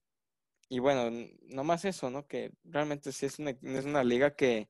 y 0.69 0.79
bueno, 0.79 1.09
no 1.47 1.63
más 1.63 1.85
eso, 1.85 2.09
¿no? 2.09 2.27
Que 2.27 2.51
realmente 2.63 3.11
sí 3.11 3.25
es 3.25 3.39
una, 3.39 3.51
es 3.51 3.85
una 3.85 4.03
liga 4.03 4.35
que, 4.35 4.69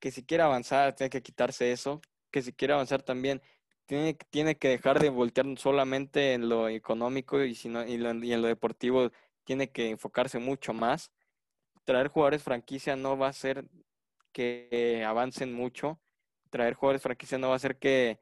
que 0.00 0.10
si 0.10 0.24
quiere 0.24 0.44
avanzar 0.44 0.94
tiene 0.94 1.10
que 1.10 1.22
quitarse 1.22 1.72
eso, 1.72 2.00
que 2.30 2.42
si 2.42 2.52
quiere 2.52 2.74
avanzar 2.74 3.02
también 3.02 3.42
tiene, 3.86 4.14
tiene 4.30 4.56
que 4.56 4.68
dejar 4.68 5.00
de 5.00 5.10
voltear 5.10 5.46
solamente 5.58 6.34
en 6.34 6.48
lo 6.48 6.68
económico 6.68 7.42
y, 7.42 7.54
sino, 7.54 7.84
y, 7.86 7.94
y 7.94 8.32
en 8.32 8.42
lo 8.42 8.48
deportivo 8.48 9.10
tiene 9.44 9.70
que 9.70 9.90
enfocarse 9.90 10.38
mucho 10.38 10.72
más. 10.72 11.10
Traer 11.84 12.08
jugadores 12.08 12.42
franquicia 12.42 12.96
no 12.96 13.18
va 13.18 13.26
a 13.26 13.30
hacer 13.30 13.68
que 14.32 15.04
avancen 15.06 15.52
mucho. 15.52 16.00
Traer 16.50 16.74
jugadores 16.74 17.02
franquicia 17.02 17.36
no 17.38 17.48
va 17.48 17.54
a 17.54 17.56
hacer 17.56 17.78
que, 17.78 18.20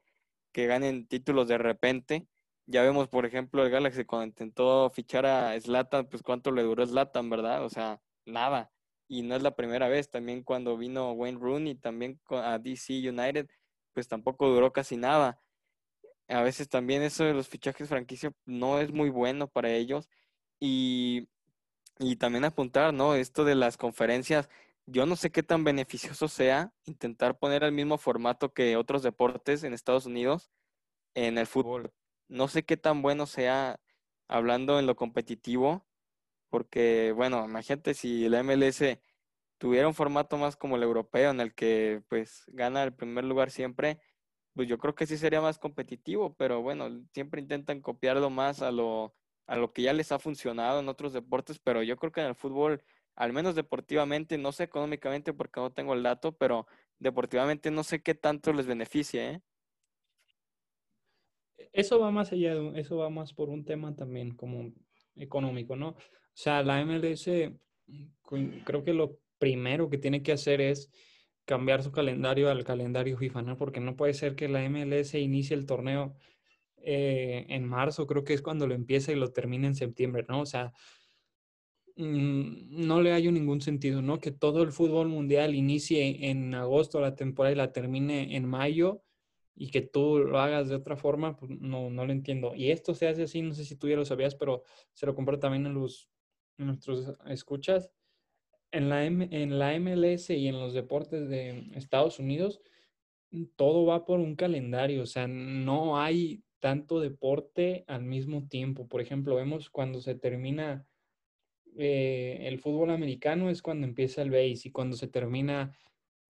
que 0.53 0.67
ganen 0.67 1.07
títulos 1.07 1.47
de 1.49 1.57
repente. 1.57 2.27
Ya 2.65 2.83
vemos, 2.83 3.09
por 3.09 3.25
ejemplo, 3.25 3.63
el 3.63 3.71
Galaxy 3.71 4.05
cuando 4.05 4.27
intentó 4.27 4.89
fichar 4.91 5.25
a 5.25 5.59
Slatan, 5.59 6.07
pues 6.07 6.23
cuánto 6.23 6.51
le 6.51 6.63
duró 6.63 6.85
Slatan, 6.85 7.29
¿verdad? 7.29 7.65
O 7.65 7.69
sea, 7.69 8.01
nada. 8.25 8.71
Y 9.09 9.23
no 9.23 9.35
es 9.35 9.43
la 9.43 9.55
primera 9.55 9.89
vez, 9.89 10.09
también 10.09 10.43
cuando 10.43 10.77
vino 10.77 11.11
Wayne 11.11 11.39
Rooney, 11.39 11.75
también 11.75 12.21
a 12.29 12.57
DC 12.59 13.09
United, 13.09 13.49
pues 13.93 14.07
tampoco 14.07 14.47
duró 14.49 14.71
casi 14.71 14.95
nada. 14.97 15.41
A 16.29 16.41
veces 16.41 16.69
también 16.69 17.03
eso 17.03 17.25
de 17.25 17.33
los 17.33 17.49
fichajes 17.49 17.89
franquicia 17.89 18.31
no 18.45 18.79
es 18.79 18.91
muy 18.93 19.09
bueno 19.09 19.47
para 19.47 19.71
ellos. 19.71 20.09
Y, 20.59 21.27
y 21.99 22.15
también 22.15 22.45
apuntar, 22.45 22.93
¿no? 22.93 23.15
Esto 23.15 23.43
de 23.43 23.55
las 23.55 23.77
conferencias, 23.77 24.49
yo 24.85 25.05
no 25.05 25.15
sé 25.15 25.31
qué 25.31 25.43
tan 25.43 25.63
beneficioso 25.63 26.27
sea 26.27 26.73
intentar 26.85 27.37
poner 27.37 27.63
el 27.63 27.71
mismo 27.71 27.97
formato 27.97 28.53
que 28.53 28.75
otros 28.77 29.03
deportes 29.03 29.63
en 29.63 29.73
Estados 29.73 30.05
Unidos 30.05 30.51
en 31.13 31.37
el 31.37 31.47
fútbol. 31.47 31.93
No 32.27 32.47
sé 32.47 32.63
qué 32.63 32.77
tan 32.77 33.01
bueno 33.01 33.25
sea 33.25 33.79
hablando 34.27 34.79
en 34.79 34.87
lo 34.87 34.95
competitivo, 34.95 35.85
porque, 36.49 37.13
bueno, 37.15 37.45
imagínate 37.45 37.93
si 37.93 38.29
la 38.29 38.43
MLS 38.43 38.99
tuviera 39.57 39.87
un 39.87 39.93
formato 39.93 40.37
más 40.37 40.55
como 40.55 40.75
el 40.75 40.83
europeo, 40.83 41.31
en 41.31 41.39
el 41.39 41.53
que 41.53 42.03
pues 42.09 42.43
gana 42.47 42.83
el 42.83 42.93
primer 42.93 43.23
lugar 43.25 43.51
siempre, 43.51 43.99
pues 44.53 44.67
yo 44.67 44.77
creo 44.77 44.95
que 44.95 45.07
sí 45.07 45.17
sería 45.17 45.41
más 45.41 45.57
competitivo, 45.59 46.35
pero 46.35 46.61
bueno, 46.61 46.89
siempre 47.13 47.41
intentan 47.41 47.81
copiarlo 47.81 48.29
más 48.29 48.61
a 48.61 48.71
lo, 48.71 49.15
a 49.47 49.55
lo 49.57 49.73
que 49.73 49.83
ya 49.83 49.93
les 49.93 50.11
ha 50.11 50.19
funcionado 50.19 50.79
en 50.79 50.89
otros 50.89 51.13
deportes, 51.13 51.59
pero 51.59 51.83
yo 51.83 51.97
creo 51.97 52.11
que 52.11 52.21
en 52.21 52.27
el 52.27 52.35
fútbol, 52.35 52.83
al 53.15 53.33
menos 53.33 53.55
deportivamente, 53.55 54.37
no 54.37 54.51
sé 54.51 54.63
económicamente 54.63 55.33
porque 55.33 55.59
no 55.59 55.71
tengo 55.71 55.93
el 55.93 56.03
dato, 56.03 56.35
pero 56.37 56.67
deportivamente 56.99 57.71
no 57.71 57.83
sé 57.83 58.01
qué 58.01 58.15
tanto 58.15 58.53
les 58.53 58.65
beneficia, 58.65 59.31
¿eh? 59.31 59.41
Eso 61.71 61.99
va 61.99 62.11
más 62.11 62.31
allá, 62.31 62.53
eso 62.75 62.97
va 62.97 63.09
más 63.09 63.33
por 63.33 63.49
un 63.49 63.65
tema 63.65 63.95
también 63.95 64.35
como 64.35 64.73
económico, 65.15 65.75
¿no? 65.75 65.89
O 65.89 65.97
sea, 66.33 66.63
la 66.63 66.83
MLS 66.85 67.29
creo 68.65 68.83
que 68.83 68.93
lo 68.93 69.19
primero 69.37 69.89
que 69.89 69.97
tiene 69.97 70.23
que 70.23 70.31
hacer 70.31 70.61
es 70.61 70.91
cambiar 71.45 71.83
su 71.83 71.91
calendario 71.91 72.49
al 72.49 72.63
calendario 72.63 73.17
FIFA, 73.17 73.41
¿no? 73.41 73.57
Porque 73.57 73.79
no 73.79 73.95
puede 73.95 74.13
ser 74.13 74.35
que 74.35 74.47
la 74.47 74.67
MLS 74.69 75.15
inicie 75.15 75.55
el 75.55 75.65
torneo 75.65 76.15
eh, 76.77 77.45
en 77.49 77.67
marzo, 77.67 78.07
creo 78.07 78.23
que 78.23 78.33
es 78.33 78.41
cuando 78.41 78.67
lo 78.67 78.73
empieza 78.75 79.11
y 79.11 79.15
lo 79.15 79.31
termina 79.31 79.67
en 79.67 79.75
septiembre, 79.75 80.25
¿no? 80.27 80.41
O 80.41 80.45
sea, 80.45 80.65
mm, 80.67 80.71
no 81.95 83.01
le 83.01 83.11
hay 83.13 83.31
ningún 83.31 83.61
sentido, 83.61 84.01
¿no? 84.01 84.19
Que 84.19 84.31
todo 84.31 84.63
el 84.63 84.71
fútbol 84.71 85.09
mundial 85.09 85.55
inicie 85.55 86.29
en 86.29 86.53
agosto 86.55 86.99
la 86.99 87.15
temporada 87.15 87.53
y 87.53 87.57
la 87.57 87.71
termine 87.71 88.35
en 88.35 88.45
mayo 88.47 89.03
y 89.55 89.69
que 89.69 89.81
tú 89.81 90.19
lo 90.19 90.39
hagas 90.39 90.69
de 90.69 90.75
otra 90.75 90.97
forma, 90.97 91.35
pues 91.35 91.51
no, 91.59 91.89
no 91.89 92.05
lo 92.05 92.11
entiendo. 92.11 92.55
Y 92.55 92.71
esto 92.71 92.95
se 92.95 93.07
hace 93.07 93.23
así, 93.23 93.41
no 93.41 93.53
sé 93.53 93.65
si 93.65 93.75
tú 93.75 93.87
ya 93.87 93.95
lo 93.95 94.05
sabías, 94.05 94.35
pero 94.35 94.63
se 94.93 95.05
lo 95.05 95.13
compro 95.15 95.39
también 95.39 95.65
en 95.67 95.75
los 95.75 96.09
nuestros 96.57 97.17
escuchas 97.27 97.91
en 98.73 98.89
la, 98.89 99.05
en 99.05 99.59
la 99.59 99.79
MLS 99.79 100.31
y 100.31 100.47
en 100.47 100.59
los 100.59 100.73
deportes 100.73 101.29
de 101.29 101.69
Estados 101.75 102.19
Unidos, 102.19 102.59
mm, 103.31 103.43
todo 103.55 103.85
va 103.85 104.03
por 104.05 104.19
un 104.19 104.35
calendario, 104.35 105.03
o 105.03 105.05
sea, 105.05 105.27
no 105.27 105.99
hay 105.99 106.43
tanto 106.59 106.99
deporte 106.99 107.83
al 107.87 108.03
mismo 108.03 108.47
tiempo. 108.47 108.87
Por 108.87 109.01
ejemplo, 109.01 109.35
vemos 109.35 109.69
cuando 109.69 110.01
se 110.01 110.15
termina 110.15 110.87
eh, 111.77 112.39
el 112.41 112.59
fútbol 112.59 112.91
americano 112.91 113.49
es 113.49 113.61
cuando 113.61 113.87
empieza 113.87 114.21
el 114.21 114.31
base 114.31 114.61
y 114.65 114.71
cuando 114.71 114.95
se 114.95 115.07
termina, 115.07 115.75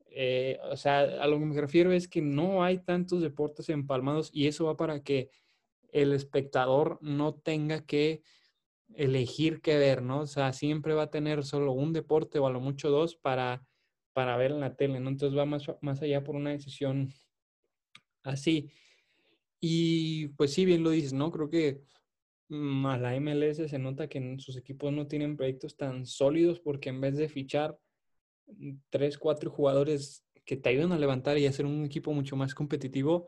eh, 0.08 0.60
o 0.72 0.78
sea, 0.78 1.02
a 1.02 1.28
lo 1.28 1.40
que 1.40 1.46
me 1.46 1.60
refiero 1.60 1.92
es 1.92 2.08
que 2.08 2.22
no 2.22 2.64
hay 2.64 2.80
tantos 2.80 3.22
deportes 3.22 3.70
empalmados 3.70 4.30
y 4.34 4.48
eso 4.48 4.66
va 4.66 4.78
para 4.78 5.04
que 5.04 5.30
el 5.92 6.14
espectador 6.14 6.98
no 7.02 7.36
tenga 7.36 7.86
que 7.86 8.24
elegir 8.96 9.62
qué 9.62 9.78
ver, 9.78 10.02
¿no? 10.02 10.22
O 10.22 10.28
sea, 10.28 10.54
siempre 10.54 10.94
va 10.94 11.04
a 11.04 11.12
tener 11.12 11.44
solo 11.44 11.72
un 11.72 11.94
deporte 11.94 12.40
o 12.40 12.48
a 12.48 12.52
lo 12.52 12.60
mucho 12.60 12.90
dos 12.90 13.16
para, 13.16 13.66
para 14.14 14.38
ver 14.38 14.52
en 14.52 14.60
la 14.60 14.76
tele, 14.76 15.00
¿no? 15.00 15.10
Entonces 15.10 15.38
va 15.38 15.46
más, 15.46 15.66
más 15.82 16.02
allá 16.02 16.24
por 16.24 16.36
una 16.36 16.52
decisión 16.52 17.14
así. 18.24 18.72
Y 19.60 20.28
pues 20.30 20.54
sí, 20.54 20.66
bien 20.66 20.84
lo 20.84 20.90
dices, 20.92 21.14
¿no? 21.14 21.32
Creo 21.32 21.50
que 21.50 21.82
a 22.50 22.98
la 22.98 23.16
MLS 23.20 23.70
se 23.70 23.80
nota 23.80 24.08
que 24.08 24.36
sus 24.40 24.58
equipos 24.58 24.92
no 24.94 25.08
tienen 25.08 25.36
proyectos 25.38 25.76
tan 25.76 26.06
sólidos 26.06 26.60
porque 26.60 26.90
en 26.90 27.02
vez 27.02 27.18
de 27.18 27.30
fichar 27.30 27.78
mm, 28.48 28.74
tres, 28.90 29.18
cuatro 29.18 29.50
jugadores 29.50 30.26
que 30.46 30.58
te 30.58 30.70
ayuden 30.70 30.92
a 30.92 31.00
levantar 31.00 31.38
y 31.38 31.48
hacer 31.48 31.66
un 31.66 31.86
equipo 31.86 32.14
mucho 32.14 32.36
más 32.36 32.54
competitivo, 32.54 33.28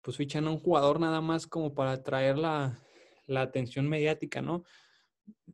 pues 0.00 0.16
fichan 0.16 0.46
a 0.46 0.50
un 0.50 0.58
jugador 0.58 1.00
nada 1.00 1.20
más 1.20 1.46
como 1.46 1.74
para 1.74 1.92
atraer 1.92 2.38
la, 2.38 2.82
la 3.26 3.42
atención 3.42 3.88
mediática, 3.88 4.40
¿no? 4.42 4.64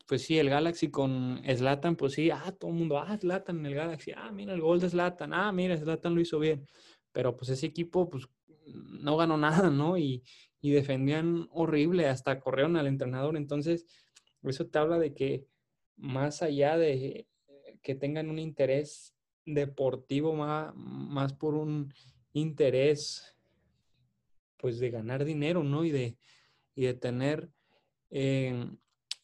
pues 0.06 0.22
sí, 0.22 0.38
el 0.38 0.48
Galaxy 0.50 0.90
con 0.90 1.42
Slatan, 1.44 1.96
pues 1.96 2.14
sí, 2.14 2.30
ah, 2.30 2.52
todo 2.58 2.70
el 2.70 2.76
mundo, 2.76 2.98
ah, 2.98 3.16
Slatan 3.16 3.58
en 3.60 3.66
el 3.66 3.74
Galaxy, 3.74 4.12
ah, 4.16 4.30
mira 4.32 4.54
el 4.54 4.60
gol 4.60 4.80
de 4.80 4.88
Slatan, 4.88 5.32
ah, 5.34 5.52
mira, 5.52 5.76
Slatan 5.76 6.14
lo 6.14 6.20
hizo 6.20 6.38
bien. 6.38 6.66
Pero 7.12 7.36
pues 7.36 7.50
ese 7.50 7.66
equipo, 7.66 8.08
pues 8.08 8.26
no 8.66 9.16
ganó 9.16 9.36
nada, 9.36 9.70
¿no? 9.70 9.98
Y, 9.98 10.22
y 10.60 10.72
defendían 10.72 11.48
horrible, 11.52 12.06
hasta 12.06 12.40
corrieron 12.40 12.76
al 12.76 12.86
entrenador. 12.86 13.36
Entonces, 13.36 13.86
eso 14.42 14.66
te 14.66 14.78
habla 14.78 14.98
de 14.98 15.14
que 15.14 15.46
más 15.96 16.42
allá 16.42 16.76
de 16.76 17.26
que 17.82 17.94
tengan 17.94 18.28
un 18.28 18.38
interés 18.38 19.14
deportivo, 19.44 20.34
más, 20.34 20.74
más 20.74 21.32
por 21.32 21.54
un 21.54 21.92
interés, 22.32 23.36
pues 24.56 24.78
de 24.78 24.90
ganar 24.90 25.24
dinero, 25.24 25.62
¿no? 25.62 25.84
Y 25.84 25.90
de, 25.90 26.16
y 26.74 26.84
de 26.84 26.94
tener 26.94 27.50
eh, 28.10 28.68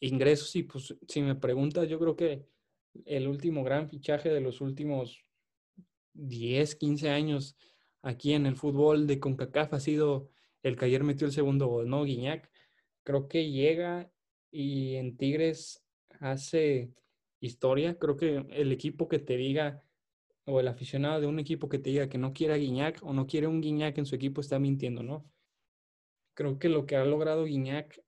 ingresos. 0.01 0.55
Y 0.57 0.63
pues 0.63 0.95
si 1.09 1.23
me 1.23 1.35
preguntas, 1.35 1.89
yo 1.89 1.99
creo 1.99 2.17
que 2.17 2.47
el 3.05 3.27
último 3.27 3.65
gran 3.65 3.89
fichaje 3.89 4.29
de 4.29 4.41
los 4.41 4.61
últimos 4.61 5.25
10, 6.15 6.77
15 6.77 7.11
años 7.11 7.57
aquí 8.03 8.35
en 8.35 8.47
el 8.47 8.57
fútbol 8.57 9.07
de 9.07 9.19
CONCACAF 9.19 9.75
ha 9.75 9.81
sido 9.81 10.31
el 10.65 10.77
que 10.77 10.87
ayer 10.87 11.05
metió 11.05 11.27
el 11.27 11.33
segundo 11.33 11.69
gol, 11.69 11.89
¿no? 11.89 12.03
Guiñac. 12.05 12.51
Creo 13.05 13.29
que 13.29 13.51
llega 13.51 14.11
y 14.51 14.97
en 14.97 15.17
Tigres 15.17 15.85
hace 16.21 16.91
historia. 17.39 17.99
Creo 17.99 18.17
que 18.17 18.47
el 18.51 18.73
equipo 18.73 19.07
que 19.07 19.19
te 19.19 19.37
diga, 19.37 19.85
o 20.47 20.59
el 20.61 20.69
aficionado 20.69 21.21
de 21.21 21.27
un 21.27 21.39
equipo 21.39 21.69
que 21.69 21.79
te 21.79 21.91
diga 21.91 22.09
que 22.09 22.19
no 22.19 22.33
quiere 22.33 22.55
a 22.55 22.57
Guiñac 22.57 22.99
o 23.03 23.13
no 23.13 23.27
quiere 23.27 23.47
un 23.47 23.61
Guiñac 23.61 23.97
en 23.99 24.07
su 24.07 24.15
equipo 24.15 24.41
está 24.41 24.59
mintiendo, 24.59 25.03
¿no? 25.03 25.31
Creo 26.35 26.59
que 26.59 26.69
lo 26.69 26.87
que 26.87 26.97
ha 26.97 27.05
logrado 27.05 27.45
Guiñac 27.45 28.03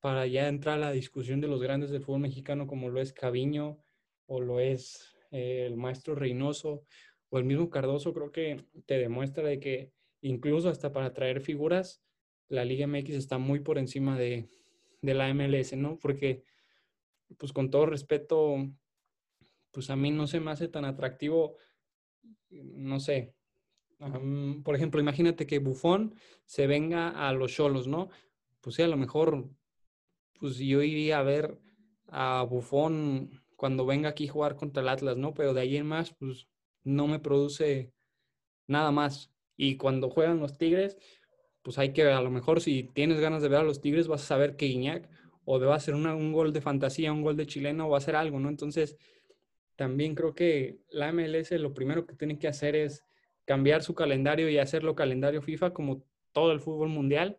para 0.00 0.26
ya 0.26 0.48
entrar 0.48 0.76
a 0.76 0.86
la 0.86 0.90
discusión 0.90 1.42
de 1.42 1.48
los 1.48 1.60
grandes 1.60 1.90
del 1.90 2.02
fútbol 2.02 2.20
mexicano 2.20 2.66
como 2.66 2.88
lo 2.88 3.00
es 3.00 3.12
Caviño 3.12 3.78
o 4.24 4.40
lo 4.40 4.58
es 4.58 5.14
eh, 5.30 5.66
el 5.66 5.76
maestro 5.76 6.14
Reynoso 6.14 6.84
o 7.28 7.38
el 7.38 7.44
mismo 7.44 7.68
Cardoso, 7.68 8.14
creo 8.14 8.32
que 8.32 8.64
te 8.86 8.98
demuestra 8.98 9.46
de 9.46 9.60
que 9.60 9.92
incluso 10.20 10.68
hasta 10.68 10.92
para 10.92 11.12
traer 11.12 11.40
figuras, 11.40 12.02
la 12.48 12.64
Liga 12.64 12.86
MX 12.86 13.10
está 13.10 13.38
muy 13.38 13.60
por 13.60 13.78
encima 13.78 14.18
de, 14.18 14.48
de 15.02 15.14
la 15.14 15.28
MLS, 15.32 15.76
¿no? 15.76 15.98
Porque, 15.98 16.44
pues 17.38 17.52
con 17.52 17.70
todo 17.70 17.86
respeto, 17.86 18.56
pues 19.72 19.90
a 19.90 19.96
mí 19.96 20.10
no 20.10 20.26
se 20.26 20.40
me 20.40 20.50
hace 20.50 20.68
tan 20.68 20.84
atractivo, 20.84 21.56
no 22.50 23.00
sé, 23.00 23.34
por 24.62 24.74
ejemplo, 24.76 25.00
imagínate 25.00 25.46
que 25.46 25.58
Bufón 25.58 26.14
se 26.44 26.66
venga 26.66 27.08
a 27.08 27.32
los 27.32 27.52
Cholos, 27.52 27.88
¿no? 27.88 28.10
pues 28.66 28.74
sí, 28.74 28.82
a 28.82 28.88
lo 28.88 28.96
mejor, 28.96 29.48
pues 30.40 30.58
yo 30.58 30.82
iría 30.82 31.20
a 31.20 31.22
ver 31.22 31.56
a 32.08 32.42
Bufón 32.42 33.44
cuando 33.54 33.86
venga 33.86 34.08
aquí 34.08 34.26
a 34.26 34.32
jugar 34.32 34.56
contra 34.56 34.82
el 34.82 34.88
Atlas, 34.88 35.16
¿no? 35.16 35.34
Pero 35.34 35.54
de 35.54 35.60
ahí 35.60 35.76
en 35.76 35.86
más, 35.86 36.12
pues 36.18 36.48
no 36.82 37.06
me 37.06 37.20
produce 37.20 37.92
nada 38.66 38.90
más. 38.90 39.32
Y 39.56 39.76
cuando 39.76 40.10
juegan 40.10 40.40
los 40.40 40.58
Tigres, 40.58 40.98
pues 41.62 41.78
hay 41.78 41.92
que, 41.92 42.02
a 42.04 42.20
lo 42.20 42.30
mejor 42.30 42.60
si 42.60 42.84
tienes 42.84 43.20
ganas 43.20 43.42
de 43.42 43.48
ver 43.48 43.60
a 43.60 43.64
los 43.64 43.80
Tigres, 43.80 44.08
vas 44.08 44.22
a 44.22 44.26
saber 44.26 44.56
que 44.56 44.66
Iñak 44.66 45.08
o 45.44 45.60
va 45.60 45.74
a 45.74 45.76
hacer 45.76 45.94
un 45.94 46.32
gol 46.32 46.52
de 46.52 46.60
fantasía, 46.60 47.12
un 47.12 47.22
gol 47.22 47.36
de 47.36 47.46
chileno 47.46 47.86
o 47.86 47.90
va 47.90 47.96
a 47.96 47.98
hacer 47.98 48.16
algo, 48.16 48.38
¿no? 48.40 48.48
Entonces, 48.48 48.96
también 49.76 50.14
creo 50.14 50.34
que 50.34 50.78
la 50.90 51.12
MLS 51.12 51.52
lo 51.52 51.72
primero 51.74 52.06
que 52.06 52.14
tiene 52.14 52.38
que 52.38 52.48
hacer 52.48 52.74
es 52.74 53.04
cambiar 53.44 53.82
su 53.82 53.94
calendario 53.94 54.48
y 54.48 54.58
hacerlo 54.58 54.94
calendario 54.94 55.42
FIFA 55.42 55.72
como 55.72 56.02
todo 56.32 56.52
el 56.52 56.60
fútbol 56.60 56.88
mundial 56.88 57.38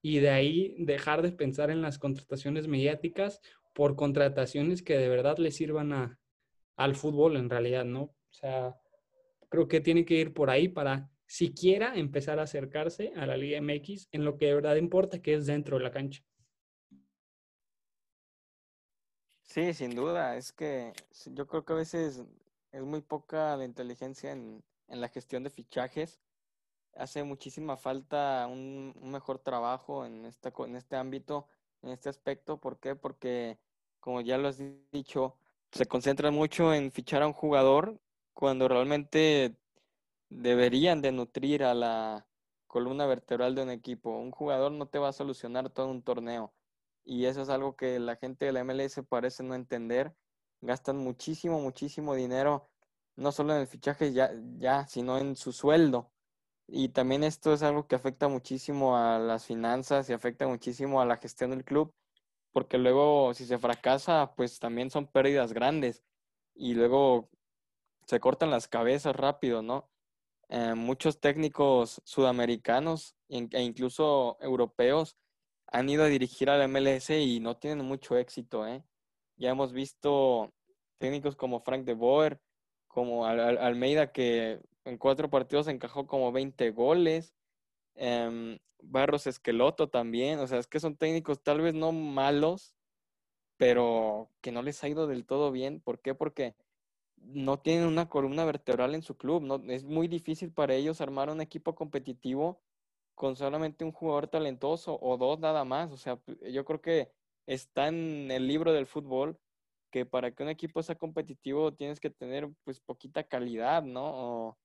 y 0.00 0.20
de 0.20 0.30
ahí 0.30 0.76
dejar 0.78 1.22
de 1.22 1.32
pensar 1.32 1.70
en 1.70 1.82
las 1.82 1.98
contrataciones 1.98 2.68
mediáticas 2.68 3.40
por 3.74 3.96
contrataciones 3.96 4.82
que 4.82 4.96
de 4.96 5.08
verdad 5.08 5.38
le 5.38 5.50
sirvan 5.50 5.92
a, 5.92 6.18
al 6.76 6.94
fútbol 6.94 7.36
en 7.36 7.50
realidad, 7.50 7.84
¿no? 7.84 8.02
O 8.02 8.32
sea, 8.32 8.76
creo 9.48 9.68
que 9.68 9.80
tiene 9.80 10.04
que 10.04 10.14
ir 10.14 10.32
por 10.32 10.50
ahí 10.50 10.68
para 10.68 11.09
siquiera 11.30 11.94
empezar 11.94 12.40
a 12.40 12.42
acercarse 12.42 13.12
a 13.14 13.24
la 13.24 13.36
Liga 13.36 13.60
MX 13.60 14.08
en 14.10 14.24
lo 14.24 14.36
que 14.36 14.46
de 14.46 14.54
verdad 14.54 14.74
importa, 14.74 15.22
que 15.22 15.34
es 15.34 15.46
dentro 15.46 15.78
de 15.78 15.84
la 15.84 15.92
cancha. 15.92 16.22
Sí, 19.42 19.72
sin 19.74 19.94
duda. 19.94 20.36
Es 20.36 20.52
que 20.52 20.92
yo 21.26 21.46
creo 21.46 21.64
que 21.64 21.72
a 21.72 21.76
veces 21.76 22.24
es 22.72 22.82
muy 22.82 23.00
poca 23.00 23.56
la 23.56 23.64
inteligencia 23.64 24.32
en, 24.32 24.62
en 24.88 25.00
la 25.00 25.08
gestión 25.08 25.44
de 25.44 25.50
fichajes 25.50 26.20
hace 26.96 27.22
muchísima 27.22 27.76
falta 27.76 28.46
un, 28.48 28.94
mejor 29.02 29.38
trabajo 29.38 30.04
en, 30.04 30.24
esta, 30.24 30.52
en 30.66 30.76
este 30.76 30.96
ámbito, 30.96 31.46
en 31.82 31.90
este 31.90 32.08
aspecto. 32.08 32.58
¿Por 32.58 32.78
qué? 32.78 32.94
Porque, 32.94 33.58
como 34.00 34.20
ya 34.20 34.38
lo 34.38 34.48
has 34.48 34.60
dicho, 34.92 35.36
se 35.72 35.86
concentra 35.86 36.30
mucho 36.30 36.74
en 36.74 36.90
fichar 36.90 37.22
a 37.22 37.26
un 37.26 37.32
jugador 37.32 38.00
cuando 38.34 38.66
realmente 38.66 39.54
deberían 40.30 41.02
de 41.02 41.12
nutrir 41.12 41.64
a 41.64 41.74
la 41.74 42.26
columna 42.66 43.06
vertebral 43.06 43.54
de 43.54 43.62
un 43.64 43.70
equipo. 43.70 44.10
Un 44.10 44.30
jugador 44.32 44.72
no 44.72 44.88
te 44.88 44.98
va 44.98 45.08
a 45.10 45.12
solucionar 45.12 45.70
todo 45.70 45.88
un 45.88 46.02
torneo. 46.02 46.54
Y 47.04 47.26
eso 47.26 47.42
es 47.42 47.48
algo 47.50 47.76
que 47.76 47.98
la 48.00 48.16
gente 48.16 48.46
de 48.46 48.52
la 48.52 48.64
MLS 48.64 49.02
parece 49.04 49.42
no 49.42 49.54
entender. 49.54 50.14
Gastan 50.62 50.98
muchísimo, 50.98 51.60
muchísimo 51.60 52.14
dinero, 52.14 52.70
no 53.16 53.32
solo 53.32 53.54
en 53.54 53.60
el 53.62 53.66
fichaje 53.66 54.12
ya, 54.12 54.32
ya 54.58 54.86
sino 54.86 55.18
en 55.18 55.36
su 55.36 55.52
sueldo. 55.52 56.12
Y 56.68 56.90
también 56.90 57.24
esto 57.24 57.52
es 57.52 57.62
algo 57.62 57.86
que 57.88 57.96
afecta 57.96 58.28
muchísimo 58.28 58.96
a 58.96 59.18
las 59.18 59.46
finanzas 59.46 60.08
y 60.10 60.12
afecta 60.14 60.46
muchísimo 60.48 61.00
a 61.00 61.06
la 61.06 61.16
gestión 61.18 61.50
del 61.50 61.64
club. 61.64 61.92
porque 62.52 62.78
luego 62.78 63.34
si 63.34 63.46
se 63.46 63.58
fracasa, 63.58 64.34
pues 64.36 64.58
también 64.60 64.90
son 64.90 65.06
pérdidas 65.08 65.52
grandes 65.52 66.02
y 66.54 66.74
luego 66.74 67.30
se 68.06 68.20
cortan 68.20 68.50
las 68.50 68.68
cabezas 68.68 69.16
rápido, 69.16 69.62
¿no? 69.62 69.90
Eh, 70.52 70.74
muchos 70.74 71.20
técnicos 71.20 72.02
sudamericanos 72.04 73.14
e 73.28 73.62
incluso 73.62 74.36
europeos 74.40 75.16
han 75.68 75.88
ido 75.88 76.02
a 76.02 76.08
dirigir 76.08 76.50
al 76.50 76.68
MLS 76.68 77.10
y 77.10 77.38
no 77.38 77.56
tienen 77.56 77.86
mucho 77.86 78.16
éxito, 78.16 78.66
¿eh? 78.66 78.82
Ya 79.36 79.50
hemos 79.50 79.72
visto 79.72 80.52
técnicos 80.98 81.36
como 81.36 81.60
Frank 81.60 81.84
de 81.84 81.94
Boer, 81.94 82.40
como 82.88 83.26
Almeida, 83.26 84.10
que 84.10 84.60
en 84.84 84.98
cuatro 84.98 85.30
partidos 85.30 85.68
encajó 85.68 86.08
como 86.08 86.32
20 86.32 86.72
goles. 86.72 87.32
Em, 87.94 88.58
Barros 88.82 89.28
Esqueloto 89.28 89.88
también, 89.88 90.40
o 90.40 90.48
sea, 90.48 90.58
es 90.58 90.66
que 90.66 90.80
son 90.80 90.96
técnicos 90.96 91.42
tal 91.42 91.60
vez 91.60 91.74
no 91.74 91.92
malos, 91.92 92.74
pero 93.56 94.30
que 94.40 94.50
no 94.50 94.62
les 94.62 94.82
ha 94.82 94.88
ido 94.88 95.06
del 95.06 95.26
todo 95.26 95.52
bien. 95.52 95.80
¿Por 95.80 96.00
qué? 96.00 96.14
Porque 96.16 96.56
no 97.20 97.58
tienen 97.60 97.86
una 97.86 98.08
columna 98.08 98.44
vertebral 98.44 98.94
en 98.94 99.02
su 99.02 99.16
club. 99.16 99.42
No, 99.42 99.56
es 99.68 99.84
muy 99.84 100.08
difícil 100.08 100.52
para 100.52 100.74
ellos 100.74 101.00
armar 101.00 101.30
un 101.30 101.40
equipo 101.40 101.74
competitivo 101.74 102.60
con 103.14 103.36
solamente 103.36 103.84
un 103.84 103.92
jugador 103.92 104.28
talentoso 104.28 104.98
o 105.00 105.16
dos 105.16 105.38
nada 105.38 105.64
más. 105.64 105.92
O 105.92 105.96
sea, 105.96 106.18
yo 106.50 106.64
creo 106.64 106.80
que 106.80 107.12
está 107.46 107.88
en 107.88 108.30
el 108.30 108.48
libro 108.48 108.72
del 108.72 108.86
fútbol 108.86 109.38
que 109.90 110.06
para 110.06 110.30
que 110.32 110.42
un 110.42 110.48
equipo 110.48 110.82
sea 110.82 110.96
competitivo 110.96 111.74
tienes 111.74 112.00
que 112.00 112.10
tener 112.10 112.48
pues 112.64 112.80
poquita 112.80 113.24
calidad, 113.24 113.82
¿no? 113.82 114.56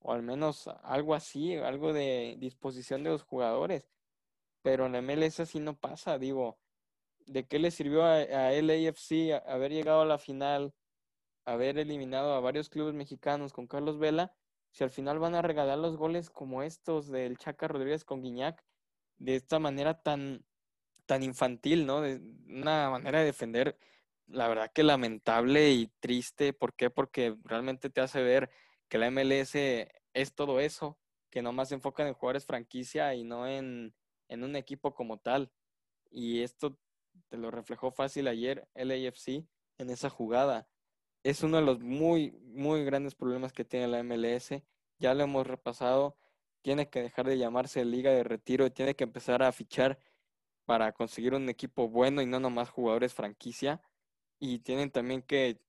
O, 0.00 0.12
al 0.12 0.22
menos 0.22 0.68
algo 0.84 1.14
así, 1.14 1.56
algo 1.56 1.92
de 1.92 2.36
disposición 2.38 3.02
de 3.02 3.10
los 3.10 3.22
jugadores. 3.22 3.88
Pero 4.62 4.86
en 4.86 4.92
la 4.92 5.02
MLS 5.02 5.40
así 5.40 5.60
no 5.60 5.76
pasa, 5.76 6.18
digo, 6.18 6.58
¿de 7.26 7.46
qué 7.46 7.58
le 7.58 7.70
sirvió 7.70 8.04
a, 8.04 8.20
a 8.20 8.52
LAFC 8.52 9.32
haber 9.46 9.72
llegado 9.72 10.02
a 10.02 10.06
la 10.06 10.18
final, 10.18 10.74
haber 11.46 11.78
eliminado 11.78 12.34
a 12.34 12.40
varios 12.40 12.68
clubes 12.68 12.94
mexicanos 12.94 13.52
con 13.52 13.66
Carlos 13.66 13.98
Vela 13.98 14.34
si 14.76 14.84
al 14.84 14.90
final 14.90 15.18
van 15.18 15.34
a 15.34 15.40
regalar 15.40 15.78
los 15.78 15.96
goles 15.96 16.28
como 16.28 16.62
estos 16.62 17.08
del 17.08 17.38
Chaca 17.38 17.66
Rodríguez 17.66 18.04
con 18.04 18.20
Guiñac, 18.20 18.62
de 19.16 19.36
esta 19.36 19.58
manera 19.58 20.02
tan, 20.02 20.44
tan 21.06 21.22
infantil, 21.22 21.86
¿no? 21.86 22.02
De 22.02 22.20
una 22.46 22.90
manera 22.90 23.20
de 23.20 23.24
defender, 23.24 23.78
la 24.26 24.48
verdad 24.48 24.70
que 24.74 24.82
lamentable 24.82 25.70
y 25.70 25.86
triste. 26.00 26.52
¿Por 26.52 26.74
qué? 26.74 26.90
Porque 26.90 27.36
realmente 27.44 27.88
te 27.88 28.02
hace 28.02 28.22
ver 28.22 28.50
que 28.88 28.98
la 28.98 29.10
MLS 29.10 29.54
es 30.12 30.34
todo 30.34 30.60
eso, 30.60 30.98
que 31.30 31.40
nomás 31.40 31.70
se 31.70 31.76
enfocan 31.76 32.06
en 32.08 32.12
jugadores 32.12 32.44
franquicia 32.44 33.14
y 33.14 33.24
no 33.24 33.48
en, 33.48 33.94
en 34.28 34.44
un 34.44 34.56
equipo 34.56 34.94
como 34.94 35.18
tal. 35.18 35.50
Y 36.10 36.42
esto 36.42 36.78
te 37.30 37.38
lo 37.38 37.50
reflejó 37.50 37.92
fácil 37.92 38.28
ayer 38.28 38.68
el 38.74 38.90
AFC 38.90 39.46
en 39.78 39.88
esa 39.88 40.10
jugada 40.10 40.68
es 41.26 41.42
uno 41.42 41.56
de 41.56 41.64
los 41.64 41.80
muy, 41.80 42.30
muy 42.44 42.84
grandes 42.84 43.16
problemas 43.16 43.52
que 43.52 43.64
tiene 43.64 43.88
la 43.88 43.98
MLS. 44.04 44.62
Ya 44.98 45.12
lo 45.12 45.24
hemos 45.24 45.44
repasado. 45.44 46.16
Tiene 46.62 46.88
que 46.88 47.02
dejar 47.02 47.26
de 47.26 47.36
llamarse 47.36 47.84
Liga 47.84 48.12
de 48.12 48.22
Retiro 48.22 48.70
tiene 48.70 48.94
que 48.94 49.02
empezar 49.02 49.42
a 49.42 49.50
fichar 49.50 49.98
para 50.66 50.92
conseguir 50.92 51.34
un 51.34 51.48
equipo 51.48 51.88
bueno 51.88 52.22
y 52.22 52.26
no 52.26 52.38
nomás 52.38 52.70
jugadores 52.70 53.12
franquicia. 53.12 53.82
Y 54.38 54.60
tienen 54.60 54.92
también 54.92 55.20
que, 55.20 55.60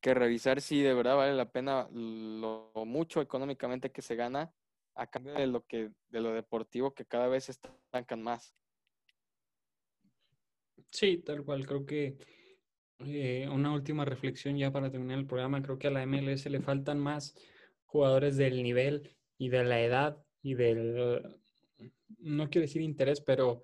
que 0.00 0.14
revisar 0.14 0.62
si 0.62 0.80
de 0.80 0.94
verdad 0.94 1.16
vale 1.16 1.34
la 1.34 1.52
pena 1.52 1.86
lo, 1.92 2.72
mucho 2.86 3.20
económicamente 3.20 3.92
que 3.92 4.00
se 4.00 4.16
gana 4.16 4.54
a 4.94 5.06
cambio 5.06 5.34
de 5.34 5.48
lo 5.48 5.66
que 5.66 5.90
de 6.08 6.20
lo 6.20 6.32
deportivo 6.32 6.94
que 6.94 7.04
cada 7.04 7.28
vez 7.28 7.50
estancan 7.50 8.22
más. 8.22 8.54
Sí, 10.90 11.18
tal 11.18 11.44
cual. 11.44 11.66
Creo 11.66 11.84
que 11.84 12.16
eh, 13.06 13.48
una 13.50 13.72
última 13.72 14.04
reflexión 14.04 14.56
ya 14.56 14.70
para 14.72 14.90
terminar 14.90 15.18
el 15.18 15.26
programa. 15.26 15.62
Creo 15.62 15.78
que 15.78 15.88
a 15.88 15.90
la 15.90 16.06
MLS 16.06 16.46
le 16.46 16.60
faltan 16.60 16.98
más 16.98 17.34
jugadores 17.86 18.36
del 18.36 18.62
nivel 18.62 19.10
y 19.38 19.48
de 19.48 19.64
la 19.64 19.80
edad 19.80 20.16
y 20.42 20.54
del, 20.54 21.22
no 22.18 22.50
quiero 22.50 22.66
decir 22.66 22.82
interés, 22.82 23.20
pero 23.20 23.62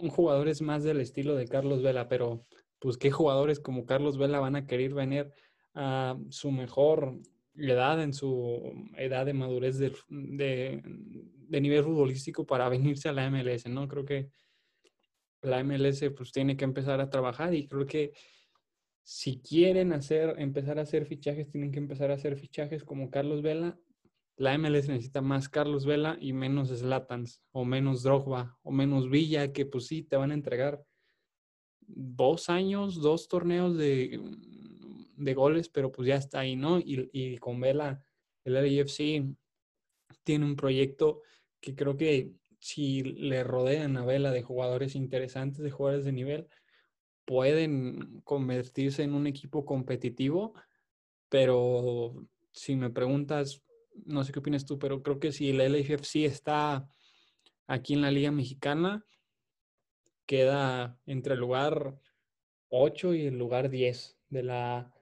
un 0.00 0.10
jugador 0.10 0.48
es 0.48 0.60
más 0.62 0.84
del 0.84 1.00
estilo 1.00 1.34
de 1.34 1.48
Carlos 1.48 1.82
Vela, 1.82 2.08
pero 2.08 2.44
pues 2.78 2.96
qué 2.96 3.10
jugadores 3.10 3.60
como 3.60 3.86
Carlos 3.86 4.18
Vela 4.18 4.40
van 4.40 4.56
a 4.56 4.66
querer 4.66 4.94
venir 4.94 5.32
a 5.74 6.16
su 6.30 6.50
mejor 6.50 7.18
edad, 7.54 8.02
en 8.02 8.12
su 8.12 8.90
edad 8.96 9.26
de 9.26 9.32
madurez 9.32 9.78
de, 9.78 9.92
de, 10.08 11.60
nivel 11.60 11.84
futbolístico 11.84 12.46
para 12.46 12.68
venirse 12.68 13.08
a 13.08 13.12
la 13.12 13.28
MLS, 13.30 13.66
¿no? 13.66 13.88
Creo 13.88 14.04
que 14.04 14.28
la 15.42 15.62
MLS 15.64 16.04
pues 16.16 16.32
tiene 16.32 16.56
que 16.56 16.64
empezar 16.64 17.00
a 17.00 17.10
trabajar 17.10 17.54
y 17.54 17.66
creo 17.66 17.86
que 17.86 18.12
si 19.10 19.40
quieren 19.40 19.94
hacer, 19.94 20.34
empezar 20.36 20.78
a 20.78 20.82
hacer 20.82 21.06
fichajes, 21.06 21.48
tienen 21.48 21.72
que 21.72 21.78
empezar 21.78 22.10
a 22.10 22.14
hacer 22.14 22.36
fichajes 22.36 22.84
como 22.84 23.10
Carlos 23.10 23.40
Vela. 23.40 23.80
La 24.36 24.58
MLS 24.58 24.86
necesita 24.86 25.22
más 25.22 25.48
Carlos 25.48 25.86
Vela 25.86 26.18
y 26.20 26.34
menos 26.34 26.68
Slatans, 26.68 27.42
o 27.50 27.64
menos 27.64 28.02
Drogba, 28.02 28.58
o 28.60 28.70
menos 28.70 29.08
Villa, 29.08 29.50
que 29.50 29.64
pues 29.64 29.86
sí, 29.86 30.02
te 30.02 30.18
van 30.18 30.30
a 30.30 30.34
entregar 30.34 30.84
dos 31.80 32.50
años, 32.50 33.00
dos 33.00 33.28
torneos 33.28 33.78
de, 33.78 34.20
de 35.16 35.34
goles, 35.34 35.70
pero 35.70 35.90
pues 35.90 36.06
ya 36.06 36.16
está 36.16 36.40
ahí, 36.40 36.54
¿no? 36.54 36.78
Y, 36.78 37.08
y 37.10 37.38
con 37.38 37.62
Vela, 37.62 38.04
el 38.44 38.52
LAFC 38.52 39.24
tiene 40.22 40.44
un 40.44 40.54
proyecto 40.54 41.22
que 41.60 41.74
creo 41.74 41.96
que 41.96 42.34
si 42.60 43.04
le 43.04 43.42
rodean 43.42 43.96
a 43.96 44.04
Vela 44.04 44.32
de 44.32 44.42
jugadores 44.42 44.94
interesantes, 44.94 45.62
de 45.62 45.70
jugadores 45.70 46.04
de 46.04 46.12
nivel, 46.12 46.46
pueden 47.28 48.22
convertirse 48.22 49.02
en 49.02 49.12
un 49.12 49.26
equipo 49.26 49.66
competitivo, 49.66 50.54
pero 51.28 52.26
si 52.52 52.74
me 52.74 52.88
preguntas, 52.88 53.62
no 54.06 54.24
sé 54.24 54.32
qué 54.32 54.38
opinas 54.38 54.64
tú, 54.64 54.78
pero 54.78 55.02
creo 55.02 55.20
que 55.20 55.30
si 55.30 55.50
el 55.50 55.60
LFFC 55.60 56.24
está 56.24 56.88
aquí 57.66 57.92
en 57.92 58.00
la 58.00 58.10
Liga 58.10 58.30
Mexicana, 58.30 59.04
queda 60.24 60.98
entre 61.04 61.34
el 61.34 61.40
lugar 61.40 61.98
8 62.70 63.12
y 63.12 63.26
el 63.26 63.36
lugar 63.36 63.68
10 63.68 64.18
de 64.30 64.42
la, 64.42 64.94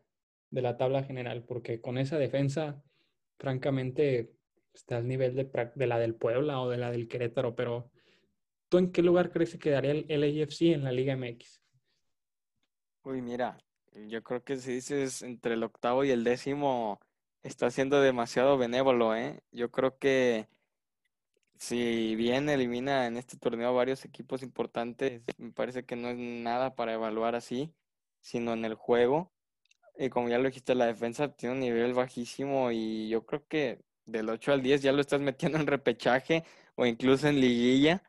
de 0.50 0.62
la 0.62 0.76
tabla 0.76 1.04
general, 1.04 1.44
porque 1.44 1.80
con 1.80 1.96
esa 1.96 2.18
defensa, 2.18 2.82
francamente, 3.38 4.34
está 4.74 4.96
al 4.96 5.06
nivel 5.06 5.36
de, 5.36 5.48
de, 5.76 5.86
la 5.86 6.00
del 6.00 6.16
Puebla 6.16 6.60
o 6.60 6.68
de 6.68 6.78
la 6.78 6.90
del 6.90 7.06
Querétaro, 7.06 7.54
pero 7.54 7.92
¿tú 8.68 8.78
en 8.78 8.90
qué 8.90 9.02
lugar 9.02 9.30
crees 9.30 9.52
que 9.52 9.60
quedaría 9.60 9.92
el 9.92 10.20
LAFC 10.20 10.72
en 10.72 10.82
la 10.82 10.90
Liga 10.90 11.16
MX? 11.16 11.65
Uy, 13.06 13.22
mira, 13.22 13.56
yo 14.08 14.24
creo 14.24 14.42
que 14.42 14.56
si 14.56 14.72
dices 14.72 15.22
entre 15.22 15.54
el 15.54 15.62
octavo 15.62 16.02
y 16.04 16.10
el 16.10 16.24
décimo, 16.24 16.98
está 17.44 17.70
siendo 17.70 18.00
demasiado 18.00 18.58
benévolo, 18.58 19.14
¿eh? 19.14 19.44
Yo 19.52 19.70
creo 19.70 19.96
que 19.96 20.48
si 21.56 22.16
bien 22.16 22.48
elimina 22.48 23.06
en 23.06 23.16
este 23.16 23.36
torneo 23.38 23.72
varios 23.72 24.04
equipos 24.04 24.42
importantes, 24.42 25.22
me 25.38 25.52
parece 25.52 25.84
que 25.84 25.94
no 25.94 26.08
es 26.08 26.16
nada 26.18 26.74
para 26.74 26.94
evaluar 26.94 27.36
así, 27.36 27.72
sino 28.20 28.54
en 28.54 28.64
el 28.64 28.74
juego. 28.74 29.30
Y 29.96 30.10
como 30.10 30.28
ya 30.28 30.38
lo 30.38 30.48
dijiste, 30.48 30.74
la 30.74 30.86
defensa 30.86 31.28
tiene 31.36 31.54
un 31.54 31.60
nivel 31.60 31.94
bajísimo 31.94 32.72
y 32.72 33.08
yo 33.08 33.24
creo 33.24 33.46
que 33.46 33.78
del 34.06 34.28
8 34.30 34.52
al 34.52 34.62
10 34.62 34.82
ya 34.82 34.90
lo 34.90 35.00
estás 35.00 35.20
metiendo 35.20 35.58
en 35.58 35.68
repechaje 35.68 36.44
o 36.74 36.86
incluso 36.86 37.28
en 37.28 37.40
liguilla. 37.40 38.02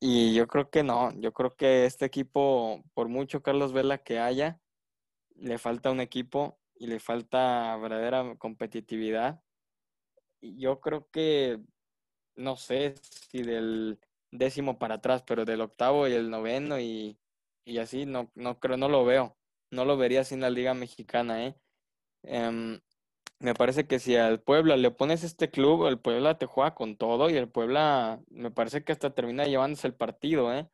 Y 0.00 0.34
yo 0.34 0.46
creo 0.46 0.70
que 0.70 0.82
no, 0.84 1.12
yo 1.20 1.32
creo 1.32 1.56
que 1.56 1.84
este 1.84 2.04
equipo, 2.04 2.84
por 2.94 3.08
mucho 3.08 3.42
Carlos 3.42 3.72
Vela 3.72 3.98
que 3.98 4.20
haya, 4.20 4.60
le 5.34 5.58
falta 5.58 5.90
un 5.90 6.00
equipo 6.00 6.58
y 6.76 6.86
le 6.86 7.00
falta 7.00 7.76
verdadera 7.76 8.36
competitividad. 8.38 9.42
Y 10.40 10.58
yo 10.60 10.80
creo 10.80 11.08
que, 11.10 11.60
no 12.36 12.56
sé 12.56 12.94
si 13.02 13.42
del 13.42 13.98
décimo 14.30 14.78
para 14.78 14.96
atrás, 14.96 15.24
pero 15.26 15.44
del 15.44 15.62
octavo 15.62 16.06
y 16.06 16.12
el 16.12 16.30
noveno 16.30 16.78
y, 16.78 17.18
y 17.64 17.78
así, 17.78 18.06
no, 18.06 18.30
no 18.34 18.60
creo, 18.60 18.76
no 18.76 18.88
lo 18.88 19.04
veo. 19.04 19.36
No 19.70 19.84
lo 19.84 19.96
vería 19.96 20.24
sin 20.24 20.40
la 20.40 20.50
Liga 20.50 20.74
Mexicana, 20.74 21.46
¿eh? 21.46 21.56
Em, 22.22 22.80
me 23.40 23.54
parece 23.54 23.86
que 23.86 23.98
si 23.98 24.16
al 24.16 24.40
Puebla 24.40 24.76
le 24.76 24.90
pones 24.90 25.22
este 25.22 25.50
club, 25.50 25.86
el 25.86 25.98
Puebla 25.98 26.38
te 26.38 26.46
juega 26.46 26.74
con 26.74 26.96
todo 26.96 27.30
y 27.30 27.36
el 27.36 27.48
Puebla 27.48 28.20
me 28.30 28.50
parece 28.50 28.82
que 28.82 28.92
hasta 28.92 29.14
termina 29.14 29.44
llevándose 29.44 29.86
el 29.86 29.94
partido, 29.94 30.52
¿eh? 30.52 30.68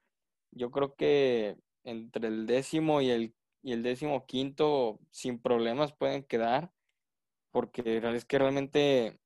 Yo 0.50 0.70
creo 0.70 0.94
que 0.94 1.56
entre 1.82 2.28
el 2.28 2.46
décimo 2.46 3.02
y 3.02 3.10
el, 3.10 3.34
y 3.62 3.72
el 3.72 3.82
décimo 3.82 4.24
quinto 4.26 4.98
sin 5.10 5.40
problemas 5.40 5.92
pueden 5.92 6.24
quedar, 6.24 6.72
porque 7.50 8.00
es 8.02 8.24
que 8.24 8.38
realmente 8.38 9.18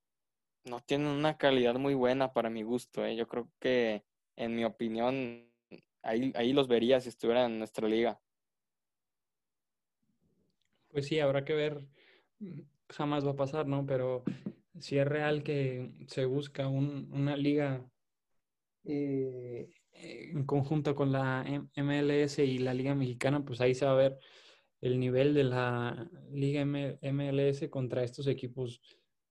no 0.64 0.80
tienen 0.80 1.08
una 1.08 1.38
calidad 1.38 1.76
muy 1.76 1.94
buena 1.94 2.32
para 2.32 2.50
mi 2.50 2.62
gusto, 2.62 3.04
¿eh? 3.04 3.14
Yo 3.14 3.28
creo 3.28 3.48
que, 3.60 4.04
en 4.36 4.56
mi 4.56 4.64
opinión, 4.64 5.48
ahí, 6.02 6.32
ahí 6.34 6.52
los 6.52 6.66
vería 6.66 7.00
si 7.00 7.08
estuvieran 7.08 7.52
en 7.52 7.58
nuestra 7.58 7.86
liga. 7.88 8.20
Pues 10.90 11.06
sí, 11.06 11.20
habrá 11.20 11.44
que 11.44 11.54
ver 11.54 11.86
jamás 12.90 13.26
va 13.26 13.32
a 13.32 13.36
pasar, 13.36 13.66
¿no? 13.66 13.86
Pero 13.86 14.24
si 14.78 14.98
es 14.98 15.06
real 15.06 15.42
que 15.42 15.92
se 16.06 16.24
busca 16.24 16.68
una 16.68 17.36
liga 17.36 17.84
eh, 18.84 19.68
en 19.92 20.44
conjunto 20.46 20.94
con 20.94 21.12
la 21.12 21.44
MLS 21.76 22.38
y 22.38 22.58
la 22.58 22.74
Liga 22.74 22.94
Mexicana, 22.94 23.44
pues 23.44 23.60
ahí 23.60 23.74
se 23.74 23.84
va 23.84 23.92
a 23.92 23.96
ver 23.96 24.18
el 24.80 25.00
nivel 25.00 25.34
de 25.34 25.44
la 25.44 26.08
Liga 26.32 26.64
MLS 26.64 27.68
contra 27.68 28.04
estos 28.04 28.26
equipos 28.28 28.80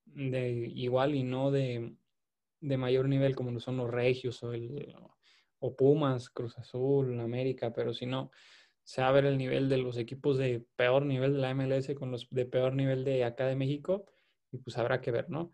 de 0.05 0.49
igual 0.75 1.15
y 1.15 1.23
no 1.23 1.51
de, 1.51 1.95
mayor 2.61 3.07
nivel 3.07 3.35
como 3.35 3.51
lo 3.51 3.59
son 3.59 3.77
los 3.77 3.89
Regios 3.89 4.43
o, 4.43 4.51
o 5.59 5.75
Pumas, 5.75 6.29
Cruz 6.29 6.57
Azul, 6.57 7.19
América, 7.19 7.71
pero 7.73 7.93
si 7.93 8.05
no, 8.05 8.31
se 8.87 9.01
va 9.01 9.09
a 9.09 9.11
ver 9.11 9.25
el 9.25 9.37
nivel 9.37 9.67
de 9.67 9.77
los 9.79 9.97
equipos 9.97 10.37
de 10.37 10.65
peor 10.77 11.05
nivel 11.05 11.33
de 11.33 11.39
la 11.39 11.53
MLS 11.53 11.93
con 11.93 12.09
los 12.09 12.29
de 12.29 12.45
peor 12.45 12.73
nivel 12.73 13.03
de 13.03 13.25
acá 13.25 13.45
de 13.45 13.57
México 13.57 14.05
y 14.49 14.59
pues 14.59 14.77
habrá 14.77 15.01
que 15.01 15.11
ver, 15.11 15.29
¿no? 15.29 15.51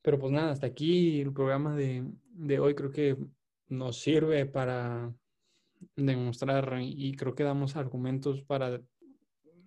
Pero 0.00 0.18
pues 0.18 0.32
nada, 0.32 0.52
hasta 0.52 0.66
aquí 0.66 1.20
el 1.20 1.34
programa 1.34 1.76
de, 1.76 2.10
de 2.30 2.58
hoy 2.58 2.74
creo 2.74 2.90
que 2.90 3.18
nos 3.68 3.98
sirve 3.98 4.46
para 4.46 5.14
demostrar 5.96 6.80
y 6.80 7.14
creo 7.14 7.34
que 7.34 7.44
damos 7.44 7.76
argumentos 7.76 8.40
para, 8.40 8.80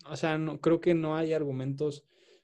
o 0.10 0.16
sea, 0.16 0.40
no, 0.40 0.60
creo 0.60 0.82
que 0.82 0.96
no 0.96 1.16
hay 1.16 1.34
argumentos 1.34 2.04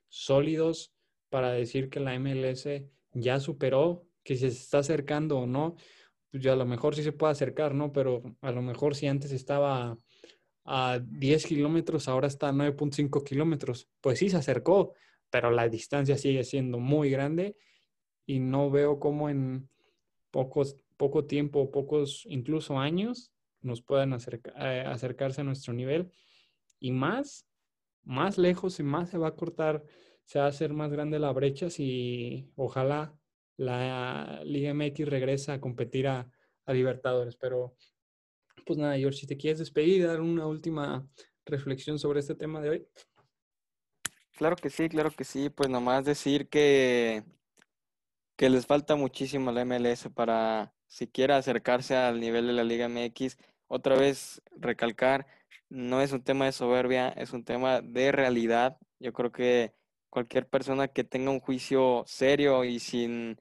sólidos 0.10 0.94
para 1.30 1.54
decir 1.54 1.90
que 1.90 2.00
la 2.00 2.20
MLS 2.20 2.68
ya 3.14 3.40
superó, 3.40 4.06
que 4.22 4.36
se 4.36 4.48
está 4.48 4.78
acercando 4.78 5.40
o 5.40 5.48
no, 5.48 5.76
pues 6.30 6.46
a 6.46 6.56
lo 6.56 6.68
mejor 6.68 6.94
sí 6.94 7.02
se 7.02 7.14
puede 7.14 7.32
acercar, 7.32 7.74
¿no? 7.74 7.92
Pero 7.92 8.22
a 8.42 8.52
lo 8.52 8.62
mejor 8.62 8.94
si 8.94 9.08
antes 9.08 9.32
estaba 9.32 9.98
a 10.66 11.00
10 11.00 11.46
kilómetros, 11.46 12.08
ahora 12.08 12.28
está 12.28 12.50
a 12.50 12.54
9.5 12.54 13.24
kilómetros, 13.24 13.88
pues 14.02 14.20
sí 14.20 14.30
se 14.30 14.38
acercó, 14.38 14.94
pero 15.30 15.52
la 15.52 15.70
distancia 15.70 16.18
sigue 16.18 16.44
siendo 16.44 16.80
muy 16.80 17.10
grande 17.10 17.56
y 18.26 18.40
no 18.40 18.70
veo 18.70 19.00
cómo 19.00 19.30
en 19.30 19.70
pocos 20.32 20.76
poco 20.98 21.26
tiempo, 21.26 21.72
pocos 21.72 22.26
incluso 22.30 22.80
años, 22.80 23.32
nos 23.62 23.82
puedan 23.82 24.14
eh, 24.14 24.84
acercarse 24.88 25.42
a 25.42 25.44
nuestro 25.44 25.74
nivel. 25.74 26.12
Y 26.80 26.92
más, 26.92 27.48
más 28.04 28.38
lejos 28.38 28.80
y 28.80 28.84
más 28.84 29.10
se 29.10 29.18
va 29.18 29.30
a 29.30 29.36
cortar, 29.36 29.84
se 30.26 30.40
va 30.40 30.46
a 30.46 30.50
hacer 30.50 30.74
más 30.74 30.92
grande 30.92 31.20
la 31.20 31.32
brecha 31.32 31.70
si 31.70 32.52
ojalá 32.56 33.18
la 33.58 34.42
Liga 34.44 34.74
MX 34.74 35.08
regresa 35.08 35.54
a 35.54 35.62
competir 35.62 36.08
a, 36.08 36.30
Libertadores. 36.68 37.36
Pero, 37.36 37.76
pues 38.66 38.80
nada, 38.80 38.98
George, 38.98 39.20
si 39.20 39.28
te 39.28 39.38
quieres 39.38 39.60
despedir, 39.60 40.06
dar 40.06 40.20
una 40.22 40.48
última 40.48 41.08
reflexión 41.46 42.00
sobre 42.00 42.20
este 42.20 42.36
tema 42.36 42.62
de 42.62 42.70
hoy. 42.70 42.88
Claro 44.36 44.56
que 44.56 44.70
sí, 44.70 44.90
claro 44.90 45.12
que 45.12 45.24
sí. 45.24 45.50
Pues 45.50 45.70
nomás 45.70 46.04
decir 46.04 46.50
que, 46.50 47.24
que 48.36 48.50
les 48.50 48.66
falta 48.66 48.96
muchísimo 48.96 49.52
la 49.52 49.64
MLS 49.64 50.10
para, 50.10 50.74
si 50.88 51.08
quiere 51.08 51.34
acercarse 51.34 51.96
al 51.96 52.20
nivel 52.20 52.48
de 52.48 52.54
la 52.54 52.64
Liga 52.64 52.90
MX, 52.90 53.38
otra 53.68 53.96
vez 53.96 54.42
recalcar, 54.58 55.26
no 55.70 56.02
es 56.02 56.12
un 56.12 56.24
tema 56.24 56.46
de 56.46 56.52
soberbia, 56.52 57.10
es 57.10 57.34
un 57.34 57.44
tema 57.44 57.82
de 57.82 58.12
realidad. 58.12 58.78
Yo 59.00 59.14
creo 59.14 59.32
que 59.32 59.74
cualquier 60.10 60.48
persona 60.48 60.88
que 60.88 61.04
tenga 61.04 61.32
un 61.32 61.40
juicio 61.40 62.04
serio 62.06 62.64
y 62.64 62.80
sin, 62.80 63.38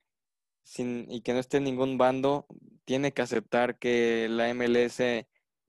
sin 0.64 1.10
y 1.10 1.20
que 1.20 1.32
no 1.34 1.38
esté 1.38 1.58
en 1.58 1.64
ningún 1.64 1.98
bando, 1.98 2.46
tiene 2.84 3.12
que 3.12 3.22
aceptar 3.22 3.78
que 3.78 4.28
la 4.28 4.52
MLS 4.54 5.00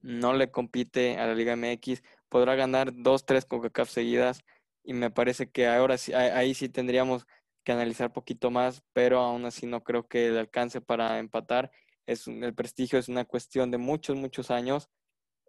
no 0.00 0.32
le 0.34 0.50
compite 0.50 1.18
a 1.18 1.26
la 1.26 1.34
Liga 1.34 1.56
MX, 1.56 2.02
podrá 2.28 2.54
ganar 2.56 2.92
dos, 2.94 3.24
tres 3.24 3.44
CONCACAF 3.44 3.90
seguidas 3.90 4.42
y 4.82 4.94
me 4.94 5.10
parece 5.10 5.50
que 5.50 5.66
ahora 5.66 5.98
sí, 5.98 6.12
ahí 6.12 6.54
sí 6.54 6.68
tendríamos 6.68 7.26
que 7.64 7.72
analizar 7.72 8.12
poquito 8.12 8.50
más, 8.50 8.82
pero 8.92 9.20
aún 9.20 9.44
así 9.44 9.66
no 9.66 9.82
creo 9.82 10.06
que 10.06 10.30
le 10.30 10.38
alcance 10.38 10.80
para 10.80 11.18
empatar. 11.18 11.70
Es, 12.06 12.28
el 12.28 12.54
prestigio 12.54 12.98
es 12.98 13.08
una 13.08 13.24
cuestión 13.24 13.70
de 13.70 13.78
muchos, 13.78 14.16
muchos 14.16 14.50
años. 14.50 14.88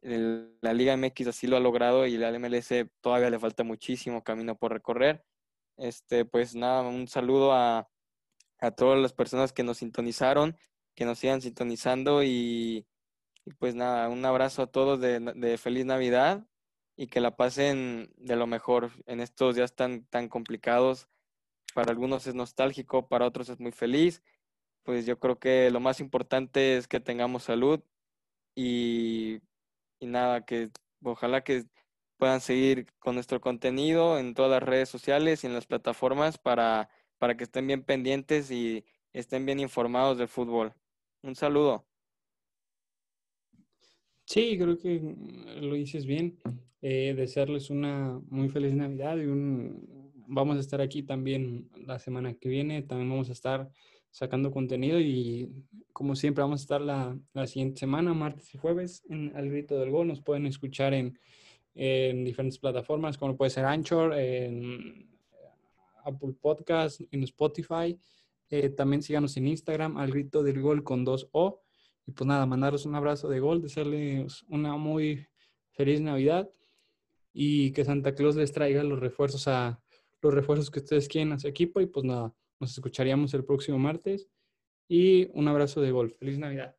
la 0.01 0.73
Liga 0.73 0.97
MX 0.97 1.27
así 1.27 1.47
lo 1.47 1.57
ha 1.57 1.59
logrado 1.59 2.07
y 2.07 2.17
la 2.17 2.31
MLS 2.39 2.69
todavía 3.01 3.29
le 3.29 3.39
falta 3.39 3.63
muchísimo 3.63 4.23
camino 4.23 4.57
por 4.57 4.73
recorrer. 4.73 5.23
Este, 5.77 6.25
pues 6.25 6.55
nada, 6.55 6.81
un 6.81 7.07
saludo 7.07 7.53
a, 7.53 7.87
a 8.59 8.71
todas 8.71 8.99
las 8.99 9.13
personas 9.13 9.53
que 9.53 9.63
nos 9.63 9.77
sintonizaron, 9.77 10.57
que 10.95 11.05
nos 11.05 11.19
sigan 11.19 11.41
sintonizando 11.41 12.23
y, 12.23 12.85
pues 13.59 13.75
nada, 13.75 14.09
un 14.09 14.25
abrazo 14.25 14.63
a 14.63 14.67
todos 14.67 14.99
de, 14.99 15.19
de, 15.19 15.57
feliz 15.57 15.85
Navidad 15.85 16.45
y 16.95 17.07
que 17.07 17.21
la 17.21 17.35
pasen 17.35 18.11
de 18.17 18.35
lo 18.35 18.47
mejor 18.47 18.91
en 19.05 19.19
estos 19.19 19.55
días 19.55 19.75
tan, 19.75 20.05
tan 20.05 20.27
complicados 20.29 21.07
para 21.77 21.91
algunos 21.91 22.25
es 22.25 22.33
nostálgico, 22.33 23.07
para 23.07 23.27
otros 23.27 23.49
es 23.49 23.59
muy 23.59 23.71
feliz. 23.71 24.23
Pues 24.83 25.05
yo 25.05 25.19
creo 25.19 25.37
que 25.37 25.69
lo 25.69 25.79
más 25.79 25.99
importante 25.99 26.77
es 26.77 26.87
que 26.87 26.99
tengamos 26.99 27.43
salud 27.43 27.81
y, 28.55 29.41
nada, 30.01 30.43
que 30.45 30.71
ojalá 31.03 31.43
que 31.43 31.65
puedan 32.17 32.41
seguir 32.41 32.87
con 32.97 33.13
nuestro 33.13 33.41
contenido 33.41 34.17
en 34.17 34.33
todas 34.33 34.49
las 34.49 34.63
redes 34.63 34.89
sociales 34.89 35.43
y 35.43 35.47
en 35.47 35.53
las 35.53 35.67
plataformas 35.67 36.39
para, 36.39 36.89
para 37.17 37.35
que 37.35 37.43
estén 37.43 37.67
bien 37.67 37.83
pendientes 37.83 38.51
y 38.51 38.85
estén 39.13 39.45
bien 39.45 39.59
informados 39.59 40.17
del 40.17 40.27
fútbol. 40.27 40.73
Un 41.23 41.35
saludo. 41.35 41.85
Sí, 44.25 44.57
creo 44.57 44.77
que 44.77 45.15
lo 45.61 45.75
dices 45.75 46.05
bien. 46.05 46.37
Eh, 46.81 47.13
desearles 47.15 47.69
una 47.69 48.21
muy 48.29 48.49
feliz 48.49 48.73
Navidad 48.73 49.17
y 49.17 49.25
un 49.25 50.07
vamos 50.27 50.57
a 50.57 50.59
estar 50.59 50.81
aquí 50.81 51.03
también 51.03 51.69
la 51.85 51.99
semana 51.99 52.33
que 52.33 52.49
viene, 52.49 52.83
también 52.83 53.09
vamos 53.09 53.29
a 53.29 53.31
estar 53.31 53.69
sacando 54.11 54.51
contenido 54.51 54.99
y 54.99 55.49
como 55.93 56.15
siempre 56.15 56.43
vamos 56.43 56.61
a 56.61 56.63
estar 56.63 56.81
la, 56.81 57.17
la 57.33 57.47
siguiente 57.47 57.79
semana, 57.79 58.13
martes 58.13 58.53
y 58.53 58.57
jueves, 58.57 59.03
en 59.09 59.35
Al 59.35 59.49
Grito 59.49 59.79
del 59.79 59.89
Gol. 59.89 60.07
Nos 60.07 60.21
pueden 60.21 60.45
escuchar 60.45 60.93
en, 60.93 61.17
en 61.75 62.23
diferentes 62.23 62.59
plataformas, 62.59 63.17
como 63.17 63.37
puede 63.37 63.51
ser 63.51 63.65
Anchor, 63.65 64.13
en 64.13 65.16
Apple 66.07 66.33
Podcast, 66.39 67.01
en 67.11 67.23
Spotify. 67.23 67.99
Eh, 68.49 68.69
también 68.69 69.01
síganos 69.01 69.35
en 69.37 69.47
Instagram, 69.47 69.97
Al 69.97 70.11
Grito 70.11 70.41
del 70.43 70.61
Gol 70.61 70.83
con 70.83 71.03
dos 71.03 71.29
O. 71.31 71.61
Y 72.05 72.11
pues 72.13 72.27
nada, 72.27 72.45
mandaros 72.45 72.85
un 72.85 72.95
abrazo 72.95 73.27
de 73.27 73.41
gol, 73.41 73.61
desearles 73.61 74.43
una 74.47 74.77
muy 74.77 75.27
feliz 75.73 75.99
Navidad 75.99 76.49
y 77.33 77.71
que 77.73 77.83
Santa 77.83 78.15
Claus 78.15 78.37
les 78.37 78.53
traiga 78.53 78.81
los 78.83 78.99
refuerzos 78.99 79.47
a, 79.49 79.81
los 80.21 80.33
refuerzos 80.33 80.71
que 80.71 80.79
ustedes 80.79 81.09
quieren 81.09 81.33
a 81.33 81.39
su 81.39 81.47
equipo 81.47 81.81
y 81.81 81.85
pues 81.85 82.05
nada, 82.05 82.33
nos 82.59 82.71
escucharíamos 82.71 83.33
el 83.33 83.43
próximo 83.43 83.77
martes 83.77 84.29
y 84.87 85.29
un 85.33 85.49
abrazo 85.49 85.81
de 85.81 85.91
golf. 85.91 86.17
Feliz 86.17 86.39
Navidad. 86.39 86.76